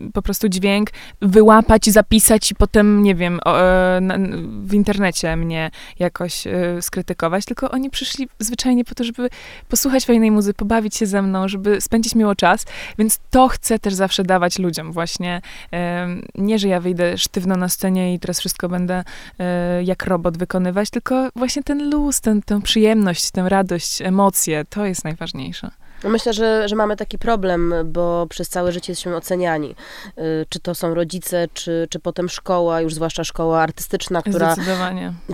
y, 0.09 0.13
po 0.13 0.23
prostu 0.23 0.49
dźwięk 0.49 0.91
wyłapać, 1.23 1.91
zapisać 1.91 2.51
i 2.51 2.55
potem, 2.55 3.03
nie 3.03 3.15
wiem, 3.15 3.41
o, 3.45 3.61
e, 3.61 4.01
na, 4.01 4.19
w 4.63 4.75
internecie 4.75 5.37
mnie 5.37 5.71
jakoś 5.99 6.47
y, 6.47 6.53
skrytykować, 6.81 7.45
tylko 7.45 7.71
oni 7.71 7.91
przyszli 7.91 8.29
zwyczajnie 8.39 8.85
po 8.85 8.95
to, 8.95 9.05
żeby 9.05 9.29
posłuchać 9.69 10.07
fajnej 10.07 10.31
muzyki, 10.31 10.57
pobawić 10.57 10.97
się 10.97 11.07
ze 11.07 11.23
mną, 11.23 11.49
żeby 11.49 11.81
spędzić 11.81 12.15
miło 12.15 12.35
czas, 12.35 12.65
więc 12.99 13.21
to 13.31 13.49
chcę 13.49 13.79
też 13.79 13.95
zawsze 13.95 14.23
dawać 14.25 14.59
ludziom 14.59 14.93
właśnie. 14.93 15.41
Y, 15.75 15.77
nie, 16.35 16.59
że 16.59 16.69
ja 16.69 16.76
ja 16.77 16.81
wyjdę 16.81 17.19
sztywno 17.19 17.57
na 17.57 17.69
scenie 17.69 18.15
i 18.15 18.19
teraz 18.19 18.41
wszystko 18.41 18.69
będę 18.69 19.05
y, 19.81 19.85
jak 19.85 20.07
robot 20.07 20.39
wykonywać, 20.39 20.91
tylko 20.91 21.29
właśnie 21.37 21.63
ten 21.63 21.91
luz, 21.91 22.21
ten, 22.21 22.43
tę 22.43 22.63
przyjemność, 22.63 23.31
tę 23.31 23.49
radość, 23.49 24.03
emocje, 24.03 24.65
to 24.65 24.87
jest 24.87 25.05
najważniejsze. 25.05 25.71
Myślę, 26.05 26.33
że, 26.33 26.69
że 26.69 26.77
mamy 26.77 26.97
taki 26.97 27.19
problem, 27.19 27.75
bo 27.85 28.27
przez 28.27 28.49
całe 28.49 28.73
życie 28.73 28.93
jesteśmy 28.93 29.17
oceniani. 29.17 29.75
Y, 30.19 30.47
czy 30.49 30.61
to 30.61 30.75
są 30.75 30.95
rodzice, 30.95 31.49
czy, 31.55 31.87
czy 31.91 31.99
potem 31.99 32.29
szkoła, 32.29 32.81
już 32.81 32.95
zwłaszcza 32.95 33.25
szkoła 33.25 33.63
artystyczna, 33.63 34.23
która 34.23 34.55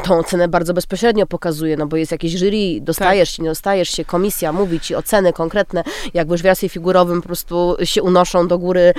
tą 0.05 0.19
ocenę 0.19 0.49
bardzo 0.49 0.75
bezpośrednio 0.75 1.27
pokazuje, 1.27 1.77
no 1.77 1.87
bo 1.87 1.97
jest 1.97 2.13
jakieś 2.13 2.33
jury, 2.33 2.81
dostajesz 2.81 3.31
tak. 3.31 3.37
się, 3.37 3.43
nie 3.43 3.49
dostajesz 3.49 3.89
się, 3.89 4.05
komisja 4.05 4.53
mówi 4.53 4.81
ci 4.81 4.95
oceny 4.95 5.33
konkretne, 5.33 5.85
jakby 6.15 6.39
w 6.39 6.43
wywiadzie 6.43 6.69
figurowym 6.69 7.23
po 7.23 7.27
prostu 7.27 7.77
się 7.85 8.03
unoszą 8.03 8.49
do 8.49 8.59
góry 8.59 8.95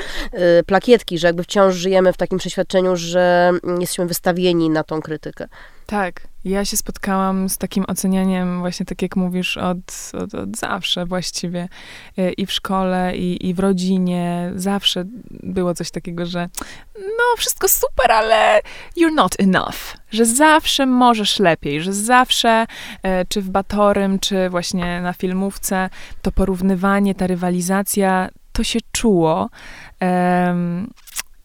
y, 0.60 0.64
plakietki, 0.64 1.18
że 1.20 1.28
jakby 1.28 1.44
wciąż 1.44 1.76
żyjemy 1.76 2.14
w 2.14 2.18
takim 2.18 2.40
przeświadczeniu, 2.40 2.96
że 2.96 3.52
jesteśmy 3.80 4.06
wystawieni 4.06 4.70
na 4.70 4.84
tą 4.84 5.02
krytykę. 5.02 5.48
Tak. 5.94 6.28
Ja 6.46 6.66
się 6.66 6.78
spotkałam 6.78 7.50
z 7.50 7.58
takim 7.58 7.86
ocenianiem, 7.88 8.60
właśnie 8.60 8.86
tak 8.86 9.02
jak 9.02 9.16
mówisz, 9.16 9.58
od, 9.58 10.12
od, 10.14 10.36
od 10.36 10.58
zawsze 10.58 11.06
właściwie. 11.06 11.70
E, 12.18 12.32
I 12.32 12.46
w 12.46 12.52
szkole, 12.52 13.18
i, 13.18 13.48
i 13.48 13.54
w 13.54 13.60
rodzinie. 13.60 14.52
Zawsze 14.56 15.04
było 15.30 15.74
coś 15.74 15.92
takiego, 15.92 16.26
że 16.26 16.50
no, 16.96 17.38
wszystko 17.38 17.68
super, 17.68 18.12
ale 18.12 18.62
you're 18.98 19.16
not 19.16 19.40
enough. 19.40 19.98
Że 20.12 20.26
zawsze 20.26 20.86
możesz 20.86 21.40
lepiej, 21.40 21.82
że 21.82 21.94
zawsze, 21.94 22.66
e, 23.04 23.26
czy 23.26 23.42
w 23.42 23.50
Batorym, 23.50 24.20
czy 24.20 24.50
właśnie 24.50 25.02
na 25.02 25.14
filmówce, 25.14 25.90
to 26.22 26.32
porównywanie, 26.32 27.16
ta 27.16 27.28
rywalizacja, 27.28 28.30
to 28.54 28.64
się 28.64 28.80
czuło. 28.92 29.50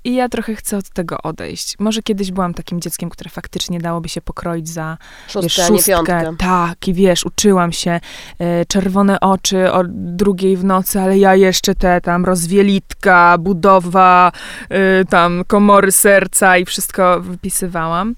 I 0.08 0.14
ja 0.14 0.28
trochę 0.28 0.54
chcę 0.54 0.76
od 0.76 0.90
tego 0.90 1.22
odejść. 1.22 1.78
Może 1.78 2.02
kiedyś 2.02 2.32
byłam 2.32 2.54
takim 2.54 2.80
dzieckiem, 2.80 3.10
które 3.10 3.30
faktycznie 3.30 3.78
dałoby 3.78 4.08
się 4.08 4.20
pokroić 4.20 4.68
za 4.68 4.98
szóstkę, 5.28 5.42
wiesz, 5.42 5.66
szóstkę. 5.66 6.34
Tak, 6.38 6.88
i 6.88 6.94
wiesz, 6.94 7.26
uczyłam 7.26 7.72
się. 7.72 8.00
E, 8.38 8.64
czerwone 8.64 9.20
oczy 9.20 9.72
o 9.72 9.82
drugiej 9.88 10.56
w 10.56 10.64
nocy, 10.64 11.00
ale 11.00 11.18
ja 11.18 11.34
jeszcze 11.34 11.74
te 11.74 12.00
tam 12.00 12.24
rozwielitka, 12.24 13.38
budowa, 13.38 14.32
e, 14.68 15.04
tam 15.04 15.44
komory 15.46 15.92
serca 15.92 16.58
i 16.58 16.64
wszystko 16.64 17.20
wypisywałam, 17.20 18.14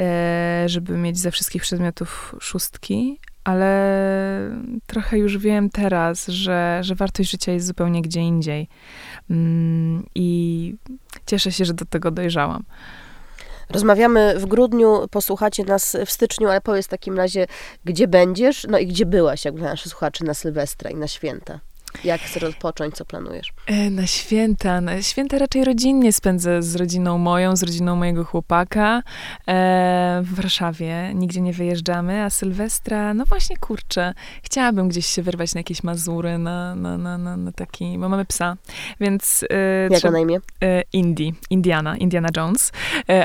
e, 0.00 0.64
żeby 0.66 0.96
mieć 0.96 1.18
ze 1.18 1.30
wszystkich 1.30 1.62
przedmiotów 1.62 2.34
szóstki 2.40 3.18
ale 3.46 3.70
trochę 4.86 5.18
już 5.18 5.38
wiem 5.38 5.70
teraz, 5.70 6.26
że, 6.26 6.78
że 6.80 6.94
wartość 6.94 7.30
życia 7.30 7.52
jest 7.52 7.66
zupełnie 7.66 8.02
gdzie 8.02 8.20
indziej. 8.20 8.68
Mm, 9.30 10.06
I 10.14 10.74
cieszę 11.26 11.52
się, 11.52 11.64
że 11.64 11.74
do 11.74 11.84
tego 11.84 12.10
dojrzałam. 12.10 12.62
Rozmawiamy 13.70 14.34
w 14.38 14.46
grudniu, 14.46 15.08
posłuchacie 15.10 15.64
nas 15.64 15.96
w 16.06 16.10
styczniu, 16.10 16.48
ale 16.48 16.60
powiedz 16.60 16.86
w 16.86 16.88
takim 16.88 17.16
razie, 17.16 17.46
gdzie 17.84 18.08
będziesz, 18.08 18.66
no 18.70 18.78
i 18.78 18.86
gdzie 18.86 19.06
byłaś, 19.06 19.44
jakby 19.44 19.60
nasi 19.60 19.88
słuchacze 19.88 20.24
na 20.24 20.34
Sylwestra 20.34 20.90
i 20.90 20.94
na 20.94 21.08
święta. 21.08 21.60
Jak 22.04 22.20
chcesz 22.20 22.42
odpocząć? 22.42 22.94
Co 22.94 23.04
planujesz? 23.04 23.52
E, 23.66 23.90
na 23.90 24.06
święta. 24.06 24.80
Na 24.80 25.02
święta 25.02 25.38
raczej 25.38 25.64
rodzinnie 25.64 26.12
spędzę 26.12 26.62
z 26.62 26.76
rodziną 26.76 27.18
moją, 27.18 27.56
z 27.56 27.62
rodziną 27.62 27.96
mojego 27.96 28.24
chłopaka 28.24 29.02
e, 29.48 30.20
w 30.24 30.34
Warszawie. 30.34 31.14
Nigdzie 31.14 31.40
nie 31.40 31.52
wyjeżdżamy, 31.52 32.22
a 32.22 32.30
Sylwestra, 32.30 33.14
no 33.14 33.24
właśnie, 33.24 33.56
kurczę, 33.56 34.14
chciałabym 34.42 34.88
gdzieś 34.88 35.06
się 35.06 35.22
wyrwać 35.22 35.54
na 35.54 35.60
jakieś 35.60 35.82
Mazury, 35.82 36.38
na, 36.38 36.74
na, 36.74 36.98
na, 36.98 37.18
na, 37.18 37.52
taki, 37.52 37.98
bo 37.98 38.08
mamy 38.08 38.24
psa, 38.24 38.56
więc... 39.00 39.44
E, 39.50 39.88
Jak 39.90 40.12
na 40.12 40.18
imię? 40.18 40.38
Indy, 40.92 41.32
Indiana, 41.50 41.96
Indiana 41.96 42.28
Jones, 42.36 42.72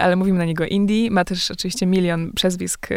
ale 0.01 0.15
mówimy 0.15 0.37
na 0.37 0.45
niego 0.45 0.65
Indy. 0.65 1.11
Ma 1.11 1.25
też 1.25 1.51
oczywiście 1.51 1.85
milion 1.85 2.31
przezwisk. 2.35 2.87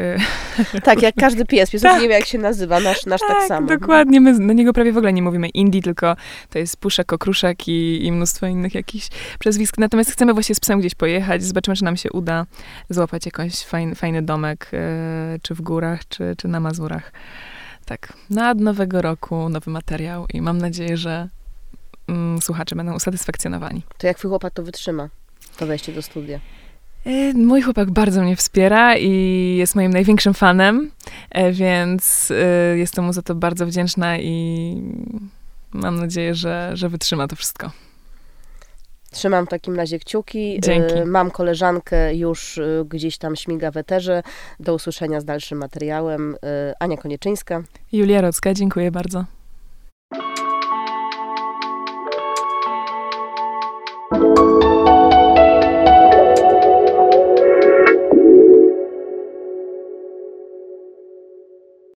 Tak, 0.85 1.03
jak 1.03 1.15
każdy 1.15 1.45
pies. 1.45 1.71
Pies 1.75 1.83
tak. 1.83 2.03
nie 2.03 2.09
wie, 2.09 2.15
jak 2.15 2.27
się 2.27 2.39
nazywa, 2.39 2.81
nasz, 2.81 3.07
nasz 3.07 3.21
tak, 3.21 3.39
tak 3.39 3.49
samo. 3.49 3.67
dokładnie. 3.67 4.21
My 4.21 4.39
na 4.39 4.53
niego 4.53 4.73
prawie 4.73 4.93
w 4.93 4.97
ogóle 4.97 5.13
nie 5.13 5.23
mówimy 5.23 5.49
Indy 5.49 5.64
Indii, 5.65 5.83
tylko 5.83 6.17
to 6.51 6.59
jest 6.59 6.77
Puszek, 6.77 7.13
Okruszek 7.13 7.69
i, 7.69 8.07
i 8.07 8.13
mnóstwo 8.13 8.47
innych 8.47 8.75
jakichś 8.75 9.09
przezwisk. 9.39 9.79
Natomiast 9.79 10.11
chcemy 10.11 10.35
właśnie 10.35 10.55
z 10.55 10.61
psem 10.61 10.81
gdzieś 10.81 10.95
pojechać, 10.95 11.45
zobaczymy, 11.45 11.77
czy 11.77 11.85
nam 11.85 11.97
się 11.97 12.13
uda 12.13 12.47
złapać 12.91 13.27
jakiś 13.27 13.65
fajny, 13.65 13.95
fajny 13.95 14.23
domek, 14.23 14.71
e, 14.73 15.39
czy 15.43 15.55
w 15.55 15.61
górach, 15.61 16.09
czy, 16.09 16.35
czy 16.39 16.49
na 16.49 16.61
Mazurach. 16.61 17.13
Tak, 17.85 18.13
na 18.31 18.55
nowego 18.55 19.03
roku 19.03 19.49
nowy 19.49 19.71
materiał 19.71 20.27
i 20.35 20.41
mam 20.41 20.59
nadzieję, 20.59 20.97
że 20.97 21.29
mm, 22.09 22.43
słuchacze 22.43 22.77
będą 22.77 22.95
usatysfakcjonowani. 22.95 23.83
To 23.99 24.07
jak 24.07 24.19
twój 24.19 24.29
chłopak 24.29 24.55
to 24.55 24.63
wytrzyma, 24.63 25.09
to 25.57 25.67
wejście 25.67 25.93
do 25.93 26.03
studia? 26.03 26.41
E, 27.07 27.35
mój 27.35 27.63
chłopak 27.63 27.91
bardzo 27.91 28.23
mnie 28.23 28.37
wspiera 28.37 28.97
i 28.97 29.11
jest 29.59 29.75
moim 29.75 29.93
największym 29.93 30.35
fanem, 30.35 30.91
e, 31.31 31.53
więc 31.53 32.33
jestem 32.75 33.05
mu 33.05 33.13
za 33.13 33.23
to 33.23 33.35
bardzo 33.35 33.67
wdzięczna 33.67 34.19
i 34.19 34.83
mam 35.75 36.01
nadzieję, 36.01 36.35
że, 36.35 36.71
że 36.75 36.89
wytrzyma 36.89 37.29
to 37.29 37.37
wszystko. 37.37 37.71
Trzymam 39.11 39.47
w 39.47 39.49
takim 39.49 39.77
razie 39.77 39.99
kciuki. 39.99 40.61
Dzięki. 40.61 40.95
Y, 40.95 41.07
mam 41.07 41.31
koleżankę 41.31 42.15
już 42.15 42.59
y, 42.59 42.85
gdzieś 42.89 43.19
tam 43.19 43.37
śmiga 43.37 43.71
w 43.71 43.77
eterze. 43.77 44.23
Do 44.61 44.75
usłyszenia 44.75 45.21
z 45.21 45.25
dalszym 45.25 45.59
materiałem. 45.59 46.35
Y, 46.35 46.39
Ania 46.81 46.97
Konieczyńska. 46.97 47.63
Julia 47.93 48.21
Rocka, 48.21 48.55
dziękuję 48.55 48.91
bardzo. 48.91 49.25